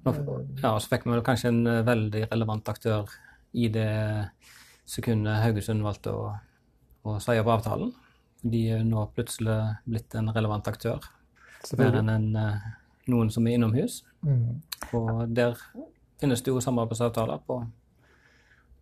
Ja, 0.03 0.73
og 0.73 0.81
så 0.81 0.89
fikk 0.89 1.05
vi 1.05 1.21
kanskje 1.23 1.53
en 1.53 1.63
veldig 1.85 2.25
relevant 2.33 2.73
aktør 2.73 3.13
i 3.53 3.69
det 3.71 3.87
sekundet 4.89 5.41
Haugesund 5.43 5.83
valgte 5.85 6.13
å, 6.13 6.31
å 7.07 7.17
si 7.23 7.37
opp 7.39 7.51
avtalen. 7.55 7.93
De 8.43 8.63
er 8.75 8.83
nå 8.87 9.05
plutselig 9.15 9.55
blitt 9.87 10.15
en 10.19 10.31
relevant 10.35 10.67
aktør. 10.67 11.05
Mer 11.79 11.99
enn 12.01 12.11
en, 12.11 12.27
eh, 12.35 12.65
noen 13.11 13.31
som 13.31 13.47
er 13.47 13.57
innomhus. 13.57 14.01
Mm. 14.25 14.59
Og 14.99 15.23
der 15.31 15.55
finnes 16.19 16.43
det 16.43 16.51
jo 16.51 16.63
samarbeidsavtaler 16.63 17.43
på, 17.47 17.61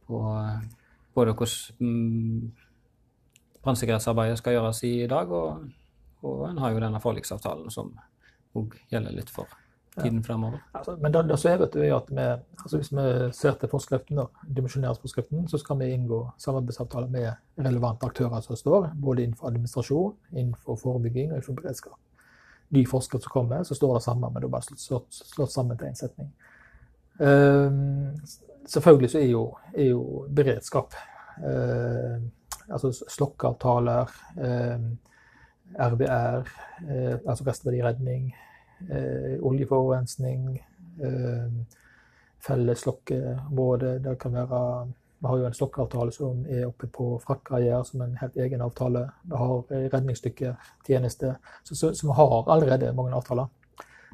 på 0.07 0.21
både 1.13 1.35
hvordan 1.37 1.77
mm, 1.79 2.51
brannsikkerhetsarbeidet 3.61 4.41
skal 4.41 4.57
gjøres 4.57 4.83
i 4.89 4.95
dag, 5.09 5.31
og, 5.31 5.67
og 6.25 6.45
en 6.49 6.61
har 6.63 6.73
jo 6.73 6.81
denne 6.81 7.01
forliksavtalen 7.03 7.69
som 7.73 7.93
òg 8.57 8.75
gjelder 8.91 9.15
litt 9.15 9.29
for 9.31 9.60
tiden 9.99 10.23
fremover. 10.23 10.59
Altså, 10.71 10.95
men 11.01 11.13
det, 11.13 11.23
det 11.27 11.37
som 11.39 11.51
er, 11.51 11.57
vet 11.59 11.73
du, 11.73 11.79
er 11.83 11.95
at 11.95 12.11
vi, 12.11 12.27
altså 12.63 12.77
hvis 12.79 12.91
vi 12.91 13.05
ser 13.35 13.57
til 13.59 13.69
forskriften, 13.71 14.21
dimensjoneringsforskriften, 14.55 15.47
så 15.51 15.59
skal 15.59 15.79
vi 15.79 15.89
inngå 15.91 16.21
samarbeidsavtaler 16.39 17.09
med 17.11 17.65
relevante 17.65 18.07
aktører 18.07 18.39
som 18.45 18.55
står, 18.55 18.91
både 18.95 19.25
innenfor 19.25 19.51
administrasjon, 19.51 20.15
innenfor 20.31 20.79
forebygging 20.79 21.31
og 21.31 21.37
innenfor 21.37 21.59
beredskap. 21.59 21.99
Ny 22.71 22.85
forskrift 22.87 23.27
som 23.27 23.33
kommer, 23.33 23.63
så 23.67 23.75
står 23.75 23.97
det 23.97 24.03
samme, 24.03 24.29
men 24.29 24.41
det 24.41 24.47
er 24.47 24.53
bare 24.55 24.69
slått, 24.69 24.83
slått, 24.85 25.21
slått 25.33 25.51
sammen 25.51 25.79
til 25.79 25.91
én 25.91 25.99
setning. 25.99 26.31
Um, 27.19 28.13
selvfølgelig 28.71 29.09
så 29.11 29.19
er 29.19 29.27
jo, 29.29 29.41
er 29.75 29.91
jo 29.91 30.27
beredskap 30.35 30.95
uh, 31.43 32.21
Altså 32.71 32.93
slokkeavtaler, 33.11 34.07
uh, 34.39 34.85
RBR, 35.91 36.47
uh, 36.87 37.17
altså 37.27 37.43
restverdiredning, 37.43 38.29
eh, 38.31 38.50
oljeforurensning, 39.41 40.63
eh, 41.03 41.51
felles 42.47 42.79
slokkeområde. 42.79 43.99
Det 43.99 44.19
kan 44.19 44.33
være 44.33 44.87
Vi 45.21 45.27
har 45.27 45.37
jo 45.37 45.45
en 45.45 45.53
slokkeavtale 45.53 46.11
som 46.11 46.45
er 46.49 46.65
oppe 46.65 46.87
på 46.87 47.19
Frakkeier, 47.21 47.83
som 47.83 48.01
en 48.01 48.15
helt 48.17 48.37
egen 48.37 48.61
avtale. 48.61 49.09
Vi 49.23 49.35
har 49.35 49.63
redningsdykkertjeneste. 49.69 51.35
Så, 51.63 51.75
så, 51.75 51.93
så 51.93 52.07
vi 52.07 52.13
har 52.13 52.49
allerede 52.49 52.93
mange 52.93 53.13
avtaler. 53.13 53.45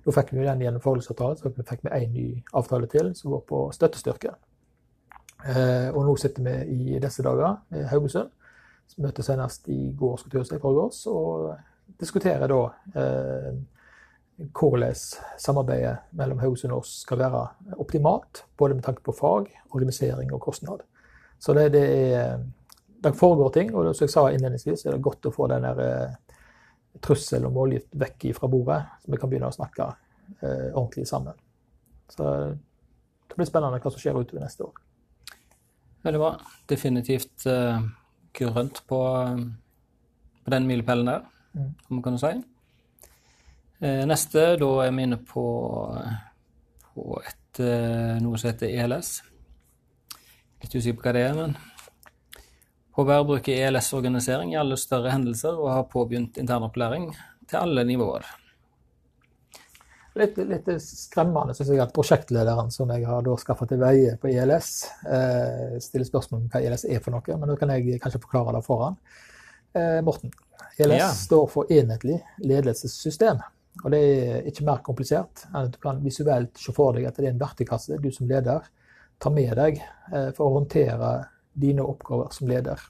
Nå 0.06 0.12
fikk 0.12 0.34
vi 0.34 0.44
den 0.44 0.62
gjennom 0.62 0.84
forholdsavtalen, 0.84 1.38
så 1.38 1.50
vi 1.50 1.64
fikk 1.64 1.86
vi 1.86 1.90
én 1.90 2.12
ny 2.12 2.44
avtale 2.54 2.88
til 2.88 3.14
som 3.16 3.32
går 3.32 3.46
på 3.48 3.62
støttestyrke. 3.72 4.34
Eh, 5.46 5.90
og 5.96 6.06
nå 6.06 6.16
sitter 6.20 6.44
vi 6.44 6.76
i 6.76 7.00
disse 7.00 7.24
dager 7.24 7.56
i 7.72 7.86
Haugesund. 7.88 8.30
Vi 8.98 9.04
møttes 9.04 9.28
senest 9.28 9.68
i 9.68 9.94
går, 9.96 10.18
skulle 10.18 10.40
jeg 10.42 10.50
si, 10.52 10.60
forgårs, 10.60 11.02
og 11.08 11.56
diskuterer 12.00 12.48
da 12.52 12.62
eh, 13.00 13.52
hvordan 14.38 14.94
samarbeidet 15.42 15.98
mellom 16.18 16.40
Haugesund 16.40 16.74
og 16.76 16.84
oss 16.84 17.00
skal 17.02 17.20
være 17.24 17.42
optimalt. 17.82 18.44
Både 18.58 18.78
med 18.78 18.86
tanke 18.86 19.02
på 19.06 19.16
fag, 19.18 19.50
organisering 19.74 20.34
og 20.34 20.42
kostnad. 20.42 20.84
Så 21.40 21.54
det, 21.58 21.72
det, 21.74 21.84
er, 22.14 22.44
det 23.04 23.16
foregår 23.18 23.50
ting, 23.54 23.74
og 23.76 23.90
som 23.96 24.06
jeg 24.06 24.14
sa 24.14 24.28
innledningsvis, 24.30 24.86
er 24.86 24.98
det 24.98 25.06
godt 25.06 25.26
å 25.30 25.34
få 25.34 25.50
den 25.50 25.66
der 25.66 25.82
eh, 25.84 26.38
trussel 27.02 27.46
og 27.50 27.54
målgift 27.54 27.90
vekk 27.98 28.30
fra 28.38 28.50
bordet, 28.50 28.80
så 29.04 29.14
vi 29.14 29.20
kan 29.22 29.32
begynne 29.32 29.50
å 29.52 29.58
snakke 29.58 29.90
eh, 30.42 30.70
ordentlig 30.72 31.06
sammen. 31.10 31.38
Så 32.14 32.26
det 33.28 33.38
blir 33.38 33.50
spennende 33.50 33.82
hva 33.82 33.94
som 33.94 34.02
skjer 34.02 34.18
utover 34.18 34.46
neste 34.46 34.66
år. 34.66 34.84
Veldig 36.06 36.22
bra. 36.22 36.30
Definitivt 36.70 37.46
uh, 37.50 37.82
grønt 38.38 38.80
på, 38.88 39.00
på 40.46 40.54
den 40.54 40.70
milepælen 40.70 41.10
der, 41.10 41.26
mm. 41.58 41.72
om 41.90 41.98
man 41.98 42.06
kan 42.06 42.20
si. 42.22 42.32
Uh, 43.84 44.04
neste, 44.10 44.56
da 44.58 44.70
er 44.84 44.94
vi 44.96 45.06
inne 45.06 45.20
på, 45.22 45.46
på 46.94 47.08
et, 47.22 47.62
uh, 47.62 48.18
noe 48.24 48.40
som 48.40 48.52
heter 48.52 48.74
ELS. 48.74 49.20
Litt 50.64 50.74
usikker 50.74 50.98
på 50.98 51.06
hva 51.06 51.14
det 51.18 51.26
er, 51.28 51.36
men 51.38 51.58
HVR 52.98 53.28
bruker 53.30 53.54
ELS-organisering 53.68 54.56
i 54.56 54.58
alle 54.58 54.78
større 54.82 55.12
hendelser 55.14 55.54
og 55.54 55.70
har 55.70 55.90
påbegynt 55.92 56.40
internopplæring 56.42 57.12
til 57.46 57.60
alle 57.60 57.84
nivåer. 57.86 58.26
Litt, 60.18 60.40
litt 60.50 60.70
skremmende 60.82 61.54
synes 61.54 61.70
jeg 61.70 61.82
at 61.84 61.94
prosjektlederen 61.94 62.72
som 62.74 62.90
jeg 62.90 63.06
har 63.06 63.28
skaffa 63.38 63.68
til 63.70 63.84
veie 63.84 64.16
på 64.18 64.32
ELS, 64.32 64.72
eh, 65.06 65.76
stiller 65.84 66.10
spørsmål 66.10 66.42
om 66.42 66.48
hva 66.56 66.64
ELS 66.66 66.88
er 66.90 67.04
for 67.06 67.14
noe, 67.14 67.38
men 67.38 67.52
nå 67.52 67.58
kan 67.60 67.76
jeg 67.76 68.00
kanskje 68.02 68.24
forklare 68.24 68.56
det 68.58 68.64
for 68.66 68.88
han. 68.88 68.98
Eh, 69.78 70.00
Morten, 70.08 70.34
ELS 70.80 70.98
ja. 70.98 71.12
står 71.14 71.46
for 71.54 71.70
enhetlig 71.74 72.18
ledelsessystem. 72.42 73.46
Og 73.84 73.94
det 73.94 74.00
er 74.02 74.50
ikke 74.50 74.66
mer 74.68 74.82
komplisert 74.86 75.46
enn 75.52 75.68
at 75.68 75.76
du 75.76 75.80
kan 75.82 76.00
visuelt 76.04 76.58
se 76.58 76.74
for 76.74 76.98
deg 76.98 77.06
at 77.08 77.20
det 77.20 77.28
er 77.28 77.36
en 77.36 77.42
verktøykasse 77.42 78.00
du 78.02 78.10
som 78.14 78.30
leder 78.30 78.66
tar 79.22 79.34
med 79.34 79.54
deg 79.58 79.80
eh, 80.14 80.30
for 80.38 80.48
å 80.48 80.58
håndtere 80.60 81.12
dine 81.58 81.86
oppgaver 81.86 82.34
som 82.34 82.50
leder. 82.50 82.82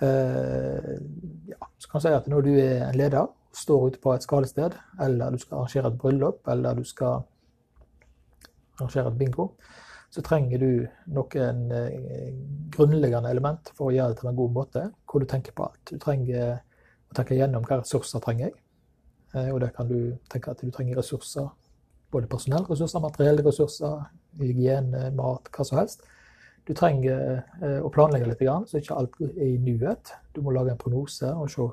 Eh, 0.00 0.94
ja, 1.50 1.58
så 1.78 1.90
kan 1.90 1.98
jeg 1.98 2.06
si 2.06 2.14
at 2.16 2.30
når 2.32 2.46
du 2.46 2.52
er 2.54 2.86
en 2.88 2.98
leder, 2.98 3.34
står 3.58 3.88
ute 3.88 4.00
på 4.02 4.12
et 4.14 4.24
skadested, 4.24 4.76
eller 5.02 5.34
du 5.34 5.40
skal 5.40 5.58
arrangere 5.58 5.90
et 5.90 5.98
bryllup, 6.00 6.40
eller 6.52 6.78
du 6.78 6.84
skal 6.86 7.24
arrangere 8.78 9.10
et 9.10 9.18
bingo, 9.20 9.50
så 10.08 10.22
trenger 10.24 10.62
du 10.62 10.70
noen 11.16 11.66
eh, 11.74 12.30
grunnleggende 12.72 13.32
element 13.32 13.72
for 13.76 13.90
å 13.90 13.96
gjøre 13.96 14.14
det 14.14 14.22
på 14.22 14.30
en 14.30 14.40
god 14.40 14.54
måte, 14.54 14.86
hvor 15.04 15.24
du 15.24 15.28
tenker 15.28 15.56
på 15.56 15.66
alt. 15.68 15.82
Du 15.90 16.00
trenger 16.00 16.62
å 17.08 17.18
tenke 17.18 17.36
gjennom 17.36 17.66
hva 17.68 17.82
ressurser 17.82 18.24
trenger 18.24 18.48
jeg. 18.48 18.56
Og 19.36 19.58
der 19.60 19.72
kan 19.76 19.88
du 19.90 20.14
tenke 20.32 20.54
at 20.54 20.62
du 20.64 20.70
trenger 20.72 20.96
ressurser, 20.96 21.50
både 22.12 22.30
personellressurser, 22.32 23.02
materielle 23.04 23.44
ressurser, 23.44 24.06
hygiene, 24.40 25.10
mat, 25.16 25.50
hva 25.52 25.66
som 25.66 25.80
helst. 25.82 26.06
Du 26.68 26.74
trenger 26.76 27.38
eh, 27.62 27.78
å 27.80 27.88
planlegge 27.92 28.28
litt, 28.28 28.44
så 28.68 28.80
ikke 28.80 28.96
alt 29.00 29.20
er 29.24 29.44
i 29.46 29.54
nuet. 29.62 30.12
Du 30.36 30.42
må 30.44 30.52
lage 30.52 30.74
en 30.74 30.80
prognose 30.80 31.30
og 31.32 31.48
se 31.52 31.64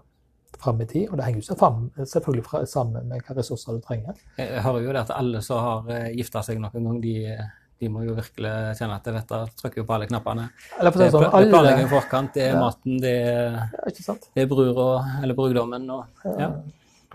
fram 0.62 0.80
i 0.80 0.88
tid. 0.88 1.10
Og 1.10 1.20
det 1.20 1.26
henger 1.28 1.42
jo 1.42 2.08
selvfølgelig 2.14 2.64
sammen 2.72 3.10
med 3.10 3.18
hvilke 3.18 3.36
ressurser 3.42 3.76
du 3.76 3.84
trenger. 3.84 4.16
Jeg 4.40 4.64
hører 4.64 4.86
jo 4.86 4.96
det 4.96 5.04
at 5.04 5.14
alle 5.18 5.44
som 5.44 5.60
har 5.66 5.92
eh, 5.92 6.14
gifta 6.16 6.46
seg 6.48 6.64
noen 6.64 6.88
gang, 6.88 7.02
de, 7.04 7.18
de, 7.82 7.92
må 7.92 8.06
jo 8.06 8.16
virkelig 8.16 8.54
kjenne 8.80 9.02
at 9.02 9.12
dette 9.18 9.42
trykker 9.60 9.84
jo 9.84 9.90
på 9.90 9.98
alle 9.98 10.08
knappene. 10.08 10.48
Eller 10.80 10.96
det, 10.96 11.12
sånn, 11.12 11.28
det 11.28 11.44
er 11.44 11.52
planlegging 11.52 11.90
i 11.90 11.92
forkant, 11.92 12.32
det 12.38 12.48
er 12.48 12.56
ja. 12.56 12.64
maten, 12.64 12.98
det 13.04 13.14
er, 13.20 13.60
ja, 13.76 14.48
og, 14.48 14.98
eller 15.20 15.40
brudgommen. 15.44 15.92
Og, 15.92 16.26
ja 16.40 16.54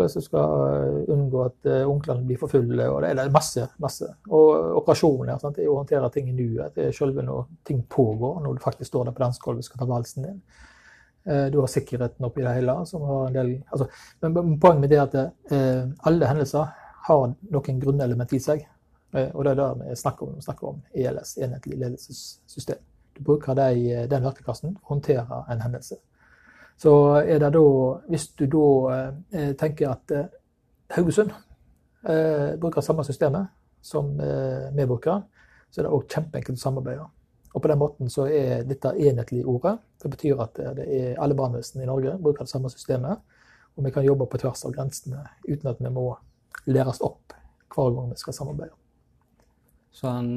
hvordan 0.01 0.23
du 0.23 0.27
skal 0.27 0.63
eh, 0.71 1.13
unngå 1.15 1.43
at 1.45 1.69
uh, 1.69 1.91
onklene 1.91 2.25
blir 2.27 2.41
for 2.41 2.53
fulle. 2.53 2.89
og 2.89 3.03
Det 3.03 3.11
er 3.13 3.31
masse. 3.35 3.67
masse. 3.79 4.09
Og 4.29 4.81
operasjoner. 4.81 5.39
Sant? 5.39 5.57
Det 5.57 5.69
å 5.69 5.77
håndtere 5.79 6.11
ting 6.15 6.31
i 6.31 6.35
nuet. 6.37 6.75
Det 6.75 6.89
er 6.89 6.97
selve 6.97 7.25
når 7.27 7.47
ting 7.67 7.83
pågår, 7.89 8.41
når 8.45 8.57
du 8.57 8.65
faktisk 8.65 8.91
står 8.91 9.09
der 9.09 9.17
på 9.17 9.25
dansegulvet 9.25 9.65
og 9.65 9.69
skal 9.69 9.83
ta 9.83 9.89
valsen 9.91 10.29
din. 10.29 10.43
Du 11.53 11.59
har 11.61 11.69
sikkerheten 11.69 12.25
oppi 12.25 12.41
det 12.41 12.55
hele. 12.57 12.75
som 12.87 13.03
har 13.05 13.27
en 13.27 13.35
del, 13.35 13.51
altså, 13.71 13.87
men 14.23 14.59
Poenget 14.59 14.81
med 14.81 14.89
det 14.91 14.99
er 14.99 15.03
at 15.03 16.07
alle 16.09 16.27
hendelser 16.31 16.71
har 17.07 17.35
noen 17.53 17.81
grunnelement 17.81 18.33
i 18.33 18.41
seg. 18.41 18.65
og 19.13 19.45
det 19.45 19.51
er 19.51 19.59
det 19.61 19.69
vi 19.83 19.97
snakker 20.01 20.27
om, 20.27 20.41
snakker 20.41 20.69
om 20.69 20.81
ELS, 20.95 21.37
enhetlig 21.45 21.77
ledelsessystem. 21.77 22.81
Du 23.15 23.23
bruker 23.23 23.55
de, 23.55 24.07
den 24.09 24.25
verktøykassen 24.25 24.79
for 24.79 24.81
å 24.81 24.95
håndtere 24.95 25.45
en 25.53 25.61
hendelse. 25.61 26.01
Så 26.81 26.93
er 27.21 27.39
det 27.43 27.51
da, 27.53 27.63
hvis 28.09 28.31
du 28.39 28.47
da 28.49 28.67
eh, 29.37 29.51
tenker 29.61 29.91
at 29.91 30.13
eh, 30.17 30.29
Haugesund 30.97 31.33
eh, 32.09 32.55
bruker 32.61 32.81
samme 32.81 33.05
systemet 33.05 33.51
som 33.85 34.15
eh, 34.21 34.71
vi 34.73 34.87
bruker, 34.89 35.21
så 35.71 35.81
er 35.81 35.87
det 35.87 35.91
òg 35.93 36.07
kjempeenkelt 36.09 36.57
å 36.57 36.63
samarbeide. 36.63 37.05
Og 37.53 37.61
på 37.61 37.69
den 37.69 37.81
måten 37.83 38.13
så 38.13 38.25
er 38.33 38.65
dette 38.65 38.95
enhetlig 38.97 39.43
ordet. 39.45 39.75
Det 40.01 40.09
betyr 40.15 40.41
at 40.41 40.63
det 40.79 40.87
er 40.87 41.21
alle 41.21 41.37
brannvesen 41.37 41.83
i 41.83 41.91
Norge 41.91 42.15
bruker 42.23 42.49
det 42.49 42.55
samme 42.55 42.73
systemet. 42.73 43.21
Og 43.77 43.85
vi 43.85 43.93
kan 43.93 44.07
jobbe 44.07 44.31
på 44.31 44.41
tvers 44.41 44.65
av 44.65 44.73
grensene 44.73 45.27
uten 45.49 45.69
at 45.73 45.83
vi 45.83 45.93
må 45.93 46.07
læres 46.71 47.03
opp 47.05 47.37
hver 47.75 47.93
gang 47.97 48.09
vi 48.15 48.19
skal 48.23 48.39
samarbeide. 48.39 48.73
Så 49.93 50.09
han, 50.09 50.33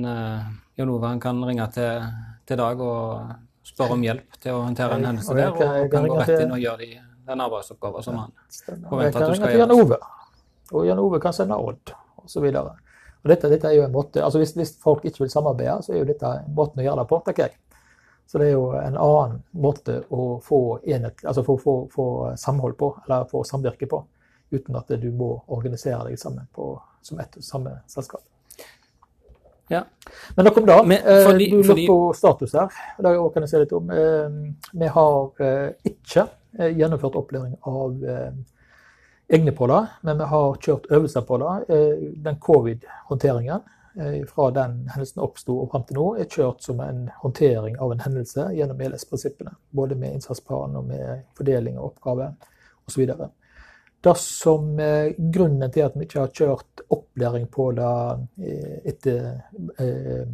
Jan 0.76 0.92
Ove 0.92 1.16
kan 1.24 1.40
ringe 1.46 1.70
til, 1.72 2.04
til 2.50 2.60
Dag 2.60 2.82
og 2.84 3.32
spør 3.64 3.96
om 3.96 4.04
hjelp 4.04 4.38
til 4.44 4.56
å 4.58 4.62
håndtere 4.66 5.00
en 5.00 5.10
hendelse 5.10 5.36
der, 5.38 5.52
og 5.56 5.92
kan 5.92 6.08
gå 6.10 6.20
rett 6.20 6.42
inn 6.44 6.54
og 6.56 6.62
gjøre 6.62 6.84
de, 6.84 6.90
den 7.30 7.44
arbeidsoppgaven 7.46 8.06
som 8.06 8.20
han 8.20 8.34
forventer 8.90 9.26
at 9.26 9.34
du 9.34 9.40
skal 9.40 9.58
gjøre. 9.58 10.00
Og 10.74 10.88
Jan 10.88 11.02
Ove 11.04 11.20
kan 11.24 11.36
sende 11.36 11.58
Odd, 11.60 11.94
osv. 12.24 12.48
Dette, 13.24 13.48
dette 13.48 13.70
er 13.70 13.78
jo 13.78 13.86
en 13.86 13.94
måte, 13.94 14.24
altså 14.24 14.42
hvis, 14.42 14.52
hvis, 14.58 14.74
folk 14.84 15.06
ikke 15.08 15.24
vil 15.24 15.32
samarbeide, 15.32 15.78
så 15.86 15.94
er 15.94 16.02
jo 16.02 16.10
dette 16.10 16.32
måten 16.56 16.82
å 16.82 16.88
gjøre 16.88 17.04
det 17.04 17.10
på, 17.12 17.20
tenker 17.24 17.48
jeg. 17.48 17.60
Så 18.28 18.40
det 18.40 18.50
er 18.50 18.56
jo 18.56 18.66
en 18.80 18.98
annen 19.00 19.40
måte 19.64 20.02
å 20.12 20.26
få, 20.44 20.80
enhet, 20.84 21.24
altså 21.24 21.44
få, 21.48 21.56
få, 21.62 21.78
få 21.92 22.08
samhold 22.40 22.76
på, 22.80 22.90
eller 23.06 23.30
få 23.32 23.46
samvirke 23.48 23.88
på, 23.92 24.02
uten 24.52 24.80
at 24.80 24.92
du 25.00 25.10
må 25.16 25.36
organisere 25.48 26.10
deg 26.10 26.20
sammen 26.20 26.50
på, 26.56 26.74
som 27.04 27.20
ett 27.24 27.40
og 27.40 27.48
samme 27.48 27.78
selskap. 27.92 28.24
Ja. 29.74 29.84
Men 30.36 30.46
nok 30.46 30.58
om 30.58 30.66
det. 30.66 30.78
Men, 30.86 30.98
eh, 30.98 31.26
fordi, 31.26 31.50
du 31.52 31.88
på 31.88 32.14
status 32.14 32.54
her. 32.54 32.72
Det 32.98 33.14
kan 33.34 33.44
jeg 33.44 33.50
si 33.50 33.62
litt 33.62 33.76
om. 33.76 33.90
Eh, 33.90 34.30
vi 34.72 34.88
har 34.98 35.46
eh, 35.48 35.70
ikke 35.90 36.28
gjennomført 36.54 37.16
opplæring 37.18 37.56
av 37.66 37.96
egne 39.34 39.52
på 39.58 39.68
det, 39.72 39.80
men 40.06 40.20
vi 40.20 40.28
har 40.30 40.60
kjørt 40.62 40.86
øvelser 40.94 41.24
på 41.26 41.40
det. 41.42 41.80
Den 42.22 42.38
covid-håndteringen 42.38 43.64
fra 44.30 44.52
den 44.54 44.76
hendelsen 44.94 45.24
oppsto 45.26 45.56
og 45.64 45.72
fram 45.72 45.88
til 45.90 45.98
nå, 45.98 46.06
er 46.22 46.30
kjørt 46.30 46.62
som 46.62 46.84
en 46.86 47.08
håndtering 47.24 47.80
av 47.82 47.96
en 47.96 48.06
hendelse 48.06 48.52
gjennom 48.54 48.86
ELS-prinsippene. 48.86 49.56
Både 49.74 49.98
med 49.98 50.14
innsatsplan 50.20 50.78
og 50.78 50.86
med 50.94 51.26
fordeling 51.34 51.82
av 51.82 51.90
oppgaver 51.90 52.36
osv. 52.86 53.10
Det 54.04 54.14
som 54.20 54.80
er 54.84 55.14
grunnen 55.18 55.72
til 55.72 55.86
at 55.86 55.94
vi 55.96 56.04
ikke 56.04 56.20
har 56.20 56.32
kjørt 56.36 56.82
opplæring 56.92 57.46
på 57.52 57.70
det 57.78 57.92
eh, 58.44 58.80
etter 58.92 59.30
eh, 59.80 60.26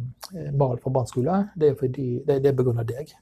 mal 0.50 0.80
for 0.82 0.90
brannskole, 0.90 1.36
det 1.54 1.70
er 1.70 1.76
fordi 1.78 2.08
det, 2.26 2.40
det 2.42 2.50
er 2.50 2.56
begrunnet 2.58 2.88
deg. 2.88 3.12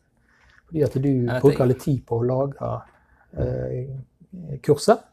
Fordi 0.68 0.86
at 0.86 0.96
du 1.04 1.12
bruker 1.42 1.68
litt 1.68 1.84
tid 1.84 2.00
på 2.08 2.20
å 2.20 2.26
lage 2.28 2.72
eh, 3.36 3.92
kurset. 4.64 5.04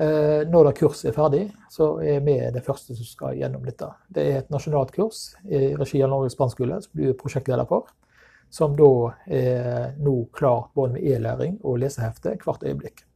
Eh, 0.00 0.46
når 0.48 0.70
det 0.70 0.76
kurset 0.78 1.10
er 1.10 1.16
ferdig, 1.16 1.42
så 1.72 1.94
er 2.04 2.22
vi 2.24 2.36
det 2.54 2.64
første 2.64 2.96
som 2.96 3.08
skal 3.08 3.40
gjennom 3.40 3.64
dette. 3.66 3.88
Det 4.08 4.24
er 4.24 4.42
et 4.42 4.52
nasjonalt 4.52 4.92
kurs 4.94 5.30
i 5.48 5.74
regi 5.76 6.00
av 6.04 6.12
Norges 6.12 6.36
brannskole 6.38 6.80
som 6.84 7.00
du 7.00 7.08
er 7.10 7.18
prosjektleder 7.20 7.68
for. 7.68 7.90
Som 8.50 8.76
da 8.78 8.92
er 9.30 9.94
nå 10.00 10.24
klart 10.36 10.72
både 10.74 10.96
med 10.96 11.06
e-læring 11.06 11.60
og 11.60 11.80
lesehefte 11.82 12.36
hvert 12.40 12.64
øyeblikk. 12.66 13.06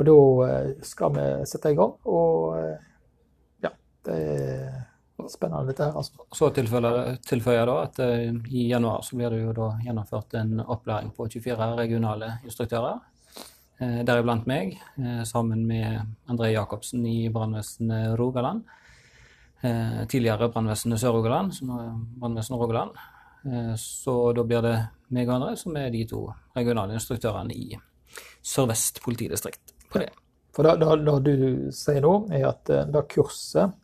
Og 0.00 0.06
da 0.08 0.20
eh, 0.48 0.70
skal 0.86 1.12
vi 1.12 1.24
sette 1.48 1.74
i 1.74 1.76
gang. 1.76 1.92
Og 2.08 2.56
eh, 2.56 2.78
ja, 3.66 3.72
det 4.08 4.16
er 4.16 5.28
spennende 5.28 5.68
dette 5.68 5.84
her. 5.84 5.98
altså. 6.00 6.24
Så 6.32 6.48
tilføyer 6.56 7.58
jeg 7.58 7.66
da 7.68 7.74
at 7.84 7.98
uh, 8.00 8.38
i 8.48 8.62
januar 8.70 9.02
så 9.04 9.18
blir 9.18 9.34
det 9.34 9.42
jo 9.42 9.52
da 9.52 9.66
gjennomført 9.84 10.32
en 10.40 10.62
opplæring 10.64 11.10
på 11.12 11.26
24 11.28 11.68
regionale 11.76 12.38
instruktører. 12.48 13.02
Deriblant 13.80 14.44
meg, 14.44 14.74
sammen 15.24 15.62
med 15.64 16.02
André 16.28 16.50
Jacobsen 16.50 17.04
i 17.08 17.30
brannvesenet 17.32 18.12
Rogaland. 18.20 18.66
Tidligere 19.62 20.50
brannvesenet 20.52 21.00
Sør-Rogaland, 21.00 21.54
som 21.56 21.72
er 21.78 21.88
brannvesenet 22.20 22.60
Rogaland. 22.60 23.00
Så 23.80 24.18
da 24.36 24.44
blir 24.44 24.68
det 24.68 24.76
meg 25.16 25.32
og 25.32 25.38
André 25.38 25.56
som 25.62 25.80
er 25.80 25.88
de 25.96 26.04
to 26.12 26.26
regionale 26.58 27.00
instruktørene 27.00 27.56
i 27.56 27.70
Sør-Vest 28.52 29.00
politidistrikt 29.00 29.79
på 29.92 30.02
det. 30.02 30.10
For 30.56 30.66
det, 30.66 30.76
det, 30.80 31.20
det 31.26 31.36
du 31.38 31.70
sier 31.74 32.02
nå, 32.04 32.14
er 32.34 32.48
at 32.50 32.70
eh, 32.72 32.88
det 32.90 33.06
kurset 33.12 33.76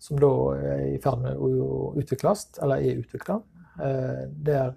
som 0.00 0.16
da 0.20 0.30
er 0.56 0.84
i 0.94 1.00
ferd 1.02 1.20
med 1.20 1.36
å 1.36 1.92
utvikles, 2.00 2.46
eller 2.64 2.80
er 2.80 3.02
utvikla, 3.02 3.34
der 3.80 4.72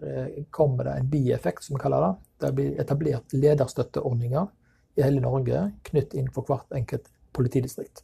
kommer 0.51 0.83
det 0.87 0.95
en 0.99 1.07
bieffekt, 1.11 1.63
som 1.63 1.77
vi 1.77 1.79
kaller 1.79 2.03
det. 2.03 2.09
Det 2.43 2.49
blir 2.55 2.81
etablert 2.83 3.35
lederstøtteordninger 3.35 4.99
i 4.99 5.03
hele 5.03 5.23
Norge 5.23 5.61
knytt 5.87 6.13
inn 6.19 6.27
for 6.31 6.47
hvert 6.47 6.75
enkelt 6.75 7.07
politidistrikt. 7.35 8.03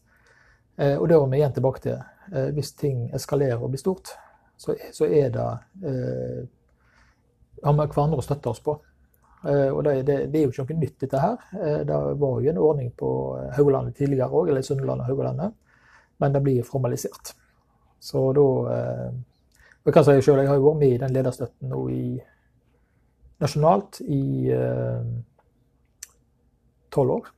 Og 0.80 1.06
da 1.12 1.20
er 1.20 1.28
vi 1.28 1.42
igjen 1.42 1.56
tilbake 1.56 1.84
til 1.84 2.48
hvis 2.56 2.72
ting 2.80 3.04
eskalerer 3.16 3.60
og 3.60 3.76
blir 3.76 3.84
stort, 3.84 4.16
så 4.56 5.08
er 5.08 5.32
det 5.36 5.48
har 7.64 7.76
vi 7.76 7.88
hverandre 7.88 8.20
å 8.20 8.26
støtte 8.26 8.52
oss 8.52 8.64
på. 8.64 8.78
Eh, 9.44 9.70
og 9.72 9.84
det, 9.84 10.02
det, 10.04 10.18
det, 10.34 10.40
er 10.40 10.48
jo 10.48 10.52
ikke 10.52 10.76
noe 10.76 10.84
nytt, 10.84 10.98
dette 11.00 11.22
her. 11.24 11.44
Eh, 11.56 11.82
det 11.88 12.00
var 12.20 12.42
jo 12.44 12.52
en 12.52 12.60
ordning 12.60 12.92
på 12.98 13.10
Haugalandet 13.56 13.96
tidligere 13.96 14.28
òg, 14.36 14.52
eller 14.52 14.66
Sunnlandet 14.66 15.06
og 15.06 15.12
Haugalandet, 15.14 15.56
men 16.20 16.36
det 16.36 16.42
blir 16.44 16.68
formalisert. 16.68 17.34
Så 18.00 18.30
da 18.36 18.48
eh, 18.76 19.10
Jeg 19.86 19.94
kan 19.96 20.04
si 20.06 20.22
selv, 20.22 20.44
jeg 20.44 20.50
har 20.52 20.58
jo 20.60 20.66
vært 20.68 20.80
med 20.82 20.92
i 20.94 20.98
den 21.02 21.14
lederstøtten 21.16 21.72
nå 21.72 21.80
i 21.90 22.04
nasjonalt 23.42 24.02
i 24.04 24.52
tolv 26.94 27.14
år. 27.16 27.30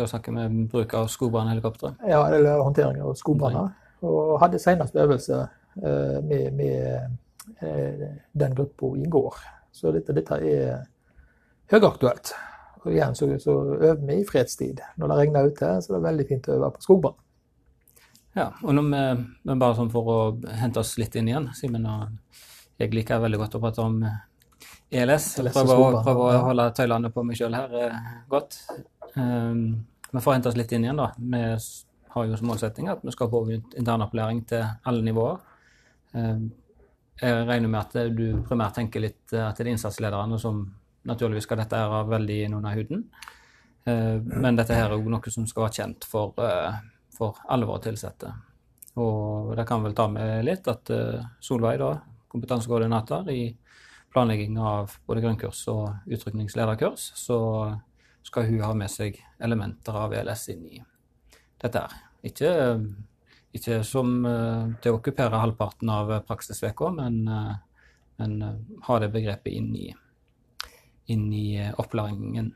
Da 0.00 0.08
snakker 0.10 0.34
vi 0.34 0.64
bruk 0.72 0.94
av 0.98 1.10
skogbrannhelikoptre? 1.12 1.92
Ja, 2.08 2.24
eller 2.32 2.64
håndtering 2.64 3.04
av 3.04 3.12
skogbranner. 3.20 3.68
Og 4.08 4.40
hadde 4.42 4.58
senest 4.58 4.96
øvelse 4.98 5.44
med, 5.76 6.48
med 6.58 7.14
den 8.32 8.56
gruppa 8.56 8.94
i 8.98 9.06
går. 9.12 9.38
Så 9.70 9.92
dette, 9.94 10.16
dette 10.16 10.40
er 10.40 10.82
høyaktuelt. 11.72 12.32
Og 12.82 12.90
igjen 12.92 13.14
så, 13.14 13.28
så, 13.42 13.54
øver 13.78 14.00
vi 14.08 14.20
i 14.20 14.26
fredstid. 14.26 14.80
Når 14.98 15.12
det 15.12 15.18
regner 15.20 15.50
ute, 15.50 15.68
så 15.82 15.92
er 15.92 15.98
det 15.98 16.06
veldig 16.08 16.26
fint 16.28 16.48
å 16.48 16.56
øve 16.56 16.72
på 16.74 16.84
skogbrann. 16.84 17.18
Ja, 18.32 18.48
og 18.64 18.74
når 18.74 18.88
vi, 18.88 19.02
men 19.44 19.60
bare 19.60 19.76
sånn 19.76 19.92
for 19.92 20.08
å 20.08 20.18
hente 20.56 20.80
oss 20.80 20.96
litt 21.00 21.14
inn 21.20 21.28
igjen, 21.28 21.50
Simen 21.56 21.84
og 21.88 22.14
jeg 22.80 22.94
liker 22.96 23.20
veldig 23.22 23.38
godt 23.42 23.58
å 23.58 23.60
prate 23.62 23.84
om 23.84 23.98
ELS. 24.92 25.28
Jeg 25.38 25.52
prøver, 25.52 26.00
prøver 26.02 26.22
å 26.24 26.44
holde 26.48 26.66
tøylene 26.76 27.12
på 27.12 27.24
meg 27.28 27.38
sjøl 27.38 27.54
her 27.56 27.76
eh, 27.78 28.10
godt. 28.32 28.58
Um, 29.14 29.84
får 30.10 30.24
for 30.24 30.34
hente 30.34 30.50
oss 30.50 30.58
litt 30.58 30.72
inn 30.72 30.88
igjen, 30.88 30.98
da. 30.98 31.12
Vi 31.16 31.42
har 32.12 32.26
jo 32.28 32.40
som 32.40 32.50
målsetting 32.50 32.90
at 32.92 33.04
vi 33.04 33.14
skal 33.14 33.30
få 33.32 33.44
internopplæring 33.52 34.42
til 34.48 34.64
alle 34.88 35.06
nivåer. 35.06 35.38
Um, 36.16 36.50
jeg 37.20 37.44
regner 37.46 37.70
med 37.70 37.80
at 37.84 38.16
du 38.16 38.40
primært 38.48 38.80
tenker 38.80 39.04
litt 39.04 39.36
at 39.36 39.60
det 39.60 39.66
er 39.66 39.74
innsatslederne 39.76 40.40
som 40.40 40.64
naturligvis 41.08 41.46
skal 41.48 41.62
dette 41.62 41.78
være 41.92 42.10
veldig 42.12 42.38
inn 42.46 42.56
under 42.58 42.76
huden. 42.78 43.06
Eh, 43.84 44.16
men 44.22 44.56
dette 44.58 44.76
her 44.76 44.88
er 44.88 44.96
òg 44.96 45.08
noe 45.10 45.34
som 45.34 45.46
skal 45.48 45.66
være 45.66 45.78
kjent 45.80 46.06
for, 46.08 46.34
eh, 46.38 46.80
for 47.14 47.38
alle 47.48 47.66
våre 47.66 47.90
ansatte. 47.90 48.32
Og 48.96 49.56
det 49.56 49.66
kan 49.66 49.82
vel 49.82 49.94
ta 49.94 50.06
med 50.08 50.44
litt 50.44 50.68
at 50.68 50.90
eh, 50.90 51.24
Solveig, 51.40 51.78
da, 51.78 51.96
kompetansekoordinator 52.28 53.30
i 53.30 53.56
planlegging 54.12 54.58
av 54.58 54.92
både 55.06 55.22
grunnkurs 55.24 55.66
og 55.72 56.04
utrykningslederkurs, 56.06 57.12
så 57.16 57.38
skal 58.22 58.46
hun 58.46 58.60
ha 58.60 58.74
med 58.74 58.90
seg 58.92 59.16
elementer 59.40 59.96
av 59.96 60.12
ELS 60.14 60.48
inn 60.52 60.66
i 60.68 60.82
dette 61.62 61.80
her. 61.80 61.94
Ikke, 62.22 62.52
ikke 63.56 63.80
som 63.84 64.20
til 64.22 64.92
å 64.92 64.98
okkupere 65.00 65.40
halvparten 65.40 65.90
av 65.90 66.12
praksisveka, 66.28 66.92
men, 66.94 67.24
men 68.20 68.36
ha 68.86 68.98
det 69.02 69.10
begrepet 69.16 69.56
inn 69.56 69.72
i 69.74 69.88
inn 71.06 71.32
i 71.32 71.56
eh, 71.60 71.72
opplæringen. 71.78 72.52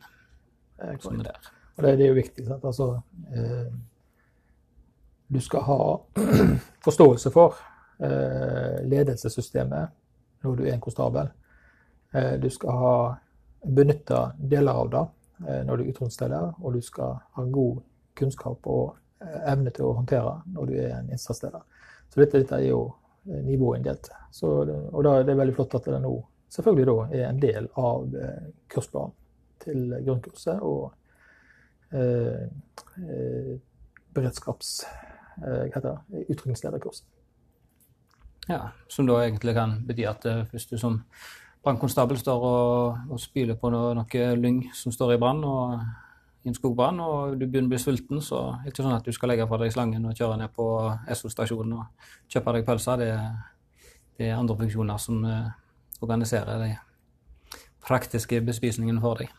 Og 1.76 1.84
det, 1.84 1.96
det 1.96 2.04
er 2.06 2.10
jo 2.10 2.18
viktig. 2.20 2.46
sant? 2.46 2.64
Altså, 2.64 3.00
eh, 3.34 3.72
du 5.28 5.40
skal 5.40 5.60
ha 5.66 5.80
forståelse 6.86 7.32
for 7.34 7.56
eh, 7.98 8.84
ledelsessystemet 8.86 9.88
når 10.44 10.56
du 10.56 10.66
er 10.66 10.76
en 10.76 10.84
konstabel. 10.84 11.30
Eh, 12.14 12.34
du 12.40 12.50
skal 12.50 12.70
ha 12.70 12.96
benytta 13.66 14.32
deler 14.38 14.72
av 14.72 14.90
det 14.90 15.02
eh, 15.48 15.62
når 15.66 15.76
du 15.76 15.82
er 15.82 15.90
utrustningsleder, 15.90 16.52
og 16.62 16.76
du 16.76 16.80
skal 16.84 17.18
ha 17.36 17.44
god 17.58 17.82
kunnskap 18.16 18.70
og 18.70 18.94
eh, 19.22 19.40
evne 19.52 19.72
til 19.74 19.88
å 19.88 19.96
håndtere 19.98 20.38
når 20.54 20.70
du 20.70 20.78
er 20.78 20.94
en 21.00 21.10
innsatsleder. 21.10 21.66
Så 22.08 22.22
dette, 22.22 22.44
dette 22.44 22.60
er 22.60 22.70
jo 22.70 22.86
nivåinndelt. 23.26 24.06
Og 24.46 25.00
da 25.02 25.16
er 25.16 25.24
det 25.26 25.34
veldig 25.34 25.54
flott 25.56 25.72
at 25.74 25.88
det 25.90 25.98
nå 25.98 26.12
selvfølgelig 26.52 26.86
da 26.88 26.96
er 27.18 27.28
en 27.28 27.40
del 27.42 27.68
av 27.80 28.14
eh, 28.14 28.48
kursplanen 28.72 29.14
til 29.62 29.96
grunnkurset 30.04 30.62
og 30.62 30.92
eh, 31.92 32.46
eh 33.00 33.56
beredskaps... 34.16 34.86
Eh, 35.44 35.66
hva 35.68 35.74
heter 35.74 35.90
det? 35.90 36.22
Utrykningslederkurset. 36.32 37.04
Ja, 38.48 38.70
som 38.88 39.08
da 39.08 39.18
egentlig 39.20 39.52
kan 39.56 39.80
bety 39.84 40.06
at 40.08 40.24
eh, 40.24 40.46
hvis 40.52 40.64
du 40.70 40.78
som 40.80 41.02
brannkonstabel 41.66 42.16
står 42.16 42.46
og, 42.46 43.10
og 43.10 43.20
spyler 43.20 43.58
på 43.60 43.68
noe, 43.74 43.92
noe 43.98 44.26
lyng 44.38 44.62
som 44.72 44.94
står 44.94 45.16
i 45.16 45.20
brann, 45.20 45.42
i 46.46 46.48
en 46.52 46.54
skogbrann, 46.54 47.00
og 47.02 47.34
du 47.40 47.42
begynner 47.42 47.66
å 47.66 47.74
bli 47.74 47.82
sulten, 47.82 48.22
så 48.22 48.38
er 48.52 48.68
det 48.68 48.72
ikke 48.72 48.86
sånn 48.86 48.94
at 48.94 49.06
du 49.06 49.12
skal 49.12 49.32
legge 49.32 49.48
fra 49.50 49.58
deg 49.58 49.74
slangen 49.74 50.06
og 50.06 50.14
kjøre 50.14 50.38
ned 50.38 50.54
på 50.54 50.66
SO-stasjonen 51.10 51.74
og 51.80 52.10
kjøpe 52.30 52.54
deg 52.54 52.68
pølser. 52.68 53.02
Det, 53.02 53.08
det, 54.14 54.28
er 54.28 54.38
andre 54.38 54.56
funksjoner 54.62 55.02
som 55.02 55.26
organisere 56.02 56.58
de 56.60 56.70
praktiske 57.86 58.40
bespisningene 58.44 59.00
for 59.00 59.22
deg. 59.22 59.32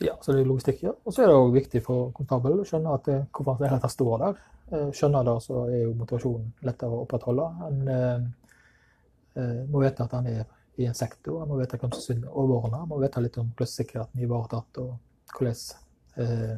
Ja, 0.00 0.16
så 0.20 0.32
det 0.32 0.42
er 0.42 0.50
logistikk, 0.50 0.82
ja. 0.84 0.92
Og 1.04 1.14
så 1.14 1.24
er 1.24 1.30
det 1.30 1.36
òg 1.38 1.54
viktig 1.54 1.80
for 1.84 2.10
konstabel 2.16 2.60
å 2.60 2.66
skjønne 2.68 2.96
at 2.98 3.08
hvorfor 3.32 3.62
det 3.62 3.70
hele 3.72 3.90
står 3.92 4.18
der. 4.24 4.42
Eh, 4.66 4.90
skjønner 4.92 5.24
det, 5.24 5.36
så 5.44 5.62
er 5.70 5.78
jo 5.84 5.94
motivasjonen 5.96 6.50
lettere 6.68 6.92
å 6.92 7.04
opprettholde. 7.06 7.46
En 7.68 7.90
eh, 7.94 8.26
eh, 9.40 9.62
må 9.70 9.80
vite 9.84 10.04
at 10.04 10.16
han 10.18 10.28
er 10.32 10.44
i 10.76 10.84
en 10.84 10.96
sektor, 10.96 11.40
han 11.40 11.48
må 11.48 11.56
vite 11.60 11.78
hvem 11.80 11.94
som 11.96 12.18
er 12.18 12.32
overordna, 12.32 12.82
må 12.84 12.98
vite 13.00 13.22
litt 13.24 13.38
om 13.40 13.48
hvordan 13.48 13.72
sikkerheten 13.72 14.20
er 14.20 14.26
ivaretatt, 14.26 14.80
og 14.82 15.38
hvordan 15.38 15.62
eh, 16.20 16.56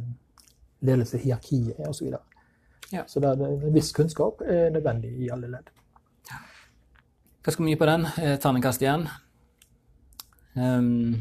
ledelse, 0.88 1.20
hierarkiet 1.22 1.78
er, 1.78 1.92
osv. 1.92 2.10
Så, 2.10 2.88
ja. 2.96 3.04
så 3.06 3.22
det, 3.22 3.34
er 3.36 3.54
en 3.54 3.74
viss 3.74 3.92
kunnskap 3.94 4.42
er 4.42 4.72
nødvendig 4.74 5.12
i 5.22 5.30
alle 5.34 5.52
ledd. 5.52 5.70
Hva 7.48 7.52
skal 7.54 7.64
vi 7.64 7.70
gi 7.72 7.76
på 7.80 7.86
den? 7.88 8.02
Eh, 8.20 8.34
terningkast 8.36 8.82
igjen. 8.82 9.06
Um, 10.52 11.14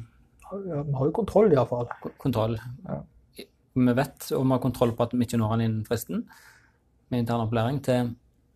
vi 0.52 0.96
har 1.00 1.06
jo 1.08 1.12
kontroll, 1.16 1.54
iallfall. 1.56 1.88
Kontroll. 2.20 2.58
Ja. 2.84 2.98
Vi 3.80 3.94
vet, 3.96 4.26
og 4.36 4.42
vi 4.42 4.52
har 4.52 4.60
kontroll 4.60 4.92
på 4.98 5.06
at 5.06 5.13
vi 5.13 5.24
ikke 5.24 5.38
når 5.40 5.54
den 5.54 5.62
innen 5.63 5.86
fristen 5.88 6.26
med 7.08 7.22
internopplæring 7.24 7.78
til 7.86 8.10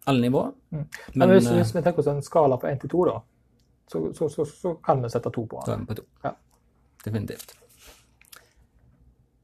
alle 0.04 0.22
nivåer. 0.26 0.50
Mm. 0.76 0.82
Men, 0.82 1.22
Men 1.22 1.32
hvis, 1.32 1.48
hvis, 1.48 1.72
vi 1.78 1.84
tenker 1.86 2.04
oss 2.04 2.10
en 2.12 2.20
skala 2.26 2.58
på 2.60 2.68
én 2.68 2.82
til 2.82 2.92
to, 2.92 3.06
da, 3.08 3.14
så, 3.88 4.02
så, 4.18 4.28
så, 4.34 4.46
så, 4.50 4.74
kan 4.84 5.00
vi 5.06 5.12
sette 5.14 5.32
to 5.32 5.46
på 5.48 5.62
den. 5.70 5.86
På 5.88 5.96
to. 5.96 6.04
Ja. 6.26 6.34
Definitivt. 7.06 7.54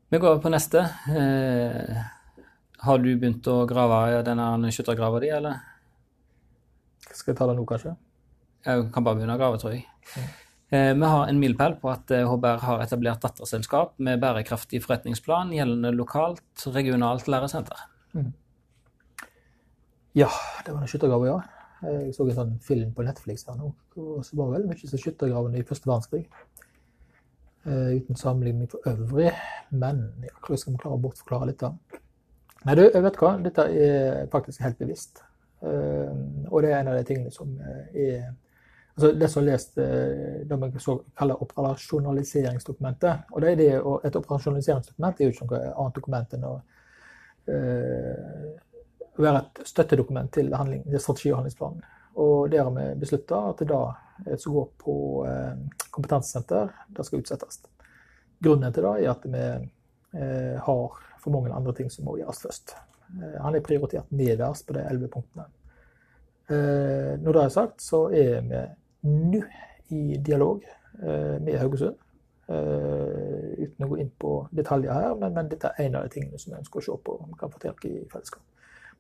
Vi 0.10 0.20
går 0.20 0.34
over 0.34 0.42
på 0.44 0.52
neste. 0.52 0.84
Eh, 1.14 2.04
har 2.84 3.00
du 3.00 3.08
begynt 3.16 3.48
å 3.48 3.62
grave 3.72 4.20
denne 4.28 4.76
skyttergrava 4.76 5.24
di, 5.24 5.32
eller? 5.38 5.64
Skal 7.14 7.32
jeg 7.32 7.40
ta 7.40 7.48
det 7.48 7.56
nå, 7.56 7.64
kanskje? 7.72 7.96
Jeg 8.68 8.90
kan 8.92 9.06
bare 9.06 9.16
begynne 9.16 9.38
å 9.38 9.40
grave, 9.40 9.60
tror 9.62 9.78
jeg. 9.78 9.86
Eh, 10.70 10.94
vi 11.00 11.08
har 11.08 11.30
en 11.30 11.38
milepæl 11.40 11.78
på 11.80 11.88
at 11.94 12.12
HBR 12.12 12.58
eh, 12.58 12.64
har 12.68 12.82
etablert 12.84 13.22
datterselskap 13.24 13.94
med 14.04 14.20
bærekraftig 14.20 14.82
forretningsplan 14.84 15.54
gjeldende 15.56 15.94
lokalt, 15.96 16.66
regionalt 16.76 17.30
læresenter. 17.32 17.86
Mm. 18.12 18.34
Ja, 20.18 20.28
det 20.66 20.74
var 20.74 20.82
en 20.82 20.92
skyttergrave, 20.92 21.30
ja. 21.30 21.38
Jeg 21.86 22.16
så 22.16 22.26
en 22.26 22.36
sånn 22.36 22.56
film 22.66 22.90
på 22.98 23.06
Netflix 23.06 23.46
her 23.48 23.56
nå. 23.60 23.70
Så 23.96 24.38
var 24.40 24.56
veldig 24.56 24.72
mye 24.72 24.90
som 24.90 25.00
skyttergravene 25.00 25.62
i 25.62 25.66
første 25.68 25.88
verdenskrig. 25.88 26.26
Uh, 27.68 27.94
uten 28.00 28.18
sammenligning 28.18 28.70
for 28.72 28.88
øvrig. 28.90 29.30
Men 29.70 30.02
ja, 30.26 30.34
hvordan 30.40 30.62
skal 30.64 30.74
vi 30.74 30.82
klare 30.82 30.98
å 30.98 31.04
bortforklare 31.04 31.50
litt, 31.52 31.62
da? 31.62 32.02
Nei, 32.66 32.76
du, 32.80 32.84
vet 33.06 33.22
hva. 33.22 33.36
Dette 33.44 33.68
er 33.70 34.32
faktisk 34.34 34.64
helt 34.66 34.80
bevisst. 34.82 35.22
Uh, 35.62 36.10
og 36.50 36.66
det 36.66 36.74
er 36.74 36.80
en 36.82 36.92
av 36.92 36.98
de 36.98 37.06
tingene 37.06 37.34
som 37.36 37.54
er 37.62 38.32
altså 38.98 39.12
det 39.14 39.28
som 39.30 39.44
er 39.44 39.52
lest 39.52 39.76
det 39.78 40.58
det 40.58 40.82
så 40.82 40.96
kaller 41.18 41.42
operasjonaliseringsdokumentet. 41.44 43.30
og 43.32 43.42
det 43.42 43.52
er 43.52 43.56
det, 43.56 43.82
og 43.82 44.06
Et 44.06 44.16
operasjonaliseringsdokument 44.16 45.22
er 45.22 45.26
jo 45.26 45.32
ikke 45.32 45.46
noe 45.46 45.74
annet 45.78 45.96
dokument 45.96 46.34
enn 46.34 46.48
å 46.48 46.54
uh, 47.50 48.48
være 49.18 49.44
et 49.44 49.62
støttedokument 49.70 50.34
til, 50.34 50.50
handling, 50.54 50.82
strategi- 50.98 51.32
og 51.32 51.38
handlingsplanen. 51.38 51.84
Og 52.18 52.50
der 52.50 52.64
har 52.64 52.72
vi 52.74 53.00
beslutta 53.00 53.44
at 53.52 53.60
det 53.62 53.68
da 53.70 53.82
som 54.38 54.54
går 54.54 54.68
på 54.82 54.98
uh, 55.28 55.54
kompetansesenter, 55.92 56.74
det 56.90 57.06
skal 57.06 57.22
utsettes. 57.22 57.62
Grunnen 58.42 58.74
til 58.74 58.84
det 58.84 58.96
er 59.06 59.14
at 59.14 59.30
vi 59.30 59.46
uh, 60.18 60.58
har 60.58 60.98
for 61.22 61.30
mange 61.38 61.54
andre 61.54 61.74
ting 61.78 61.94
som 61.94 62.06
må 62.10 62.18
gjøres 62.18 62.42
først. 62.42 62.76
Han 63.46 63.56
er 63.56 63.62
prioritert 63.62 64.10
nederst 64.10 64.66
på 64.68 64.74
de 64.74 64.82
elleve 64.90 65.08
punktene. 65.08 65.46
Når 66.50 67.36
det 67.36 67.42
er 67.44 67.52
sagt, 67.52 67.82
så 67.84 68.02
er 68.12 68.42
vi 68.44 68.60
nå 69.06 69.42
i 69.94 70.18
dialog 70.18 70.66
eh, 71.04 71.38
med 71.42 71.58
Haugesund 71.62 72.04
Uh, 72.48 73.60
uten 73.60 73.84
å 73.84 73.88
gå 73.92 73.98
inn 74.00 74.12
på 74.16 74.30
detaljer 74.56 74.94
her, 74.96 75.16
men, 75.20 75.34
men, 75.36 75.50
dette 75.52 75.68
er 75.68 75.84
en 75.84 75.98
av 76.00 76.06
de 76.06 76.14
tingene 76.14 76.38
som 76.40 76.54
jeg 76.54 76.62
ønsker 76.62 76.80
å 76.80 76.84
se 76.86 76.94
på 77.04 77.16
om 77.20 77.34
vi 77.34 77.40
kan 77.42 77.52
få 77.52 77.60
til 77.60 77.90
i 77.90 78.06
fellesskap. 78.08 78.46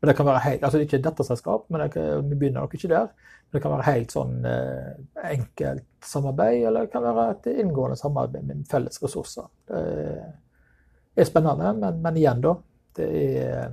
Men 0.01 0.09
det 0.09 0.15
kan 0.17 0.27
være 0.27 0.41
helt, 0.43 0.65
altså 0.67 0.81
ikke 0.83 0.99
datterselskap, 1.05 1.69
men 1.71 1.85
kan, 1.93 2.25
vi 2.27 2.35
begynner 2.35 2.65
nok 2.65 2.75
ikke 2.75 2.89
der. 2.91 3.05
Men 3.47 3.55
det 3.55 3.61
kan 3.63 3.73
være 3.73 3.85
helt 3.87 4.11
sånn 4.13 4.33
eh, 4.45 4.89
enkelt 5.31 6.09
samarbeid, 6.09 6.65
eller 6.67 6.85
det 6.85 6.91
kan 6.93 7.05
være 7.05 7.23
et 7.37 7.47
inngående 7.63 7.97
samarbeid 7.97 8.49
med 8.49 8.65
felles 8.67 8.99
ressurser. 9.05 9.47
Det 9.71 11.23
er 11.23 11.29
spennende, 11.29 11.71
men, 11.79 12.01
men 12.03 12.19
igjen, 12.19 12.43
da. 12.43 12.53
Det 12.99 13.07
er 13.07 13.63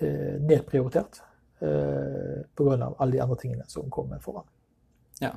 eh, 0.00 0.40
nedprioritert 0.40 1.20
eh, 1.60 2.40
pga. 2.56 2.80
alle 2.96 3.12
de 3.12 3.22
andre 3.22 3.38
tingene 3.44 3.68
som 3.68 3.92
kommer 3.92 4.24
foran. 4.24 4.48
Ja, 5.20 5.34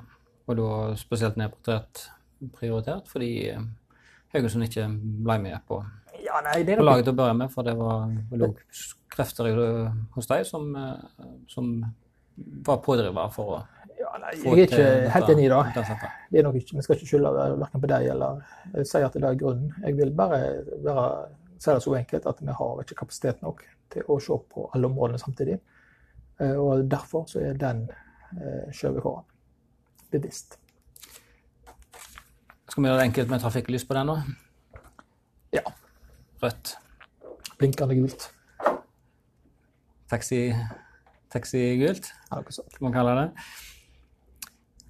og 0.47 0.59
da 0.59 0.67
spesielt 0.99 1.39
nedprioritert 1.39 2.07
prioritert, 2.51 3.07
fordi 3.07 3.49
eh, 3.49 3.61
Haugesund 4.33 4.65
ikke 4.67 4.87
ble 5.23 5.37
med 5.43 5.59
på, 5.67 5.79
ja, 6.23 6.39
nei, 6.45 6.63
på 6.65 6.85
laget 6.85 7.07
til 7.07 7.13
å 7.13 7.17
begynne 7.19 7.43
med. 7.43 7.51
For 7.53 7.67
det 7.67 7.75
var 7.77 8.11
krefter 9.13 9.49
hos 10.15 10.29
deg 10.29 10.47
som, 10.49 10.71
eh, 10.79 11.29
som 11.51 11.75
var 12.65 12.81
pådriver 12.85 13.31
for 13.33 13.57
å 13.57 13.61
ja, 13.99 14.09
nei, 14.19 14.33
Jeg 14.41 14.53
er 14.53 14.63
ikke 14.65 14.87
helt 15.13 15.29
enig 15.31 15.45
i 15.45 15.51
det. 15.51 15.97
det 16.31 16.39
er 16.39 16.47
nok 16.47 16.57
ikke, 16.59 16.75
vi 16.75 16.83
skal 16.83 16.97
ikke 16.97 17.07
skylde 17.07 17.29
verken 17.61 17.83
på 17.83 17.89
deg 17.91 18.07
eller 18.11 18.41
si 18.89 18.99
at 19.05 19.15
det 19.15 19.29
er 19.29 19.37
grunnen. 19.39 19.69
Jeg 19.85 19.95
vil 19.99 20.11
bare, 20.17 20.39
være, 20.83 21.05
si 21.55 21.69
det 21.69 21.83
så 21.85 21.93
enkelt 21.99 22.25
at 22.33 22.41
vi 22.41 22.57
har 22.57 22.81
ikke 22.83 22.97
kapasitet 22.99 23.45
nok 23.45 23.61
til 23.93 24.09
å 24.09 24.17
se 24.19 24.39
på 24.55 24.65
alle 24.73 24.89
områdene 24.89 25.21
samtidig. 25.21 25.59
Eh, 26.41 26.57
og 26.57 26.89
derfor 26.91 27.29
så 27.29 27.45
er 27.45 27.61
den 27.61 27.85
skjøvet 28.73 29.05
foran 29.05 29.29
bevisst. 30.13 30.57
Skal 32.69 32.81
vi 32.81 32.89
gjøre 32.89 33.01
det 33.01 33.09
enkelt 33.09 33.33
med 33.33 33.43
trafikklys 33.43 33.83
på 33.85 33.97
den 33.97 34.09
nå? 34.09 34.15
Ja. 35.53 35.65
Rødt. 36.41 36.75
Blinkende 37.59 37.97
gult. 37.97 38.29
Taxi, 40.09 40.39
taxi-gult, 41.33 42.09
ja, 42.29 42.39
noe 42.39 42.53
sånt. 42.53 42.73
kan 42.75 42.87
man 42.87 42.95
kalle 42.95 43.13
det. 43.19 43.27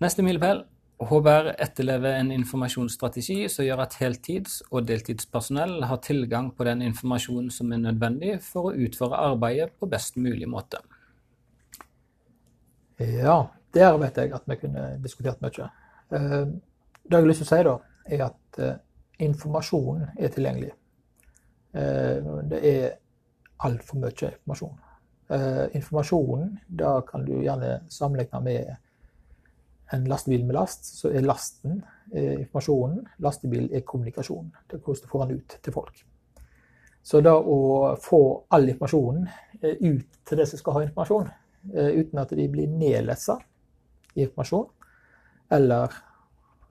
Neste 0.04 0.24
milepæl. 0.26 0.64
HBR 1.04 1.50
etterlever 1.60 2.16
en 2.16 2.32
informasjonsstrategi 2.32 3.50
som 3.52 3.66
gjør 3.66 3.82
at 3.84 3.98
heltids- 4.00 4.62
og 4.70 4.88
deltidspersonell 4.88 5.84
har 5.90 6.00
tilgang 6.06 6.52
på 6.56 6.64
den 6.68 6.84
informasjonen 6.86 7.50
som 7.52 7.72
er 7.74 7.82
nødvendig 7.82 8.38
for 8.46 8.70
å 8.70 8.76
utføre 8.86 9.20
arbeidet 9.32 9.74
på 9.80 9.90
best 9.92 10.16
mulig 10.16 10.48
måte. 10.48 10.80
Ja, 13.02 13.50
der 13.74 13.98
vet 13.98 14.18
jeg 14.18 14.34
at 14.34 14.46
vi 14.48 14.58
kunne 14.62 14.86
diskutert 15.02 15.42
mye. 15.42 15.70
Eh, 16.14 16.46
det 17.04 17.18
jeg 17.18 17.20
har 17.20 17.28
lyst 17.28 17.44
til 17.44 17.48
å 17.48 17.52
si, 17.52 17.66
da, 17.68 17.76
er 18.16 18.26
at 18.28 18.62
eh, 18.62 18.80
informasjon 19.26 20.06
er 20.14 20.34
tilgjengelig. 20.34 20.72
Eh, 21.74 22.32
det 22.52 22.62
er 22.70 22.90
altfor 23.66 24.02
mye 24.04 24.34
informasjon. 24.34 24.80
Informasjonen 25.74 26.50
kan 27.08 27.24
du 27.26 27.32
gjerne 27.42 27.78
sammenligne 27.90 28.42
med 28.44 28.74
en 29.96 30.04
lastebil 30.12 30.44
med 30.46 30.58
last. 30.58 30.84
Så 31.00 31.10
er 31.10 31.24
lasten 31.26 31.80
informasjonen, 32.12 33.00
lastebil 33.24 33.70
er 33.74 33.86
kommunikasjon. 33.88 34.52
Det 34.68 34.78
er 34.78 34.84
hvordan 34.84 35.06
du 35.06 35.10
får 35.10 35.24
den 35.24 35.40
ut 35.40 35.56
til 35.64 35.74
folk. 35.74 36.04
Så 37.02 37.24
da 37.24 37.34
å 37.40 37.96
få 38.04 38.20
all 38.54 38.68
informasjonen 38.68 39.26
ut 39.64 40.20
til 40.28 40.44
de 40.44 40.50
som 40.52 40.62
skal 40.62 40.78
ha 40.78 40.84
informasjon, 40.90 41.32
uten 41.72 42.22
at 42.22 42.36
de 42.36 42.50
blir 42.52 42.70
nedlessa 42.70 43.40
informasjon, 44.16 44.68
eller 45.51 45.93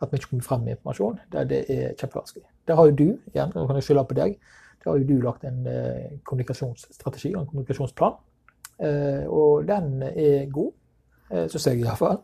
at 0.03 0.11
vi 0.11 0.19
ikke 0.19 0.29
kommer 0.31 0.47
frem 0.47 0.61
med 0.67 0.77
informasjon, 0.77 1.19
det, 1.33 1.45
det 1.51 1.63
er 1.69 1.95
kjempevanskelig. 1.99 2.45
Der 2.69 2.79
har 2.79 2.89
jo 2.89 2.97
du, 2.99 3.09
igjen, 3.35 3.53
nå 3.55 3.67
kan 3.67 3.79
jeg 3.79 3.87
skylde 3.87 4.05
på 4.09 4.19
deg, 4.19 4.39
der 4.83 4.91
har 4.91 4.99
jo 4.99 5.07
du 5.07 5.21
lagt 5.23 5.45
en 5.47 5.67
eh, 5.71 6.19
kommunikasjonsstrategi 6.27 7.35
og 7.35 7.43
en 7.43 7.51
kommunikasjonsplan. 7.51 8.17
Eh, 8.83 9.27
og 9.31 9.69
den 9.69 10.03
er 10.03 10.51
god, 10.51 10.73
eh, 11.31 11.47
syns 11.51 11.67
jeg 11.67 11.85
iallfall. 11.85 12.19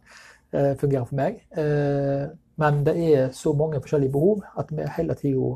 Eh, 0.52 0.74
fungerer 0.80 1.04
for 1.04 1.14
meg. 1.14 1.42
Eh, 1.54 2.26
men 2.58 2.82
det 2.86 2.96
er 3.12 3.32
så 3.36 3.52
mange 3.54 3.80
forskjellige 3.80 4.12
behov 4.12 4.42
at 4.58 4.72
vi 4.74 4.86
hele 4.96 5.14
tida 5.14 5.54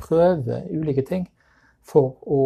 prøver 0.00 0.62
ulike 0.72 1.02
ting 1.04 1.26
for 1.84 2.14
å 2.24 2.38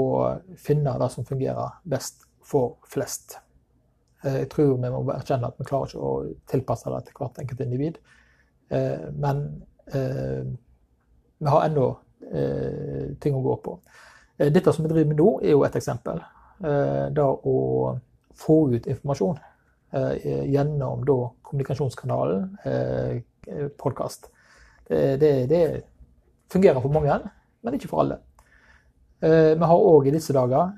finne 0.59 0.97
det 0.99 1.11
som 1.13 1.29
fungerer 1.29 1.77
best 1.87 2.25
for 2.43 2.81
flest. 2.91 3.37
Eh, 4.25 4.39
jeg 4.43 4.51
tror 4.53 4.77
vi 4.81 4.91
må 4.93 5.03
erkjenne 5.15 5.51
at 5.51 5.59
vi 5.61 5.67
klarer 5.69 5.91
ikke 5.91 6.03
å 6.11 6.13
tilpasse 6.51 6.93
det 6.93 7.03
til 7.07 7.19
hvert 7.21 7.41
enkelt 7.43 7.65
individ. 7.65 7.99
Eh, 8.73 9.09
men 9.15 9.43
eh, 9.93 10.43
vi 11.39 11.53
har 11.53 11.69
ennå 11.69 11.95
ting 13.23 13.37
å 13.37 13.43
gå 13.45 13.53
på. 13.63 13.73
Dette 14.41 14.73
som 14.75 14.83
vi 14.83 14.89
driver 14.91 15.11
med 15.13 15.19
nå, 15.21 15.27
er 15.45 15.53
jo 15.53 15.61
et 15.63 15.77
eksempel. 15.79 16.19
Det 16.59 17.23
å 17.23 17.59
få 18.41 18.57
ut 18.73 18.89
informasjon 18.89 19.37
gjennom 20.51 21.05
da 21.07 21.17
kommunikasjonskanalen, 21.47 22.49
podkast. 23.79 24.27
Det, 24.89 25.21
det, 25.21 25.31
det 25.53 25.63
fungerer 26.51 26.81
for 26.83 26.97
mange, 26.97 27.21
men 27.63 27.79
ikke 27.79 27.93
for 27.93 28.03
alle. 28.03 28.19
Vi 29.21 29.69
har 29.71 29.85
òg 29.91 30.07
i 30.07 30.13
disse 30.13 30.35
dager, 30.37 30.75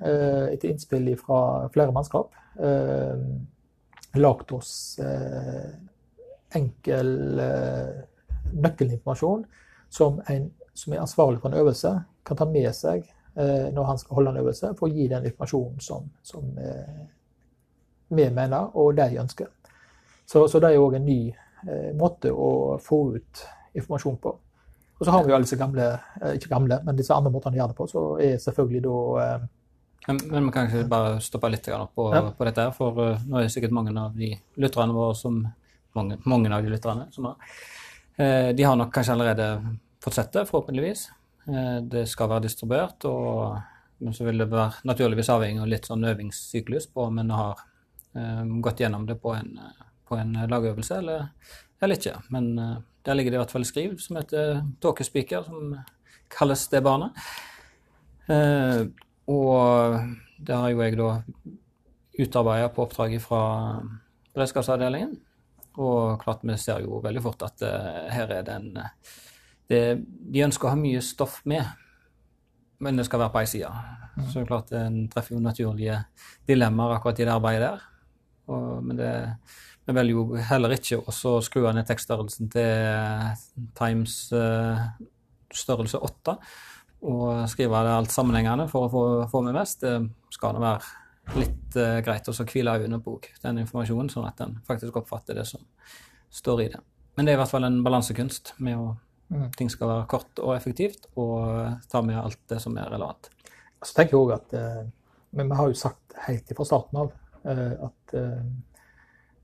etter 0.53 0.71
innspill 0.71 1.09
fra 1.19 1.69
flere 1.75 1.91
mannskap, 1.95 2.31
lagt 2.55 4.23
lagd 4.23 4.53
oss 4.55 4.71
eh, 5.03 5.73
enkel 6.55 7.41
eh, 7.43 7.97
nøkkelinformasjon 8.55 9.43
som 9.91 10.23
en 10.31 10.47
som 10.79 10.93
er 10.93 11.03
ansvarlig 11.03 11.41
for 11.41 11.51
en 11.51 11.59
øvelse, 11.59 11.91
kan 12.27 12.39
ta 12.39 12.47
med 12.47 12.71
seg 12.77 13.03
eh, 13.39 13.69
når 13.75 13.85
han 13.85 13.99
skal 13.99 14.15
holde 14.15 14.31
en 14.31 14.41
øvelse, 14.45 14.73
for 14.79 14.87
å 14.87 14.95
gi 14.95 15.09
den 15.11 15.27
informasjonen 15.27 15.81
som, 15.83 16.07
som 16.23 16.51
eh, 16.63 17.01
vi 18.15 18.29
mener 18.31 18.71
og 18.79 18.95
de 18.97 19.09
ønsker. 19.21 19.51
Så, 20.27 20.47
så 20.49 20.61
det 20.63 20.71
er 20.71 20.83
òg 20.83 20.99
en 20.99 21.09
ny 21.09 21.21
eh, 21.33 21.91
måte 21.99 22.31
å 22.33 22.79
få 22.83 23.01
ut 23.17 23.43
informasjon 23.75 24.21
på. 24.23 24.35
Og 24.99 25.07
så 25.07 25.15
har 25.15 25.23
vi 25.23 25.31
jo 25.31 25.37
alle 25.37 25.47
disse 25.47 25.59
gamle, 25.59 25.87
ikke 26.35 26.51
gamle, 26.51 26.81
men 26.85 26.99
disse 26.99 27.15
andre 27.15 27.31
måtene 27.31 27.55
å 27.55 27.61
gjøre 27.61 27.73
det 27.73 27.79
på, 27.79 27.87
så 27.91 28.03
er 28.23 28.41
selvfølgelig 28.43 28.83
da 28.87 28.97
men, 30.09 30.21
men 30.31 30.47
vi 30.47 30.53
kan 30.55 30.69
ikke 30.69 30.89
bare 30.89 31.19
stoppe 31.21 31.51
litt 31.53 31.67
på, 31.69 32.05
ja. 32.15 32.23
på 32.33 32.47
dette, 32.49 32.65
her, 32.65 32.73
for 32.73 32.97
uh, 32.97 33.25
nå 33.29 33.39
er 33.39 33.45
det 33.45 33.53
sikkert 33.53 33.75
mange 33.77 33.93
av 33.93 34.15
de 34.17 34.31
lytterne 34.57 34.95
våre 34.97 35.17
som 35.19 35.43
mange, 35.99 36.17
mange 36.25 36.53
av 36.55 36.65
de 36.65 36.73
lytterne 36.73 37.09
som 37.13 37.29
har 37.29 37.59
De 38.19 38.65
har 38.67 38.75
nok 38.75 38.91
kanskje 38.91 39.15
allerede 39.15 39.45
fått 40.03 40.17
sett 40.17 40.33
det, 40.35 40.43
forhåpentligvis. 40.49 41.05
Det 41.87 42.01
skal 42.11 42.27
være 42.33 42.49
distribuert, 42.49 43.05
og, 43.07 43.61
men 44.03 44.17
så 44.17 44.27
vil 44.27 44.43
det 44.43 44.49
være 44.51 44.83
naturligvis 44.91 45.31
avhengig 45.31 45.63
av 45.63 45.71
litt 45.71 45.87
sånn 45.87 46.07
øvingssyklus 46.09 46.89
på 46.91 47.05
om 47.07 47.21
en 47.23 47.31
har 47.31 47.63
gått 48.65 48.83
gjennom 48.83 49.07
det 49.07 49.21
på 49.23 49.37
en, 49.39 49.53
på 50.11 50.19
en 50.19 50.35
lagøvelse 50.51 50.99
eller, 50.99 51.29
eller, 51.79 51.95
ikke. 51.95 52.17
Men 52.35 52.51
der 53.09 53.17
ligger 53.17 53.33
det 53.33 53.39
i 53.39 53.41
hvert 53.41 53.55
fall 53.57 53.65
skriv 53.65 53.97
som 54.05 54.21
heter 54.21 54.61
tåkespiker, 54.85 55.47
som 55.49 55.73
kalles 56.29 56.67
det 56.69 56.83
barnet. 56.85 57.17
Og 59.33 59.97
det 60.39 60.57
har 60.57 60.73
jo 60.73 60.83
jeg 60.85 60.99
da 60.99 61.09
utarbeida 62.19 62.69
på 62.75 62.85
oppdraget 62.85 63.25
fra 63.25 63.41
beredskapsavdelingen. 64.35 65.17
Og 65.79 66.19
klart 66.23 66.43
vi 66.43 66.57
ser 66.59 66.83
jo 66.83 67.01
veldig 67.03 67.23
fort 67.23 67.45
at 67.47 67.63
eh, 67.67 68.09
her 68.11 68.33
er 68.35 68.47
den 68.47 68.73
det, 69.69 69.83
De 70.03 70.43
ønsker 70.43 70.67
å 70.67 70.73
ha 70.73 70.79
mye 70.81 71.03
stoff 71.05 71.43
med, 71.47 71.63
men 72.83 72.99
det 72.99 73.07
skal 73.07 73.23
være 73.23 73.35
på 73.35 73.43
ei 73.43 73.51
side. 73.51 73.71
Mm. 74.17 74.25
Så 74.33 74.47
klart 74.49 74.73
en 74.75 75.05
treffer 75.13 75.37
jo 75.37 75.43
naturlige 75.45 76.01
dilemmaer 76.49 76.97
akkurat 76.97 77.21
i 77.21 77.29
det 77.29 77.35
arbeidet 77.35 77.69
der. 77.69 77.85
Og, 78.49 78.83
men 78.83 78.99
det, 78.99 79.13
vi 79.89 79.95
velger 79.97 80.19
jo 80.19 80.41
heller 80.51 80.75
ikke 80.75 80.99
å 81.01 81.39
skru 81.41 81.63
ned 81.73 81.87
tekststørrelsen 81.89 82.51
til 82.53 83.63
Times 83.79 84.17
uh, 84.37 84.83
størrelse 85.55 86.01
8 86.05 86.35
og 87.09 87.47
skrive 87.49 87.81
det 87.87 87.95
alt 87.95 88.13
sammenhengende 88.13 88.67
for 88.69 88.85
å 88.85 88.91
få, 88.93 89.05
få 89.31 89.41
med 89.47 89.57
mest, 89.57 89.87
det 89.87 90.35
skal 90.35 90.59
det 90.59 90.65
være 90.65 91.39
litt 91.39 91.79
uh, 91.79 91.97
greit 92.05 92.29
å 92.29 92.37
hvile 92.43 92.77
under 92.85 93.01
bok, 93.01 93.31
den 93.41 93.63
informasjonen, 93.65 94.13
sånn 94.13 94.29
at 94.29 94.45
en 94.45 94.59
faktisk 94.69 95.01
oppfatter 95.01 95.41
det 95.41 95.47
som 95.49 95.65
står 96.37 96.65
i 96.67 96.71
det. 96.75 96.85
Men 97.17 97.25
det 97.25 97.33
er 97.33 97.39
i 97.39 97.41
hvert 97.41 97.55
fall 97.55 97.71
en 97.71 97.81
balansekunst 97.87 98.59
med 98.61 98.77
å 98.77 98.91
mm. 98.93 99.49
ting 99.57 99.73
skal 99.73 99.95
være 99.95 100.09
kort 100.11 100.45
og 100.45 100.53
effektivt, 100.59 101.09
og 101.17 101.79
ta 101.89 102.05
med 102.05 102.21
alt 102.21 102.43
det 102.51 102.61
som 102.61 102.77
er 102.77 102.93
relevant. 102.93 103.33
Så 103.81 103.95
tenker 103.95 104.19
jeg 104.19 104.27
også 104.27 104.41
at, 104.43 104.93
Men 105.39 105.49
vi 105.49 105.57
har 105.57 105.69
jo 105.71 105.81
sagt 105.81 106.19
helt 106.27 106.57
fra 106.57 106.65
starten 106.67 106.99
av 107.07 107.13
at 107.47 108.19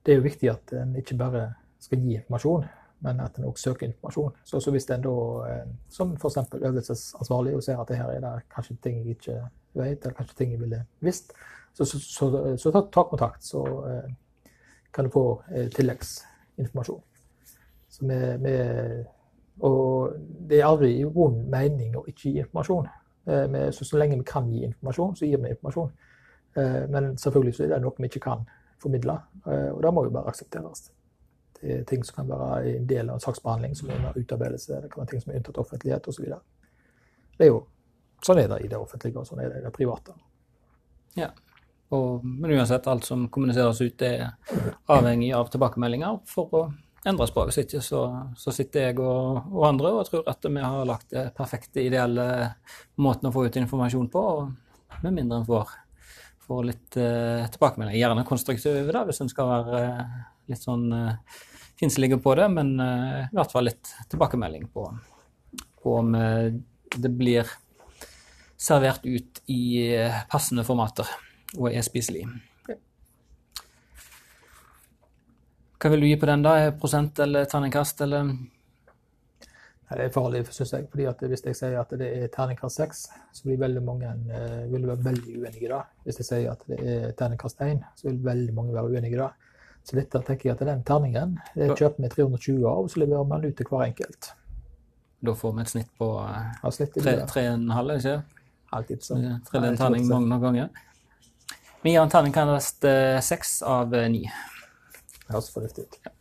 det 0.06 0.12
er 0.12 0.18
jo 0.18 0.24
viktig 0.24 0.50
at 0.52 0.72
en 0.76 0.96
ikke 1.00 1.16
bare 1.16 1.44
skal 1.80 2.00
gi 2.00 2.16
informasjon, 2.18 2.64
men 3.04 3.20
at 3.20 3.38
en 3.38 3.44
også 3.48 3.70
søker 3.70 3.86
informasjon. 3.86 4.32
Så, 4.44 4.60
så 4.60 4.72
hvis 4.72 4.88
en 4.90 5.04
da, 5.04 5.14
eh, 5.48 5.64
som 5.92 6.14
f.eks. 6.16 6.38
øvelsesansvarlig, 6.54 7.56
og 7.56 7.62
ser 7.62 7.80
at 7.80 7.88
det 7.88 7.96
her 8.00 8.12
er 8.12 8.20
det 8.20 8.32
kanskje 8.54 8.76
ting 8.82 9.00
jeg 9.00 9.16
ikke 9.16 9.38
vet, 9.74 9.98
eller 10.04 10.16
kanskje 10.16 10.36
ting 10.38 10.52
jeg 10.52 10.60
ville 10.60 10.84
visst, 11.00 11.32
så, 11.74 11.84
så, 11.84 11.98
så, 11.98 12.56
så 12.56 12.70
ta, 12.70 12.84
ta, 12.92 13.02
kontakt, 13.10 13.44
så 13.44 13.64
eh, 13.90 14.12
kan 14.94 15.04
du 15.04 15.10
få 15.10 15.26
eh, 15.54 15.68
tilleggsinformasjon. 15.74 17.02
Med, 18.00 18.38
vi, 18.42 18.54
Og 19.60 20.16
det 20.48 20.58
er 20.58 20.66
aldri 20.66 20.96
i 20.98 21.04
vond 21.04 21.44
mening 21.50 21.94
å 21.96 22.02
ikke 22.10 22.30
gi 22.30 22.40
informasjon. 22.42 22.88
Med, 23.24 23.70
så, 23.72 23.86
lenge 23.96 24.18
vi 24.18 24.26
kan 24.26 24.48
gi 24.50 24.64
informasjon, 24.66 25.14
så 25.16 25.28
gir 25.28 25.38
vi 25.40 25.52
informasjon. 25.54 25.92
Men 26.90 27.14
selvfølgelig 27.18 27.54
er 27.62 27.70
det 27.72 27.78
noe 27.84 28.02
vi 28.02 28.10
ikke 28.10 28.24
kan 28.26 28.42
formidle, 28.82 29.18
eh, 29.46 29.70
og 29.72 29.82
det 29.82 29.94
må 29.94 30.04
jo 30.06 30.12
bare 30.14 30.32
aksepteres. 30.32 30.88
Det 31.60 31.78
er 31.78 31.86
ting 31.88 32.04
som 32.04 32.20
kan 32.20 32.28
være 32.28 32.74
en 32.74 32.88
del 32.88 33.08
av 33.08 33.18
en 33.18 33.24
saksbehandling, 33.24 33.76
som 33.78 33.90
er 33.90 34.00
under 34.00 34.18
utarbeidelse, 34.18 34.82
det 34.82 34.90
kan 34.92 35.04
være 35.04 35.12
ting 35.14 35.22
som 35.22 35.32
er 35.32 35.40
unntatt 35.40 35.62
offentlighet 35.62 36.08
osv. 36.10 36.26
Det 37.38 37.46
er 37.46 37.52
jo 37.52 37.62
Sånn 38.24 38.38
er 38.40 38.46
det 38.48 38.62
i 38.64 38.68
det 38.72 38.78
offentlige, 38.80 39.20
og 39.20 39.26
sånn 39.28 39.42
er 39.44 39.50
det 39.52 39.58
i 39.60 39.64
det 39.66 39.70
private. 39.74 40.14
Ja. 41.18 41.26
Og, 41.92 42.22
men 42.24 42.54
uansett, 42.56 42.86
alt 42.88 43.04
som 43.04 43.26
kommuniseres 43.28 43.82
ut, 43.84 44.00
er 44.00 44.30
avhengig 44.88 45.28
av 45.36 45.50
tilbakemeldinger 45.52 46.22
for 46.30 46.56
å 46.56 46.62
endre 47.04 47.26
språket 47.28 47.58
sitt. 47.58 47.74
så, 47.84 48.00
så 48.36 48.54
sitter 48.54 48.88
jeg 48.88 48.98
og, 49.02 49.44
og, 49.52 49.62
andre 49.68 49.92
og 49.92 50.08
tror 50.08 50.28
at 50.30 50.48
vi 50.48 50.64
har 50.64 50.88
lagt 50.88 51.12
det 51.12 51.26
perfekte, 51.36 51.84
ideelle 51.84 52.26
måten 52.96 53.28
å 53.28 53.34
få 53.34 53.46
ut 53.46 53.60
informasjon 53.60 54.08
på, 54.12 54.24
og 54.38 55.02
med 55.04 55.18
mindre 55.18 55.42
en 55.42 55.48
får, 55.48 55.76
får 56.44 56.62
litt 56.68 57.00
uh, 57.00 57.44
tilbakemelding. 57.54 57.98
Gjerne 57.98 58.28
konstruktive, 58.28 58.86
da, 58.92 59.04
hvis 59.08 59.22
en 59.24 59.32
skal 59.32 59.50
være 59.50 59.82
uh, 59.82 60.14
litt 60.52 60.62
sånn 60.62 60.86
uh, 60.92 61.40
finslige 61.80 62.20
på 62.22 62.36
det, 62.38 62.46
men 62.52 62.76
uh, 62.80 63.24
i 63.26 63.34
hvert 63.34 63.52
fall 63.52 63.68
litt 63.70 63.92
tilbakemelding 64.12 64.68
på, 64.74 64.86
på 65.82 65.98
om 66.00 66.14
det 66.94 67.10
blir 67.10 67.48
servert 68.64 69.06
ut 69.06 69.42
i 69.46 69.92
eh, 69.92 70.24
passende 70.30 70.64
formater 70.64 71.08
og 71.58 71.70
er 71.70 71.84
spiselig. 71.86 72.24
Hva 75.78 75.90
vil 75.92 76.00
du 76.00 76.08
gi 76.08 76.16
på 76.16 76.28
den, 76.30 76.44
da? 76.46 76.70
Prosent 76.80 77.18
eller 77.20 77.44
terningkast, 77.50 78.00
eller? 78.06 78.30
Det 79.90 80.06
er 80.06 80.12
farlig, 80.14 80.46
syns 80.48 80.72
jeg. 80.72 80.86
fordi 80.90 81.06
Hvis 81.28 81.44
jeg 81.44 81.56
sier 81.56 81.80
at 81.80 81.90
det 81.98 82.06
er 82.08 82.28
terningkast 82.32 82.80
seks, 82.80 83.02
så 83.32 83.44
blir 83.44 83.58
veldig 83.60 83.82
mange 83.84 84.12
uh, 84.30 84.72
vil 84.72 84.86
være 84.88 85.04
veldig 85.04 85.34
uenige 85.42 85.68
da. 85.68 85.82
Hvis 86.04 86.20
jeg 86.22 86.28
sier 86.30 86.52
at 86.52 86.64
det 86.68 86.78
er 86.80 87.10
terningkast 87.18 87.60
én, 87.60 87.82
så 87.96 88.08
vil 88.08 88.22
veldig 88.24 88.54
mange 88.54 88.74
være 88.74 88.94
uenige 88.94 89.20
da. 89.20 89.28
Så 89.84 89.98
dette 89.98 90.22
tenker 90.24 90.48
jeg 90.48 90.56
at 90.56 90.64
den 90.64 90.80
terningen 90.88 91.36
det 91.54 91.74
kjøper 91.76 92.02
vi 92.02 92.08
320 92.08 92.64
av, 92.64 92.86
og 92.86 92.90
så 92.90 93.02
leverer 93.02 93.28
man 93.28 93.44
ut 93.44 93.56
til 93.56 93.68
hver 93.68 93.84
enkelt. 93.90 94.30
Da 95.24 95.36
får 95.36 95.52
vi 95.52 95.60
et 95.60 95.72
snitt 95.74 95.92
på 96.00 96.08
ja, 96.16 96.72
3,5, 96.72 97.68
ikke 97.98 98.16
alltid 98.74 99.04
sånn. 99.04 99.28
Trille 99.46 99.70
en 99.70 99.78
terning 99.78 100.08
mange, 100.08 100.40
ganger. 100.40 100.82
Vi 101.84 101.92
gir 101.92 102.00
en 102.00 102.12
terningkast 102.12 102.88
seks 103.28 103.58
av 103.68 103.92
eh, 103.94 104.08
ni. 104.08 104.24
Høres 105.28 105.52
fornuftig 105.52 105.84
ut. 105.84 106.14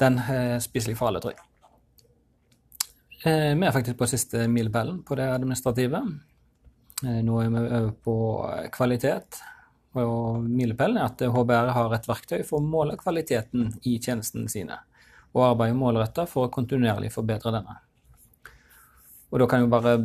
Den 0.00 0.16
spiser 0.20 0.54
eh, 0.54 0.58
spiselig 0.64 0.96
for 1.00 1.10
alle, 1.10 1.20
tror 1.20 1.34
jeg. 1.34 1.49
Eh, 3.24 3.54
vi 3.54 3.66
er 3.66 3.72
faktisk 3.72 3.98
på 4.00 4.08
siste 4.08 4.46
milepælen 4.48 5.02
på 5.04 5.16
det 5.18 5.28
administrative. 5.28 6.00
Nå 7.00 7.40
er 7.40 7.48
vi 7.48 7.60
over 7.64 7.90
på 8.04 8.14
kvalitet. 8.72 9.40
Og 10.00 10.44
milepælen 10.44 11.00
er 11.00 11.08
at 11.08 11.24
HBR 11.34 11.72
har 11.74 11.94
et 11.96 12.08
verktøy 12.08 12.44
for 12.46 12.60
å 12.60 12.64
måle 12.64 12.96
kvaliteten 13.00 13.72
i 13.88 13.96
tjenestene 13.98 14.48
sine, 14.52 14.76
og 15.34 15.48
arbeider 15.48 15.78
målretta 15.78 16.26
for 16.30 16.46
å 16.46 16.52
kontinuerlig 16.54 17.10
forbedre 17.12 17.52
denne. 17.56 17.76
Og 19.30 19.42
da 19.42 19.48
kan 19.50 19.64
jo 19.64 19.70
bare 19.72 19.96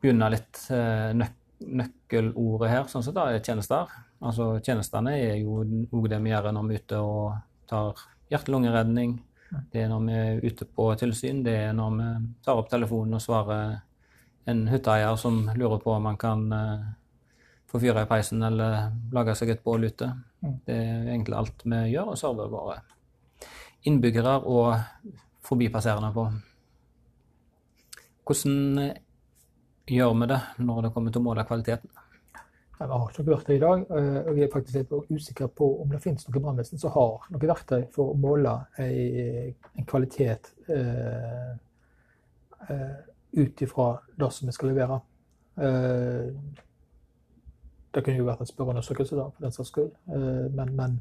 begynne 0.00 0.30
litt 0.32 0.62
eh, 0.70 1.10
nøk 1.16 1.42
nøkkelordet 1.56 2.68
her, 2.68 2.88
sånn 2.90 3.04
sett, 3.04 3.14
da, 3.16 3.30
er 3.32 3.40
tjenester. 3.40 3.88
Altså 4.20 4.58
Tjenestene 4.60 5.14
er 5.16 5.38
jo 5.40 5.62
òg 5.64 6.08
det 6.12 6.18
vi 6.20 6.28
gjør 6.28 6.50
når 6.52 6.66
vi 6.68 6.76
er 6.76 6.82
ute 6.84 6.98
og 7.00 7.38
tar 7.70 8.02
hjerte-lungeredning. 8.32 9.14
Det 9.72 9.82
er 9.82 9.90
når 9.90 10.04
vi 10.06 10.14
er 10.18 10.40
ute 10.44 10.66
på 10.66 10.88
tilsyn, 10.98 11.42
det 11.46 11.54
er 11.68 11.74
når 11.76 11.96
vi 11.96 12.08
tar 12.44 12.58
opp 12.58 12.70
telefonen 12.70 13.18
og 13.18 13.22
svarer 13.22 13.76
en 14.50 14.66
hytteeier 14.70 15.18
som 15.18 15.44
lurer 15.54 15.80
på 15.82 15.92
om 15.94 16.04
man 16.06 16.18
kan 16.18 16.42
uh, 16.52 16.86
få 17.70 17.80
fyr 17.82 17.98
i 18.02 18.06
peisen 18.10 18.42
eller 18.46 18.90
lage 19.14 19.34
seg 19.38 19.54
et 19.54 19.64
bål 19.64 19.88
ute. 19.88 20.10
Mm. 20.42 20.58
Det 20.66 20.76
er 20.76 21.08
egentlig 21.12 21.38
alt 21.38 21.64
vi 21.66 21.80
gjør 21.94 22.12
og 22.12 22.20
server 22.20 22.52
våre 22.52 22.76
innbyggere 23.86 24.38
og 24.50 24.74
forbipasserende 25.46 26.10
på. 26.14 26.26
Hvordan 28.26 28.80
gjør 29.86 30.14
vi 30.20 30.30
det 30.32 30.40
når 30.58 30.86
det 30.86 30.92
kommer 30.94 31.14
til 31.14 31.22
å 31.22 31.26
måle 31.28 31.46
kvaliteten? 31.46 31.95
Jeg 32.76 32.88
har 32.92 33.06
ikke 33.08 33.22
noe 33.22 33.32
verktøy 33.32 33.54
i 33.54 33.60
dag, 33.62 33.84
eh, 33.88 34.18
og 34.20 34.34
Vi 34.36 34.42
er 34.44 34.50
faktisk 34.52 34.76
litt 34.76 34.90
usikre 35.08 35.48
på 35.48 35.68
om 35.80 35.88
det 35.88 36.02
finnes 36.04 36.26
noen 36.28 36.42
brannvesen 36.44 36.80
som 36.80 36.92
har 36.92 37.24
noe 37.32 37.48
verktøy 37.48 37.86
for 37.94 38.12
å 38.12 38.18
måle 38.20 38.52
en 38.84 39.88
kvalitet 39.88 40.50
eh, 40.68 41.54
eh, 42.68 42.98
ut 43.40 43.64
ifra 43.64 43.88
det 44.20 44.30
som 44.32 44.50
vi 44.50 44.56
skal 44.56 44.72
levere. 44.74 45.00
Det 47.96 48.04
kunne 48.04 48.20
jo 48.20 48.28
vært 48.28 48.44
en 48.44 48.52
spørreundersøkelse, 48.52 49.16
da, 49.16 49.30
for 49.32 49.46
den 49.46 49.56
saks 49.56 49.72
skyld, 49.72 49.92
men, 50.52 50.72
men, 50.76 50.98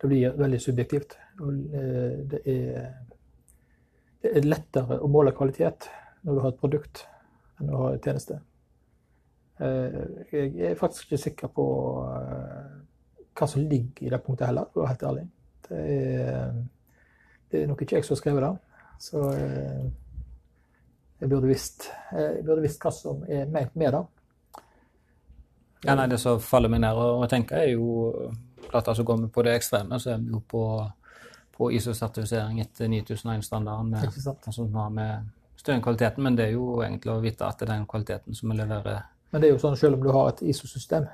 det 0.00 0.08
blir 0.08 0.36
veldig 0.40 0.60
subjektivt. 0.64 1.18
Det, 1.36 2.40
er, 2.48 2.94
det 4.24 4.32
er 4.32 4.48
lettere 4.48 4.96
å 5.04 5.10
måle 5.12 5.36
kvalitet 5.36 5.90
når 6.24 6.32
du 6.32 6.40
har 6.40 6.54
et 6.54 6.62
produkt 6.62 7.04
enn 7.60 7.68
å 7.68 7.82
ha 7.82 7.90
tjeneste. 8.00 8.40
Eh, 9.60 10.00
jeg 10.32 10.70
er 10.70 10.74
faktisk 10.78 11.10
ikke 11.10 11.22
sikker 11.22 11.50
på 11.52 11.64
eh, 12.08 12.68
hva 13.36 13.48
som 13.48 13.64
ligger 13.68 14.06
i 14.06 14.12
det 14.12 14.20
punktet 14.24 14.48
heller, 14.48 14.68
for 14.72 14.80
å 14.80 14.84
være 14.86 14.94
helt 14.94 15.08
ærlig. 15.10 15.24
Det 15.66 15.80
er, 15.80 16.54
det 17.50 17.62
er 17.62 17.68
nok 17.68 17.82
ikke 17.84 17.98
jeg 17.98 18.06
som 18.06 18.16
har 18.16 18.20
skrevet 18.22 18.46
det. 18.46 18.52
Så 19.00 19.24
eh, 19.34 19.82
jeg 21.20 21.28
burde 21.28 21.50
visst, 21.50 21.90
jeg 22.16 22.44
burde 22.46 22.64
visst 22.64 22.80
hva 22.80 22.94
som 22.94 23.20
er 23.28 23.50
ment 23.52 23.76
med 23.76 23.92
det. 23.96 24.06
Ja, 25.84 25.96
nei, 25.96 26.08
Det 26.12 26.20
som 26.20 26.40
faller 26.44 26.72
meg 26.72 26.82
ned 26.84 26.96
å 26.96 27.28
tenke, 27.28 27.60
er 27.60 27.74
jo 27.74 28.30
at 28.72 28.88
altså 28.88 29.04
går 29.04 29.22
vi 29.24 29.30
på 29.32 29.44
det 29.44 29.54
ekstreme, 29.58 29.98
så 30.00 30.14
er 30.14 30.24
vi 30.24 30.32
jo 30.32 30.40
på, 30.48 30.64
på 31.56 31.70
ISO-sertifisering 31.76 32.60
etter 32.64 32.88
9001-standarden. 32.88 33.94
Altså, 33.96 34.64
vi 34.64 34.76
har 34.76 34.92
med 34.94 35.30
styre 35.60 35.80
kvaliteten, 35.84 36.24
men 36.24 36.36
det 36.36 36.48
er 36.48 36.56
jo 36.56 36.82
egentlig 36.84 37.12
å 37.12 37.22
vite 37.24 37.48
at 37.48 37.60
det 37.60 37.68
er 37.68 37.74
den 37.74 37.88
kvaliteten 37.88 38.36
som 38.36 38.52
vi 38.52 38.60
leverer. 38.60 39.08
Men 39.30 39.42
det 39.42 39.48
er 39.48 39.54
jo 39.54 39.62
sånn 39.62 39.78
selv 39.78 39.98
om 39.98 40.04
du 40.04 40.10
har 40.14 40.32
et 40.32 40.42
ISO-system, 40.50 41.06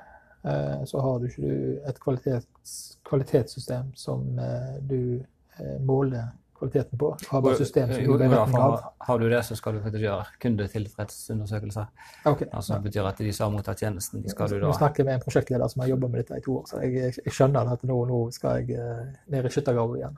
eh, 0.47 0.81
så 0.89 1.03
har 1.03 1.21
du 1.21 1.29
ikke 1.29 1.53
et 1.89 2.01
kvalitets, 2.01 2.75
kvalitetssystem 3.07 3.93
som 3.97 4.25
eh, 4.41 4.75
du 4.89 4.99
eh, 5.21 5.77
måler 5.85 6.31
kvaliteten 6.57 6.97
på. 6.97 7.11
Har 7.29 7.43
bare 7.45 7.59
system 7.59 7.91
som 7.93 8.01
du 8.01 8.23
vet 8.23 8.55
av. 8.57 8.79
Har 9.05 9.19
du 9.21 9.27
det, 9.29 9.43
så 9.45 9.55
skal 9.59 9.77
du 9.77 9.83
faktisk 9.83 10.07
gjøre 10.07 10.25
kundetilfredsundersøkelser. 10.41 11.91
Okay. 12.25 12.49
Altså 12.49 12.79
det 12.79 12.89
betyr 12.89 13.09
at 13.11 13.21
de 13.21 13.33
som 13.37 13.51
har 13.51 13.59
mottatt 13.59 13.83
tjenesten, 13.85 14.23
de 14.25 14.33
skal 14.33 14.49
du 14.49 14.57
da 14.63 14.71
Vi 14.71 14.79
snakker 14.79 15.05
med 15.05 15.19
en 15.19 15.25
prosjektleder 15.27 15.69
som 15.69 15.85
har 15.85 15.93
jobba 15.93 16.09
med 16.09 16.23
dette 16.23 16.41
i 16.41 16.45
to 16.47 16.57
år, 16.57 16.65
så 16.71 16.81
jeg, 16.81 17.13
jeg 17.21 17.35
skjønner 17.37 17.69
at 17.77 17.85
nå, 17.85 17.99
nå 18.09 18.23
skal 18.33 18.63
jeg 18.63 18.81
ned 19.29 19.45
i 19.45 19.53
skyttergraven 19.53 20.01
igjen. 20.01 20.17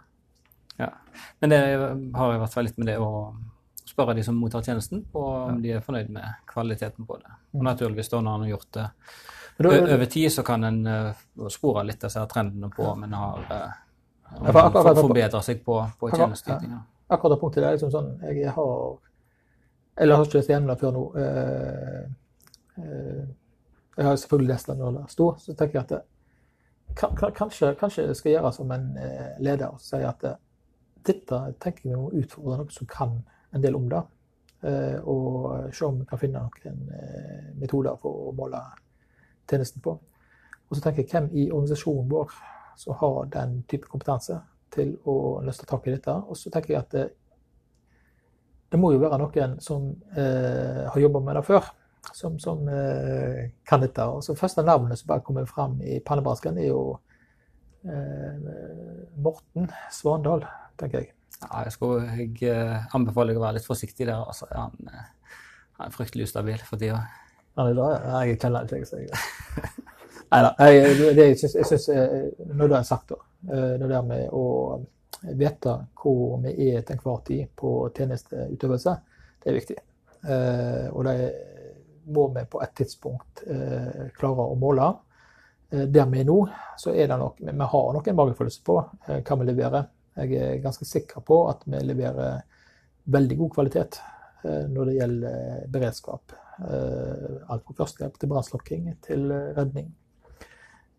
Ja, 0.80 0.94
Men 1.44 1.52
det 1.52 1.60
har 2.16 2.38
i 2.38 2.40
hvert 2.40 2.54
fall 2.56 2.70
litt 2.70 2.80
med 2.80 2.88
det 2.88 2.96
å 3.04 3.10
spørre 4.00 4.16
de 4.16 4.24
som 4.24 4.38
mottar 4.40 4.64
tjenesten, 4.64 5.04
på 5.12 5.20
om 5.20 5.60
de 5.62 5.74
er 5.76 5.84
fornøyd 5.84 6.10
med 6.16 6.40
kvaliteten 6.48 7.06
på 7.06 7.18
det. 7.20 7.34
Og 7.52 7.60
mm. 7.60 7.66
naturligvis 7.68 8.10
da 8.10 8.22
når 8.22 8.32
han 8.32 8.46
har 8.46 8.54
gjort 8.54 8.72
det 8.78 8.88
over 9.68 10.06
tid, 10.06 10.32
så 10.32 10.44
kan 10.44 10.64
en 10.64 10.80
spore 11.52 11.84
litt 11.84 12.02
disse 12.02 12.24
trendene 12.32 12.70
på 12.72 12.86
om 12.94 13.04
en 13.04 13.14
har 13.20 13.44
forbedra 14.96 15.42
seg 15.44 15.66
på, 15.66 15.82
på 16.00 16.12
tjenesteytinga. 16.14 16.80
Akkurat 17.10 17.36
det 17.36 17.42
punktet 17.42 17.66
er 17.66 17.74
liksom 17.74 17.90
sånn 17.90 18.10
Jeg 18.22 18.52
har 18.54 18.98
Eller 19.98 20.16
har 20.16 20.28
ikke 20.28 20.38
lest 20.38 20.52
gjennom 20.52 20.70
det 20.70 20.80
før 20.80 20.92
nå. 20.96 21.04
Jeg 23.98 24.06
har 24.06 24.20
selvfølgelig 24.22 24.54
lest 24.54 24.70
den 24.70 24.80
når 24.80 24.94
det 24.96 25.08
sto, 25.12 25.26
så 25.42 25.56
tenker 25.60 25.80
jeg 25.80 25.84
at 25.84 25.90
det, 25.92 26.04
kanskje, 26.96 27.74
kanskje 27.82 28.06
jeg 28.06 28.16
skal 28.16 28.32
gjøre 28.32 28.54
som 28.56 28.72
en 28.72 28.86
leder 29.44 29.74
og 29.74 29.82
si 29.84 30.00
at 30.00 30.24
dette 31.10 31.42
tenker 31.60 31.90
vi 31.90 31.98
må 31.98 32.14
utfordre 32.22 32.62
noe 32.62 32.72
som 32.72 32.88
kan 32.88 33.18
en 33.52 33.64
del 33.64 33.76
om 33.76 33.90
det. 33.90 34.04
Eh, 34.62 35.00
og 35.08 35.74
se 35.74 35.88
om 35.88 36.02
vi 36.02 36.08
kan 36.10 36.20
finne 36.20 36.44
noen 36.44 36.94
eh, 36.96 37.50
metoder 37.60 37.98
for 38.02 38.30
å 38.30 38.36
måle 38.36 38.62
tjenesten 39.50 39.84
på. 39.84 39.96
Og 40.70 40.78
så 40.78 40.84
tenker 40.84 41.04
jeg 41.04 41.12
hvem 41.14 41.30
i 41.34 41.50
organisasjonen 41.50 42.10
vår 42.12 42.34
som 42.80 42.96
har 43.00 43.26
den 43.34 43.64
type 43.68 43.90
kompetanse 43.92 44.38
til 44.74 44.94
å 45.10 45.40
løste 45.44 45.68
tak 45.68 45.88
i 45.88 45.96
dette. 45.96 46.14
Og 46.14 46.38
så 46.38 46.52
tenker 46.54 46.76
jeg 46.76 46.84
at 46.84 46.96
det, 46.96 47.06
det 48.70 48.80
må 48.80 48.94
jo 48.94 49.02
være 49.02 49.20
noen 49.20 49.58
som 49.64 49.90
eh, 50.14 50.86
har 50.88 51.04
jobba 51.04 51.24
med 51.26 51.40
det 51.40 51.46
før, 51.50 51.72
som, 52.14 52.38
som 52.40 52.64
eh, 52.72 53.50
kan 53.68 53.84
dette. 53.84 54.06
Og 54.06 54.24
så 54.24 54.38
første 54.40 54.64
navnet 54.66 55.02
som 55.02 55.12
bare 55.12 55.26
kommer 55.26 55.50
fram 55.50 55.80
i 55.82 56.00
pannebrasken, 56.06 56.60
er 56.62 56.70
jo 56.70 56.84
eh, 57.84 58.52
Morten 59.20 59.72
Svandal, 59.92 60.46
tenker 60.80 61.04
jeg. 61.04 61.19
Ja, 61.40 61.64
jeg, 61.64 61.72
skal, 61.72 62.02
jeg 62.20 62.52
uh, 62.52 62.96
anbefaler 62.98 63.34
deg 63.34 63.40
å 63.40 63.46
være 63.46 63.58
litt 63.60 63.68
forsiktig 63.68 64.08
der. 64.10 64.20
Altså. 64.20 64.48
Han, 64.52 64.76
han 65.80 65.88
er 65.88 65.96
fryktelig 65.96 66.28
ustabil 66.28 66.62
for 66.68 66.82
tida. 66.82 67.00
Han 67.60 67.72
er 67.72 67.78
det? 67.78 67.90
Ja, 68.04 68.22
jeg 68.28 68.40
kjenner 68.42 68.68
ikke 68.80 69.02
jeg. 69.06 69.74
Nei 70.30 70.40
da. 70.46 70.52
Jeg, 70.70 71.38
syns, 71.42 71.88
eh, 71.90 72.18
Når 72.54 72.70
det 72.70 72.78
er 72.78 72.88
sagt, 72.88 73.14
da, 73.14 73.20
det 73.80 73.90
der 73.90 74.04
med 74.06 74.30
å 74.36 74.44
vite 75.40 75.74
hvor 76.00 76.38
vi 76.44 76.54
er 76.70 76.84
til 76.86 76.96
enhver 76.96 77.24
tid 77.28 77.48
på 77.58 77.72
tjenesteutøvelse, 77.96 78.94
det 79.42 79.50
er 79.50 79.58
viktig. 79.58 79.78
Og 80.94 81.08
det 81.08 81.16
må 82.14 82.28
vi 82.36 82.44
på 82.52 82.62
et 82.64 82.76
tidspunkt 82.78 83.44
klare 84.20 84.46
å 84.46 84.56
måle. 84.60 84.88
Der 85.70 86.08
vi 86.12 86.22
er 86.22 86.30
nå, 86.30 86.38
så 86.80 86.94
er 86.94 87.10
det 87.10 87.18
nok, 87.20 87.42
vi 87.42 87.70
har 87.74 87.90
nok 87.98 88.08
en 88.08 88.20
magefølelse 88.22 88.64
på 88.70 88.78
hva 88.80 89.40
vi 89.42 89.50
leverer. 89.50 89.90
Jeg 90.20 90.40
er 90.40 90.64
ganske 90.64 90.88
sikker 90.88 91.24
på 91.26 91.42
at 91.50 91.64
vi 91.66 91.82
leverer 91.86 92.42
veldig 93.10 93.38
god 93.40 93.56
kvalitet 93.58 94.02
når 94.44 94.88
det 94.88 94.94
gjelder 94.96 95.64
beredskap. 95.72 96.36
Alt 96.60 97.66
fra 97.66 97.76
førstehjelp 97.82 98.20
til 98.22 98.30
brannslukking 98.32 98.86
til 99.04 99.26
redning. 99.58 99.90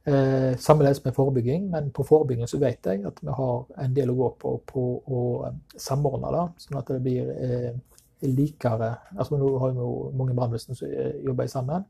Eh, 0.05 0.57
Sammenlignet 0.57 1.05
med 1.05 1.13
forebygging, 1.13 1.71
men 1.71 1.91
på 1.91 2.03
forebygging 2.03 2.49
så 2.49 2.59
vet 2.59 2.87
jeg 2.87 3.03
at 3.05 3.19
vi 3.21 3.33
har 3.37 3.67
en 3.85 3.95
del 3.95 4.11
å 4.11 4.17
gå 4.17 4.29
på 4.41 4.53
på 4.73 4.85
å 5.05 5.25
eh, 5.45 5.59
samordne 5.77 6.31
det, 6.33 6.45
sånn 6.65 6.79
at 6.81 6.89
det 6.89 7.03
blir 7.05 7.29
eh, 7.35 7.75
likere 8.25 8.95
altså 9.17 9.37
Nå 9.37 9.51
har 9.61 9.75
vi 9.75 9.85
jo 9.85 10.09
mange 10.17 10.37
brannvesen 10.37 10.77
som 10.77 10.89
jobber 11.25 11.47
sammen. 11.53 11.85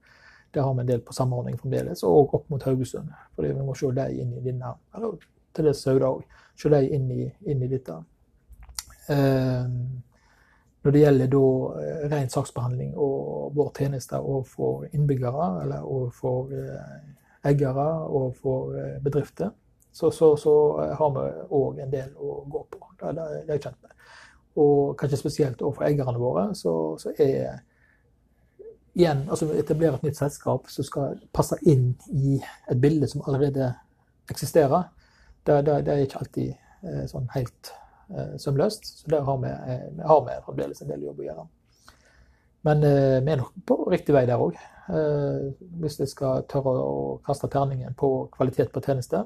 Der 0.55 0.67
har 0.67 0.75
vi 0.75 0.83
en 0.83 0.91
del 0.91 1.03
på 1.07 1.15
samordning 1.15 1.59
fremdeles, 1.59 2.03
og 2.07 2.35
opp 2.35 2.51
mot 2.51 2.63
Haugesund. 2.67 3.11
fordi 3.35 3.53
vi 3.55 3.67
må 3.67 3.75
se 3.75 3.91
dem 3.95 4.19
inn 4.19 4.35
i 4.39 4.43
denne, 4.43 4.75
til 5.55 5.69
dels 5.69 5.83
Sauda 5.85 6.11
òg. 6.11 6.25
Se 6.59 6.71
dem 6.73 6.93
inn, 6.93 7.11
inn, 7.49 7.63
i 7.65 7.69
dette. 7.71 7.97
Eh, 9.11 9.71
når 10.83 10.95
det 10.95 11.05
gjelder 11.05 11.31
da 11.33 11.47
eh, 11.81 12.03
ren 12.13 12.33
saksbehandling 12.33 12.93
og 12.97 13.55
vår 13.57 13.73
tjeneste 13.79 14.21
overfor 14.21 14.87
innbyggere, 14.93 15.49
eller 15.65 15.87
overfor 15.87 16.53
eh, 16.57 17.01
eiere 17.51 17.89
og 18.09 18.37
for 18.37 18.77
eh, 18.77 19.01
bedrifter, 19.03 19.51
så, 19.93 20.11
så, 20.11 20.37
så 20.37 20.55
eh, 20.85 20.95
har 20.97 21.11
vi 21.17 21.27
òg 21.57 21.81
en 21.83 21.93
del 21.93 22.13
å 22.17 22.43
gå 22.49 22.65
på. 22.71 22.83
Det, 23.01 23.15
det, 23.17 23.27
det 23.47 23.55
er 23.55 23.57
jeg 23.57 23.65
kjent 23.67 23.83
med. 23.83 23.97
Og 24.61 24.95
kanskje 24.99 25.21
spesielt 25.21 25.63
overfor 25.63 25.89
eierne 25.89 26.21
våre, 26.21 26.47
så, 26.59 26.75
så 27.01 27.13
er 27.17 27.61
igjen, 28.99 29.25
altså 29.31 29.51
etablere 29.55 29.99
et 29.99 30.09
nytt 30.09 30.19
selskap 30.19 30.69
som 30.71 30.87
skal 30.87 31.21
passe 31.35 31.57
inn 31.69 31.93
i 32.13 32.41
et 32.41 32.81
bilde 32.81 33.09
som 33.11 33.23
allerede 33.27 33.73
eksisterer. 34.31 34.89
Det, 35.45 35.63
det, 35.63 35.83
det 35.87 35.93
er 35.93 36.05
ikke 36.05 36.21
alltid 36.21 36.51
eh, 36.85 37.05
sånn 37.09 37.31
helt 37.35 37.73
eh, 38.13 38.37
sømløst. 38.41 38.91
Så 39.01 39.13
der 39.13 39.25
har 39.25 39.41
vi, 39.41 39.49
eh, 39.51 40.05
har 40.07 40.23
vi 40.27 40.37
fremdeles 40.47 40.83
en 40.83 40.93
del 40.93 41.07
jobb 41.09 41.23
å 41.23 41.27
gjøre. 41.29 41.47
Men 42.69 42.83
vi 43.25 43.33
er 43.33 43.39
nok 43.41 43.55
på 43.65 43.75
riktig 43.89 44.13
vei 44.13 44.27
der 44.29 44.43
òg. 44.45 44.59
Hvis 45.81 45.95
jeg 45.97 46.11
skal 46.11 46.43
tørre 46.45 46.75
å 46.77 46.99
kaste 47.25 47.49
terningen 47.49 47.95
på 47.97 48.11
kvalitet 48.35 48.69
på 48.75 48.83
tjeneste, 48.85 49.23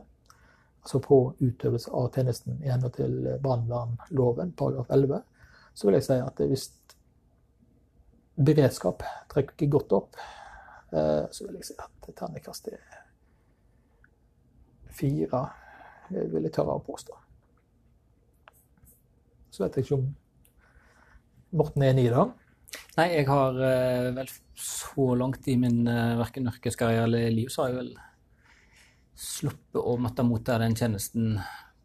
altså 0.84 1.00
på 1.02 1.18
utøvelse 1.40 1.90
av 1.98 2.12
tjenesten 2.14 2.60
i 2.62 2.70
henhold 2.70 2.94
til 2.94 3.16
brannvernloven 3.42 4.54
paragraf 4.54 4.86
11, 4.94 5.18
så 5.74 5.88
vil 5.88 5.98
jeg 5.98 6.06
si 6.06 6.20
at 6.22 6.44
hvis 6.52 6.68
beredskap 8.38 9.02
trekker 9.34 9.72
godt 9.72 9.98
opp, 9.98 10.22
så 10.94 11.48
vil 11.48 11.58
jeg 11.58 11.72
si 11.72 11.78
at 11.82 12.14
terningkast 12.14 12.70
er 12.70 12.86
fire, 14.94 15.42
vil 16.10 16.44
jeg 16.44 16.52
tørre 16.54 16.76
å 16.78 16.84
påstå. 16.84 17.16
Så 19.54 19.62
vet 19.64 19.76
jeg 19.78 19.86
ikke 19.86 20.00
om 20.00 20.08
Morten 21.54 21.84
er 21.84 21.92
enig 21.92 22.08
i 22.08 22.10
det. 22.10 22.24
Nei, 22.98 23.06
jeg 23.12 23.26
har 23.28 23.54
uh, 23.58 24.08
vel 24.16 24.30
så 24.58 25.12
langt 25.18 25.46
i 25.50 25.54
min 25.58 25.84
uh, 25.86 26.16
verken 26.18 26.50
yrkeskarriere 26.50 27.06
eller 27.06 27.30
liv, 27.30 27.50
så 27.50 27.62
har 27.62 27.70
jeg 27.70 27.78
vel 27.78 27.92
sluppet 29.14 29.78
å 29.78 29.94
måtte 30.02 30.26
motta 30.26 30.58
den 30.58 30.74
tjenesten 30.74 31.36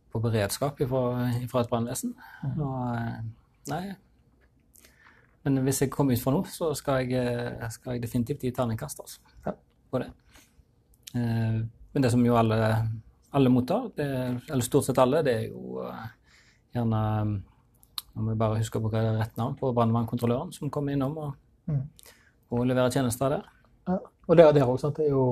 på 0.10 0.22
beredskap 0.24 0.82
fra 0.90 1.28
et 1.30 1.70
brannvesen. 1.70 2.16
Mm. 2.42 2.62
Uh, 2.62 3.20
nei. 3.70 3.84
Men 5.46 5.62
hvis 5.66 5.84
jeg 5.84 5.94
kommer 5.94 6.18
ut 6.18 6.24
for 6.24 6.36
noe, 6.36 6.50
så 6.50 6.72
skal 6.78 7.06
jeg, 7.06 7.70
skal 7.74 7.96
jeg 7.96 8.04
definitivt 8.04 8.48
gi 8.48 8.54
terningkast 8.54 9.06
altså, 9.06 9.22
ja. 9.46 9.54
på 9.94 10.02
det. 10.02 10.10
Uh, 11.14 11.62
men 11.94 12.06
det 12.06 12.14
som 12.14 12.26
jo 12.26 12.38
alle, 12.38 12.58
alle 13.32 13.50
mottar, 13.54 13.92
det, 13.96 14.10
eller 14.50 14.66
stort 14.66 14.88
sett 14.88 14.98
alle, 15.02 15.22
det 15.26 15.36
er 15.36 15.46
jo 15.50 15.84
gjerne 16.74 17.02
nå 18.20 18.26
må 18.26 18.34
vi 18.34 18.40
bare 18.40 18.60
huske 18.60 18.82
på 18.82 18.90
hva 18.90 19.02
det 19.04 19.12
er 19.14 19.20
rett 19.22 19.38
navn 19.40 19.56
på 19.60 19.70
brannvernkontrolløren 19.76 20.52
som 20.56 20.72
kommer 20.74 20.96
innom 20.96 21.18
og, 21.22 21.36
mm. 21.70 21.84
og 22.52 22.66
leverer 22.68 22.92
tjenester 22.92 23.36
der. 23.36 23.46
Ja, 23.88 24.00
og 24.02 24.38
det, 24.38 24.48
det 24.58 24.64
er 24.64 24.72
også, 24.72 24.88
sant, 24.88 25.00
det 25.00 25.06
er 25.08 25.14
jo, 25.14 25.28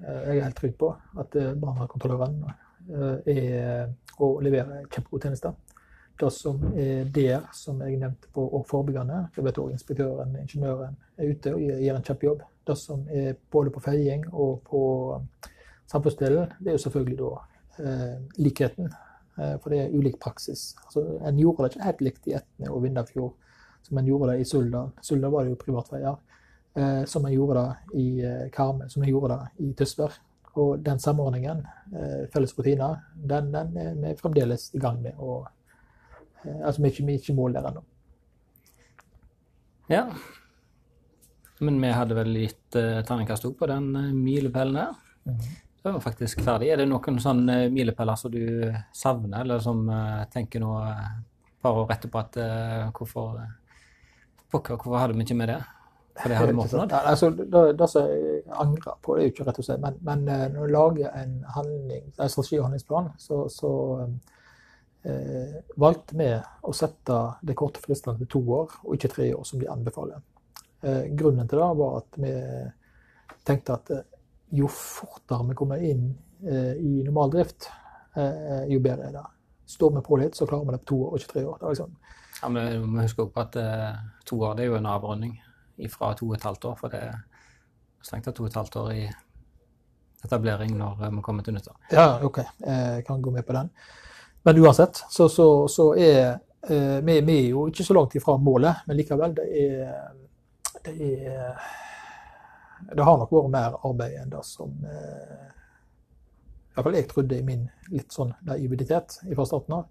eh, 0.00 0.20
jeg 0.28 0.38
er 0.38 0.46
helt 0.46 0.58
trygg 0.58 0.78
på 0.80 0.88
at 1.20 1.36
eh, 1.36 1.50
brannvernkontrolløren 1.58 2.38
eh, 2.48 3.34
er 3.34 4.22
å 4.22 4.30
levere 4.44 4.84
kjempegode 4.86 5.28
tjenester. 5.28 5.58
Det 6.22 6.30
som 6.32 6.62
er 6.78 7.04
der, 7.12 7.44
som 7.56 7.80
jeg 7.82 7.98
nevnte 7.98 8.30
på 8.32 8.44
og 8.46 8.64
forebyggende, 8.70 9.26
det 9.34 9.44
vet 9.44 9.58
også 9.58 9.76
inspektøren, 9.76 10.36
ingeniøren, 10.40 10.96
er 11.18 11.32
ute 11.32 11.54
og 11.56 11.62
gjør 11.62 11.98
en 11.98 12.08
kjempejobb. 12.08 12.44
Det 12.68 12.76
som 12.78 13.04
er 13.10 13.32
både 13.50 13.72
på 13.74 13.82
feiing 13.82 14.28
og 14.30 14.60
på 14.68 14.82
samfunnsdelen, 15.92 16.52
det 16.58 16.72
er 16.72 16.78
jo 16.78 16.84
selvfølgelig 16.86 17.18
da 17.20 17.32
eh, 17.84 18.14
likheten 18.40 18.92
Eh, 19.38 19.54
for 19.60 19.72
det 19.72 19.78
er 19.80 19.94
ulik 19.94 20.18
praksis. 20.20 20.72
Altså, 20.84 21.04
en 21.24 21.38
gjorde 21.40 21.64
det 21.64 21.72
ikke 21.72 21.86
helt 21.86 22.02
likt 22.08 22.28
i 22.28 22.34
Etne 22.36 22.72
og 22.72 22.82
Vindafjord 22.84 23.32
som 23.82 23.98
en 23.98 24.06
gjorde 24.06 24.32
det 24.32 24.42
i 24.42 24.46
Suldal. 24.46 24.92
Suldal 25.02 25.32
var 25.32 25.46
det 25.46 25.54
jo 25.54 25.62
privatveier. 25.62 26.18
Eh, 26.74 27.00
som 27.08 27.24
en 27.26 27.32
gjorde 27.34 27.62
det 27.62 28.00
i 28.00 28.06
eh, 28.24 28.44
Karmøy, 28.52 28.86
som 28.92 29.02
en 29.02 29.10
gjorde 29.10 29.38
det 29.38 29.64
i 29.66 29.72
Tysvær. 29.78 30.20
Og 30.60 30.82
den 30.84 30.98
samordningen, 31.00 31.62
felles 32.28 32.52
rutiner, 32.52 32.98
den, 33.16 33.46
den, 33.54 33.70
er 33.80 33.94
vi 33.96 34.10
fremdeles 34.18 34.66
i 34.76 34.80
gang 34.82 34.98
med. 35.00 35.16
Og, 35.16 35.46
altså 36.44 36.82
vi 36.82 36.90
er 36.90 36.92
ikke, 36.92 37.06
vi 37.06 37.14
er 37.14 37.22
ikke 37.22 37.36
mål 37.38 37.56
der 37.56 37.68
ennå. 37.70 37.82
Ja. 39.88 40.02
Men 41.64 41.80
vi 41.80 41.94
hadde 41.96 42.18
vel 42.20 42.36
gitt 42.36 42.76
eh, 42.76 43.00
terningkast 43.00 43.48
opp 43.48 43.56
på 43.62 43.70
den 43.70 43.88
uh, 43.96 44.12
milepælen 44.12 44.76
her. 44.76 44.92
Mm 45.24 45.38
-hmm. 45.38 45.71
Da 45.82 45.90
er 45.90 45.96
vi 45.96 46.04
faktisk 46.04 46.42
ferdig. 46.46 46.70
Er 46.70 46.78
det 46.78 46.86
noen 46.90 47.18
sånne 47.22 47.66
milepæler 47.74 48.18
som 48.18 48.30
du 48.30 48.70
savner, 48.94 49.42
eller 49.42 49.62
som 49.62 49.82
uh, 49.90 50.22
tenker 50.30 50.62
nå 50.62 50.76
bare 50.78 51.20
par 51.62 51.78
år 51.78 51.92
etterpå 51.94 52.18
at 52.18 52.38
uh, 52.38 52.90
hvorfor, 52.94 53.40
pokker, 54.50 54.76
hvorfor 54.76 54.98
hadde 54.98 55.16
vi 55.18 55.26
ikke 55.26 55.38
med 55.38 55.50
det? 55.50 55.60
For 56.20 56.28
det 56.28 56.38
hadde 56.38 56.52
vi 56.52 56.62
oppnådd? 56.62 56.94
Altså, 57.00 57.30
det, 57.34 57.62
det 57.80 57.88
som 57.90 58.06
jeg 58.06 58.42
angrer 58.62 58.98
på, 59.02 59.16
det 59.16 59.22
er 59.22 59.28
jo 59.28 59.32
ikke 59.32 59.46
rett 59.48 59.60
å 59.62 59.66
si, 59.66 59.76
men, 59.80 59.98
men 60.06 60.24
når 60.28 60.58
du 60.60 60.74
lager 60.74 61.14
en, 61.18 61.38
handling, 61.56 62.04
en 62.12 62.32
strategi- 62.34 62.58
og 62.60 62.66
handlingsplan, 62.66 63.08
så, 63.22 63.38
så 63.50 63.70
eh, 65.08 65.56
valgte 65.80 66.18
vi 66.18 66.28
å 66.36 66.74
sette 66.76 67.18
det 67.42 67.56
korte 67.58 67.80
fristene 67.82 68.20
til 68.20 68.30
to 68.36 68.42
år, 68.58 68.76
og 68.84 68.98
ikke 68.98 69.12
tre 69.14 69.30
år, 69.34 69.46
som 69.48 69.62
de 69.62 69.70
anbefaler. 69.72 70.20
Eh, 70.82 71.08
grunnen 71.16 71.48
til 71.48 71.62
det 71.62 71.70
var 71.80 71.98
at 72.02 72.20
vi 72.26 72.34
tenkte 73.48 73.78
at 73.78 73.94
jo 74.52 74.68
fortere 74.68 75.48
vi 75.48 75.56
kommer 75.56 75.82
inn 75.82 76.10
eh, 76.44 76.74
i 76.76 77.02
normal 77.06 77.32
drift, 77.32 77.70
eh, 78.16 78.66
jo 78.72 78.80
bedre 78.84 79.08
er 79.08 79.16
det. 79.16 79.24
Står 79.72 79.94
vi 79.96 80.04
på 80.04 80.18
litt, 80.20 80.36
så 80.36 80.46
klarer 80.46 80.68
vi 80.68 80.74
det 80.74 80.82
på 80.84 80.90
to 80.92 80.98
år, 81.06 81.16
ikke 81.18 81.32
tre 81.32 81.44
år. 81.48 81.58
Liksom. 81.62 81.96
Ja, 82.42 82.48
men 82.48 82.68
Vi 82.68 82.86
må 82.86 83.02
huske 83.06 83.26
på 83.26 83.40
at 83.40 83.56
eh, 83.56 83.90
to 84.28 84.40
år 84.44 84.56
det 84.58 84.66
er 84.66 84.72
jo 84.72 84.78
en 84.80 84.90
avrunding 84.92 85.38
fra 85.90 86.12
to 86.18 86.28
og 86.28 86.36
et 86.36 86.44
halvt 86.44 86.68
år. 86.68 86.78
For 86.80 86.92
det 86.92 87.00
er 87.08 87.20
strengt 88.04 88.28
tatt 88.28 88.36
to 88.36 88.44
og 88.44 88.50
et 88.50 88.60
halvt 88.60 88.76
år 88.82 88.92
i 88.92 89.04
etablering 90.22 90.76
når 90.78 91.00
vi 91.02 91.22
kommer 91.24 91.46
til 91.46 91.56
nyttår. 91.56 91.78
Ja, 91.92 92.06
OK. 92.22 92.42
Jeg 92.60 93.04
kan 93.06 93.22
gå 93.22 93.30
med 93.30 93.46
på 93.46 93.56
den. 93.56 93.70
Men 94.44 94.58
uansett 94.58 95.04
så, 95.10 95.28
så, 95.28 95.46
så 95.68 95.92
er 95.94 96.18
eh, 96.68 96.98
vi, 97.00 97.20
vi 97.24 97.38
er 97.38 97.48
jo 97.54 97.66
ikke 97.70 97.86
så 97.86 97.96
langt 97.96 98.14
ifra 98.18 98.36
målet, 98.36 98.84
men 98.86 98.98
likevel, 98.98 99.34
det 99.38 99.48
er, 99.62 100.12
det 100.84 100.94
er 101.08 101.56
det 102.90 103.04
har 103.06 103.18
nok 103.20 103.32
vært 103.32 103.52
mer 103.52 103.76
arbeid 103.86 104.18
enn 104.20 104.32
det 104.32 104.42
som 104.46 104.72
eh, 104.88 105.50
Iallfall 106.72 106.96
jeg 106.96 107.08
trodde 107.10 107.36
i 107.36 107.44
min 107.44 107.66
litt 107.92 108.14
sånn 108.14 108.32
naivitet 108.48 109.18
fra 109.20 109.44
starten 109.48 109.76
av. 109.76 109.82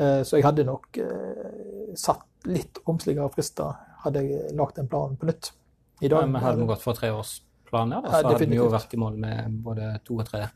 Eh, 0.00 0.22
så 0.26 0.38
jeg 0.38 0.46
hadde 0.46 0.66
nok 0.66 0.98
eh, 0.98 1.92
satt 1.98 2.48
litt 2.50 2.80
romsligere 2.86 3.30
frister 3.34 3.76
hadde 4.04 4.24
jeg 4.26 4.56
lagt 4.58 4.80
en 4.80 4.88
plan 4.90 5.14
på 5.20 5.28
nytt. 5.28 5.52
I 6.00 6.08
dag, 6.08 6.24
ja, 6.24 6.30
men 6.32 6.42
hadde 6.42 6.62
vi 6.62 6.68
gått 6.70 6.82
for 6.82 6.96
treårsplaner, 6.96 8.00
ja, 8.00 8.10
så 8.10 8.22
ja, 8.24 8.32
hadde 8.32 8.48
vi 8.48 8.58
jo 8.58 8.70
vært 8.72 8.96
i 8.96 9.00
mål 9.00 9.18
med 9.20 9.60
både 9.62 9.92
to 10.06 10.16
og 10.16 10.26
tre 10.26 10.46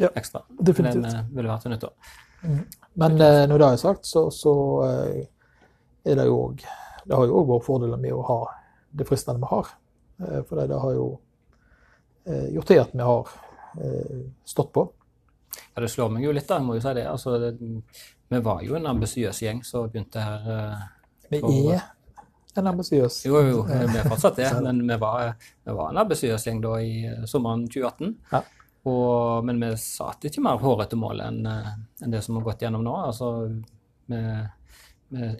ja, 0.00 0.08
ekstra. 0.16 0.40
Definitivt. 0.48 1.04
Den 1.04 1.28
ville 1.36 1.52
vært 1.52 1.66
til 1.66 1.74
nyttår. 1.74 2.14
Mm. 2.44 2.62
Men 3.04 3.20
når 3.50 3.60
det 3.60 3.68
er 3.68 3.80
sagt, 3.80 4.08
så, 4.08 4.26
så 4.34 4.54
er 6.04 6.18
det 6.18 6.26
jo 6.28 6.40
òg 6.40 6.64
Det 7.04 7.16
har 7.16 7.28
jo 7.28 7.38
òg 7.40 7.52
vært 7.52 7.66
fordeler 7.68 8.00
med 8.00 8.16
å 8.16 8.24
ha 8.24 8.38
det 8.96 9.06
fristene 9.08 9.42
vi 9.42 9.50
har. 9.52 9.68
Eh, 10.20 10.42
for 10.48 10.66
det 10.66 10.80
har 10.80 10.92
jo 10.94 11.06
eh, 12.26 12.48
gjort 12.54 12.70
til 12.70 12.82
at 12.82 12.94
vi 12.94 13.02
har 13.02 13.32
eh, 13.80 14.20
stått 14.44 14.72
på. 14.72 14.86
Ja, 15.74 15.82
Det 15.82 15.90
slår 15.90 16.12
meg 16.14 16.24
jo 16.26 16.32
litt, 16.34 16.48
da, 16.48 16.58
jeg 16.60 16.66
må 16.66 16.78
jo 16.78 16.84
si 16.84 16.94
det. 16.96 17.06
Altså, 17.10 17.36
det, 17.38 17.52
vi 18.28 18.40
var 18.42 18.62
jo 18.66 18.78
en 18.78 18.90
ambisiøs 18.90 19.42
gjeng 19.44 19.62
som 19.66 19.90
begynte 19.90 20.22
her. 20.22 20.48
Vi 21.30 21.40
er 21.74 21.84
en 22.60 22.70
ambisiøs 22.70 23.24
Jo, 23.26 23.40
jo, 23.42 23.62
vi 23.66 23.98
er 23.98 24.08
fortsatt 24.12 24.38
det. 24.38 24.50
men 24.62 24.82
vi 24.86 24.98
var, 25.00 25.34
vi 25.64 25.74
var 25.74 25.90
en 25.90 26.02
ambisiøs 26.04 26.46
gjeng 26.46 26.60
da 26.62 26.76
i 26.82 26.92
sommeren 27.30 27.66
2018. 27.68 28.14
Ja. 28.32 28.42
Og, 28.84 29.44
men 29.48 29.62
vi 29.62 29.70
satte 29.80 30.28
ikke 30.28 30.42
mer 30.44 30.60
hårete 30.60 30.98
mål 31.00 31.22
enn 31.24 31.46
enn 31.48 32.12
det 32.12 32.20
som 32.22 32.36
har 32.36 32.44
gått 32.44 32.62
gjennom 32.66 32.84
nå. 32.84 32.94
Altså, 33.08 33.30
vi 34.12 34.20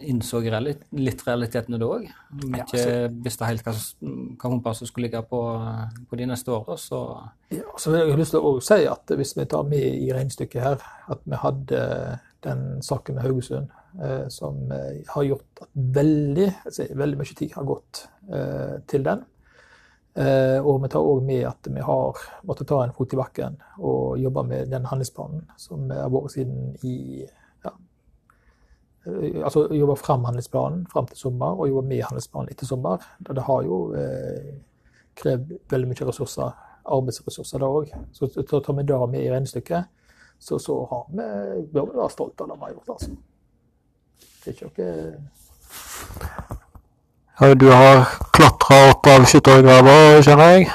innså 0.07 0.41
litt 0.41 1.23
realitetene 1.27 1.79
da 1.81 1.89
òg. 1.89 2.05
Ikke 2.05 2.57
Ja, 2.57 2.65
ikke 2.65 3.23
visste 3.25 3.49
helt 3.49 3.65
hva, 3.65 3.73
hva 3.73 4.51
humpa 4.51 4.73
skulle 4.77 5.07
ligge 5.07 5.21
på, 5.29 5.41
på 6.09 6.19
de 6.19 6.29
neste 6.29 6.53
årene, 6.53 6.77
så 6.79 7.01
Ja, 7.53 7.65
så 7.77 7.91
vil 7.91 8.01
jeg 8.01 8.19
lyst 8.19 8.35
til 8.35 8.45
å 8.45 8.55
si 8.63 8.81
at 8.89 9.15
hvis 9.19 9.35
vi 9.37 9.47
tar 9.51 9.67
med 9.67 9.83
i 9.83 10.11
regnestykket 10.13 10.63
her 10.63 10.87
at 11.11 11.21
vi 11.25 11.41
hadde 11.41 11.83
den 12.45 12.65
saken 12.85 13.17
med 13.17 13.25
Haugesund, 13.25 13.71
eh, 14.03 14.27
som 14.29 14.71
eh, 14.71 15.01
har 15.07 15.23
gjort 15.23 15.63
at 15.63 15.69
veldig, 15.73 16.49
altså, 16.65 16.89
veldig 16.93 17.21
mye 17.21 17.37
tid 17.39 17.55
har 17.55 17.69
gått 17.69 18.05
eh, 18.29 18.75
til 18.89 19.05
den. 19.05 19.23
Eh, 20.15 20.59
og 20.63 20.79
vi 20.83 20.89
tar 20.93 21.03
òg 21.03 21.25
med 21.27 21.43
at 21.49 21.67
vi 21.67 21.81
har 21.83 22.19
måttet 22.47 22.69
ta 22.69 22.83
en 22.85 22.93
fot 22.95 23.11
i 23.11 23.17
bakken 23.19 23.57
og 23.83 24.19
jobbe 24.21 24.45
med 24.47 24.69
den 24.71 24.85
handlingsplanen 24.87 25.41
som 25.59 25.89
har 25.91 26.13
vært 26.13 26.37
siden 26.37 26.69
i 26.87 27.25
ja, 27.25 27.27
eh, 27.27 27.41
Altså 29.05 29.67
jobbe 29.73 29.95
fram 30.01 30.23
handlingsplanen 30.25 30.87
fram 30.91 31.05
til 31.07 31.17
sommer, 31.17 31.59
og 31.59 31.69
jobbe 31.69 31.87
med 31.87 32.01
handlingsplanen 32.07 32.49
etter 32.51 32.65
sommer. 32.65 33.03
Det 33.27 33.43
har 33.45 33.61
jo 33.67 33.93
eh, 33.93 34.55
krevd 35.21 35.51
veldig 35.69 35.91
mye 35.91 36.07
ressurser, 36.09 36.55
arbeidsressurser 36.85 37.61
da 37.61 37.69
òg. 37.69 37.93
Så 38.13 38.31
så 38.33 38.59
tar 38.59 38.73
vi 38.79 38.83
det 38.83 38.99
med 39.11 39.21
i 39.21 39.29
regnestykket, 39.31 39.85
så, 40.39 40.57
så 40.59 40.79
har 40.89 41.05
vi, 41.09 41.29
bør 41.73 41.85
vi 41.91 41.97
være 41.99 42.09
stolte 42.13 42.43
av 42.43 42.49
det 42.49 42.57
vi 42.59 42.67
har 42.67 42.73
gjort, 42.73 42.89
altså. 42.97 43.15
Det 44.45 44.51
er 44.51 44.57
ikke 44.57 44.69
noe 44.69 44.91
Ja, 47.39 47.53
du 47.53 47.67
har 47.71 48.05
klatra 48.33 48.75
opp 48.91 49.07
av 49.11 49.25
skyttergraver, 49.27 50.21
skjønner 50.23 50.53
jeg. 50.53 50.69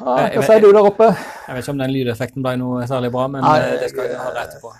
ja, 0.00 0.28
Hva 0.36 0.44
sier 0.46 0.60
du 0.62 0.70
der 0.70 0.86
oppe? 0.86 1.08
Jeg 1.48 1.56
vet 1.56 1.64
ikke 1.64 1.74
om 1.74 1.80
den 1.82 1.94
lydeffekten 1.96 2.44
ble 2.44 2.52
noe 2.60 2.84
særlig 2.88 3.10
bra, 3.12 3.26
men 3.32 3.42
Nei, 3.44 3.56
eh, 3.64 3.80
det 3.82 3.90
skal 3.90 4.06
jeg 4.06 4.20
ha 4.20 4.30
rett 4.36 4.54
på. 4.62 4.70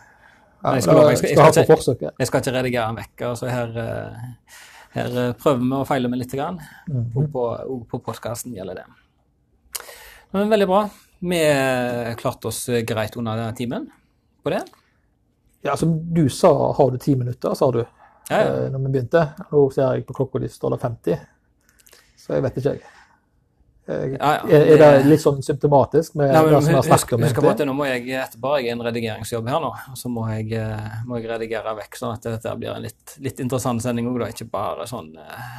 Ja, 0.64 0.72
jeg 0.76 0.82
skal 0.82 0.94
love, 0.94 1.08
jeg 1.10 1.18
skal- 1.18 1.28
jeg 1.30 1.36
skal 1.38 1.94
ikke- 1.94 2.12
Jeg 2.18 2.26
skal 2.26 2.40
ikke 2.40 2.52
redigere 2.52 2.88
en 2.90 2.96
vekk. 2.96 3.20
altså 3.30 3.48
Her, 3.50 3.68
eh, 3.78 4.16
her 4.92 5.06
eh, 5.28 5.32
prøver 5.32 5.58
vi 5.58 5.70
å 5.70 5.86
feile 5.86 6.08
med 6.10 6.18
litt. 6.18 6.32
Grann. 6.32 6.58
Mhm. 6.88 7.16
Og 7.16 7.32
på, 7.32 7.44
og 7.70 7.88
på 7.88 8.00
podkasten 8.02 8.54
gjelder 8.54 8.74
det. 8.74 8.84
Men 10.32 10.48
veldig 10.50 10.66
bra. 10.66 10.82
Vi 11.22 11.40
klarte 12.16 12.46
oss 12.46 12.66
greit 12.86 13.16
under 13.16 13.36
denne 13.36 13.56
timen 13.56 13.88
på 14.44 14.50
det. 14.50 14.62
Ja, 15.64 15.74
som 15.76 16.12
du 16.14 16.28
sa, 16.28 16.72
har 16.72 16.90
du 16.90 16.96
ti 16.98 17.14
minutter, 17.14 17.54
sa 17.54 17.70
du, 17.70 17.78
Ja, 18.30 18.36
ja. 18.38 18.44
eh, 18.66 18.70
når 18.70 18.78
vi 18.86 18.92
begynte. 19.00 19.34
Nå 19.52 19.72
ser 19.72 19.94
jeg 19.94 20.06
på 20.06 20.14
klokka 20.14 20.40
di 20.40 20.46
står 20.48 20.70
det 20.70 20.80
50, 20.80 21.18
så 22.16 22.34
jeg 22.34 22.42
vet 22.42 22.54
ikke, 22.56 22.72
jeg. 22.72 22.82
Eh, 23.90 24.12
Ja, 24.14 24.30
ja. 24.36 24.44
Er, 24.58 24.66
er 24.74 24.78
det 24.80 25.06
litt 25.10 25.22
sånn 25.24 25.40
symptomatisk 25.42 26.14
med 26.20 26.30
Ja, 26.32 26.42
men 26.44 26.52
det 26.54 26.60
som 26.62 26.68
vi 26.70 26.76
har 26.76 26.82
husk, 26.84 26.90
snakket 26.92 27.16
om? 27.18 27.24
husk 27.26 27.42
at 27.50 27.62
nå 27.66 27.74
må 27.74 27.86
jeg 27.88 28.06
etterpå 28.22 28.52
jeg 28.60 28.68
er 28.70 28.76
en 28.76 28.84
redigeringsjobb 28.86 29.48
her 29.50 29.60
nå, 29.64 29.70
og 29.92 29.98
så 29.98 30.12
må 30.12 30.26
jeg, 30.30 30.52
eh, 30.60 31.00
må 31.08 31.18
jeg 31.20 31.28
redigere 31.32 31.74
vekk, 31.80 31.98
sånn 31.98 32.14
at 32.14 32.22
dette 32.30 32.54
blir 32.60 32.74
en 32.76 32.82
litt, 32.86 33.16
litt 33.18 33.40
interessant 33.42 33.82
sending 33.82 34.06
òg. 34.12 34.22
Ikke 34.30 34.48
bare 34.50 34.86
sånn 34.90 35.10
eh, 35.18 35.50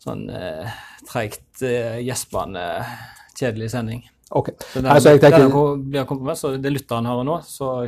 sånn 0.00 0.22
treigt, 1.10 1.60
gjespende, 1.60 2.62
kjedelig 3.36 3.70
sending. 3.74 4.02
Ok. 4.32 4.52
Så 4.72 4.80
Nei, 4.80 4.94
så 5.02 5.10
jeg 5.16 5.20
tenker- 5.20 5.50
den 5.50 5.90
blir 5.90 6.06
kompromiss, 6.06 6.40
så 6.40 6.54
det 6.56 6.70
lytteren 6.72 7.04
hører 7.06 7.24
nå, 7.26 7.40
så 7.44 7.82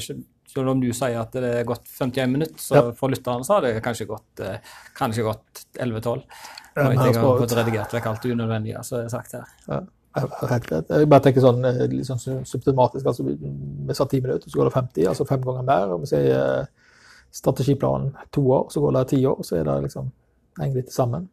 selv 0.53 0.69
om 0.73 0.81
du 0.83 0.91
sier 0.93 1.19
at 1.21 1.33
det 1.33 1.55
er 1.63 1.65
gått 1.69 1.89
51 1.89 2.31
minutter, 2.33 2.61
så 2.61 2.75
Ja. 2.77 2.93
for 2.93 3.09
lytterne 3.09 3.45
så 3.45 3.55
har 3.55 3.63
det 3.63 3.83
kanskje 3.83 4.07
gått, 4.07 4.41
eh, 4.41 4.59
kanskje 4.99 5.25
gått 5.25 5.65
11-12. 5.79 6.23
Ja, 6.77 6.91
jeg 6.91 6.99
har 6.99 7.39
fått 7.39 7.57
redigert 7.57 7.93
vekk 7.93 8.07
alt 8.07 8.25
unødvendige 8.25 8.85
som 8.85 9.01
er 9.01 9.09
sagt 9.09 9.33
her. 9.33 9.45
Ja, 9.69 9.81
helt 10.49 10.67
greit. 10.67 10.89
Jeg 10.89 11.09
bare 11.09 11.21
tenker 11.21 11.41
sånn 11.41 11.65
eh, 11.65 11.87
litt 11.89 12.07
sånn 12.07 12.45
symptomatisk. 12.45 13.07
altså 13.07 13.25
Vi, 13.25 13.95
sa 13.95 14.05
ti 14.05 14.21
minutter, 14.21 14.49
så 14.49 14.61
går 14.61 14.71
det 14.71 14.75
50, 14.75 15.07
altså 15.09 15.27
fem 15.29 15.41
ganger 15.41 15.65
mer. 15.65 15.93
Og 15.95 16.01
vi 16.01 16.07
sier 16.07 16.33
eh, 16.61 16.67
strategiplanen 17.33 18.13
to 18.31 18.43
år, 18.43 18.67
så 18.71 18.81
går 18.81 18.93
det 18.99 19.09
ti 19.09 19.23
år. 19.25 19.41
Så 19.43 19.57
er 19.61 19.65
det 19.65 19.83
liksom 19.89 20.11
henger 20.61 20.75
litt 20.83 20.93
sammen. 20.93 21.29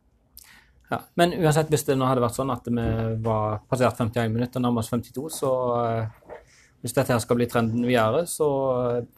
Ja, 0.90 1.02
men 1.16 1.34
uansett, 1.34 1.70
hvis 1.70 1.86
det 1.86 1.98
nå 2.00 2.08
hadde 2.10 2.24
vært 2.24 2.34
sånn 2.40 2.50
at 2.52 2.66
vi 2.66 3.22
var 3.22 3.60
passert 3.70 4.00
51 4.00 4.32
minutter, 4.34 4.60
nærmest 4.60 4.90
52, 4.90 5.30
så 5.30 5.52
hvis 6.80 6.96
dette 6.96 7.12
her 7.12 7.20
skal 7.20 7.40
bli 7.40 7.48
trenden 7.50 7.84
videre, 7.84 8.24
så 8.30 8.48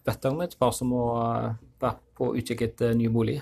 vet 0.05 0.24
jeg 0.24 0.34
om 0.34 0.41
et 0.41 0.55
par 0.57 0.74
som 0.74 0.89
må 0.89 1.03
eh, 1.22 1.51
være 1.82 1.99
på 2.18 2.32
utkikk 2.39 2.66
etter 2.66 2.95
ny 2.97 3.09
bolig. 3.14 3.38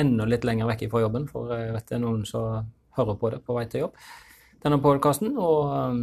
Enda 0.00 0.26
litt 0.28 0.46
lenger 0.48 0.70
vekk 0.70 0.86
fra 0.92 1.02
jobben, 1.04 1.28
for 1.28 1.52
jeg 1.52 1.74
vet 1.74 1.90
det 1.90 1.98
er 1.98 2.02
noen 2.04 2.24
som 2.28 2.70
hører 2.96 3.18
på 3.20 3.32
det 3.34 3.42
på 3.44 3.56
vei 3.56 3.66
til 3.70 3.84
jobb. 3.86 4.00
Denne 4.64 4.80
podkasten, 4.80 5.36
og 5.36 5.74
eh, 5.76 6.00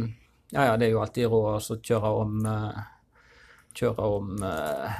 ja, 0.54 0.70
ja, 0.70 0.78
det 0.78 0.88
er 0.88 0.94
jo 0.94 1.02
alltid 1.02 1.28
råd 1.32 1.58
å 1.58 1.80
kjøre 1.90 2.14
om 2.22 2.38
eh, 2.52 2.86
Kjøre 3.78 4.06
om 4.10 4.40
eh, 4.42 4.94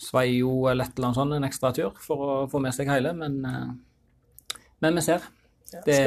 Sveio 0.00 0.64
eller 0.70 0.88
et 0.88 0.96
eller 0.96 1.10
annet 1.10 1.18
sånt, 1.18 1.34
en 1.36 1.46
ekstra 1.46 1.70
tur, 1.76 1.92
for 2.02 2.22
å 2.24 2.38
få 2.50 2.58
med 2.64 2.74
seg 2.74 2.88
hele, 2.90 3.12
men, 3.14 3.36
eh, 3.46 4.56
men 4.82 4.96
vi 4.98 5.04
ser. 5.04 5.28
Det 5.84 5.98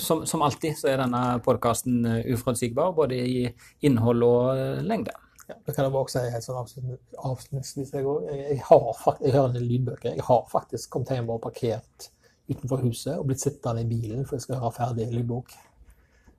som, 0.00 0.22
som 0.24 0.40
alltid 0.46 0.78
så 0.78 0.88
er 0.88 1.02
denne 1.02 1.20
podkasten 1.44 2.06
uforutsigbar, 2.30 2.94
både 2.96 3.18
i 3.18 3.42
innhold 3.84 4.24
og 4.24 4.54
eh, 4.54 4.80
lengde. 4.86 5.12
Ja, 5.50 5.56
det 5.66 5.74
kan 5.74 5.86
jeg 5.88 5.92
bare 5.96 6.12
si 6.12 6.20
helt 6.30 6.44
sånn 6.46 6.58
avslutning- 6.60 7.18
avslutningsvis. 7.26 7.90
Jeg, 7.96 8.04
jeg, 8.06 8.38
jeg, 8.52 8.60
jeg 8.60 9.34
hører 9.34 9.48
en 9.48 9.56
del 9.56 9.66
lydbøker. 9.66 10.14
Jeg 10.14 10.26
har 10.28 10.44
faktisk 10.52 10.92
kommet 10.94 11.10
hjem 11.16 11.30
og 11.34 11.40
parkert 11.42 12.10
utenfor 12.50 12.82
huset 12.84 13.16
og 13.16 13.26
blitt 13.30 13.42
sittende 13.42 13.82
i 13.82 13.88
bilen 13.90 14.24
for 14.26 14.38
jeg 14.38 14.46
skal 14.46 14.60
høre 14.62 14.74
ferdig 14.78 15.08
lydbok. 15.14 15.52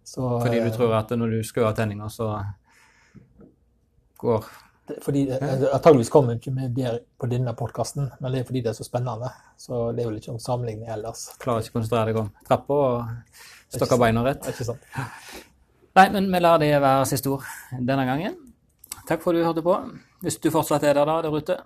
Så, 0.04 0.24
Fordi 0.42 0.60
du 0.64 0.68
eh, 0.70 0.74
tror 0.76 0.96
at 0.98 1.12
når 1.16 1.36
du 1.36 1.40
skrur 1.46 1.68
av 1.70 1.76
tenninga, 1.78 2.08
så 2.12 2.32
går 4.22 4.48
Fordi 5.06 5.22
Antakeligvis 5.32 6.10
kommer 6.12 6.34
vi 6.34 6.40
ikke 6.42 6.54
med 6.56 6.74
det 6.76 6.94
på 7.22 7.30
denne 7.32 7.54
podkasten, 7.56 8.10
men 8.20 8.34
det 8.34 8.42
er 8.42 8.48
fordi 8.50 8.64
det 8.66 8.72
er 8.74 8.76
så 8.80 8.84
spennende. 8.88 9.30
Så 9.62 9.92
det 9.96 10.04
er 10.04 10.10
vel 10.10 10.18
ikke 10.20 10.34
noen 10.34 10.44
sammenligning 10.44 10.90
ellers. 10.92 11.28
Klarer 11.40 11.64
ikke 11.64 11.76
å 11.76 11.80
konsentrere 11.80 12.10
deg 12.12 12.20
om 12.24 12.32
trappa 12.48 12.80
og 12.88 13.76
stokke 13.78 14.00
beina 14.02 14.24
rett. 14.26 14.50
Ikke 14.52 14.68
sant? 14.68 14.88
Nei, 15.96 16.08
men 16.12 16.28
vi 16.34 16.42
lar 16.42 16.60
det 16.60 16.74
være 16.82 17.08
siste 17.08 17.32
ord 17.32 17.46
denne 17.78 18.04
gangen. 18.10 18.36
Takk 19.10 19.24
for 19.24 19.34
at 19.34 19.40
du 19.40 19.46
hørte 19.46 19.64
på. 19.66 19.78
Hvis 20.22 20.38
du 20.42 20.52
fortsatt 20.54 20.84
er 20.86 20.98
der 20.98 21.10
da, 21.10 21.22
der 21.26 21.38
ute. 21.38 21.58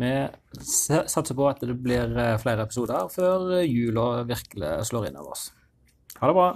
Vi 0.00 0.10
satser 0.58 1.36
på 1.38 1.46
at 1.46 1.60
det 1.62 1.76
blir 1.82 2.16
eh, 2.18 2.38
flere 2.42 2.64
episoder 2.66 3.06
før 3.12 3.60
jula 3.62 4.24
virkelig 4.26 4.72
slår 4.88 5.10
inn 5.10 5.20
over 5.20 5.36
oss. 5.36 5.52
Ha 6.18 6.30
det 6.30 6.34
bra. 6.34 6.48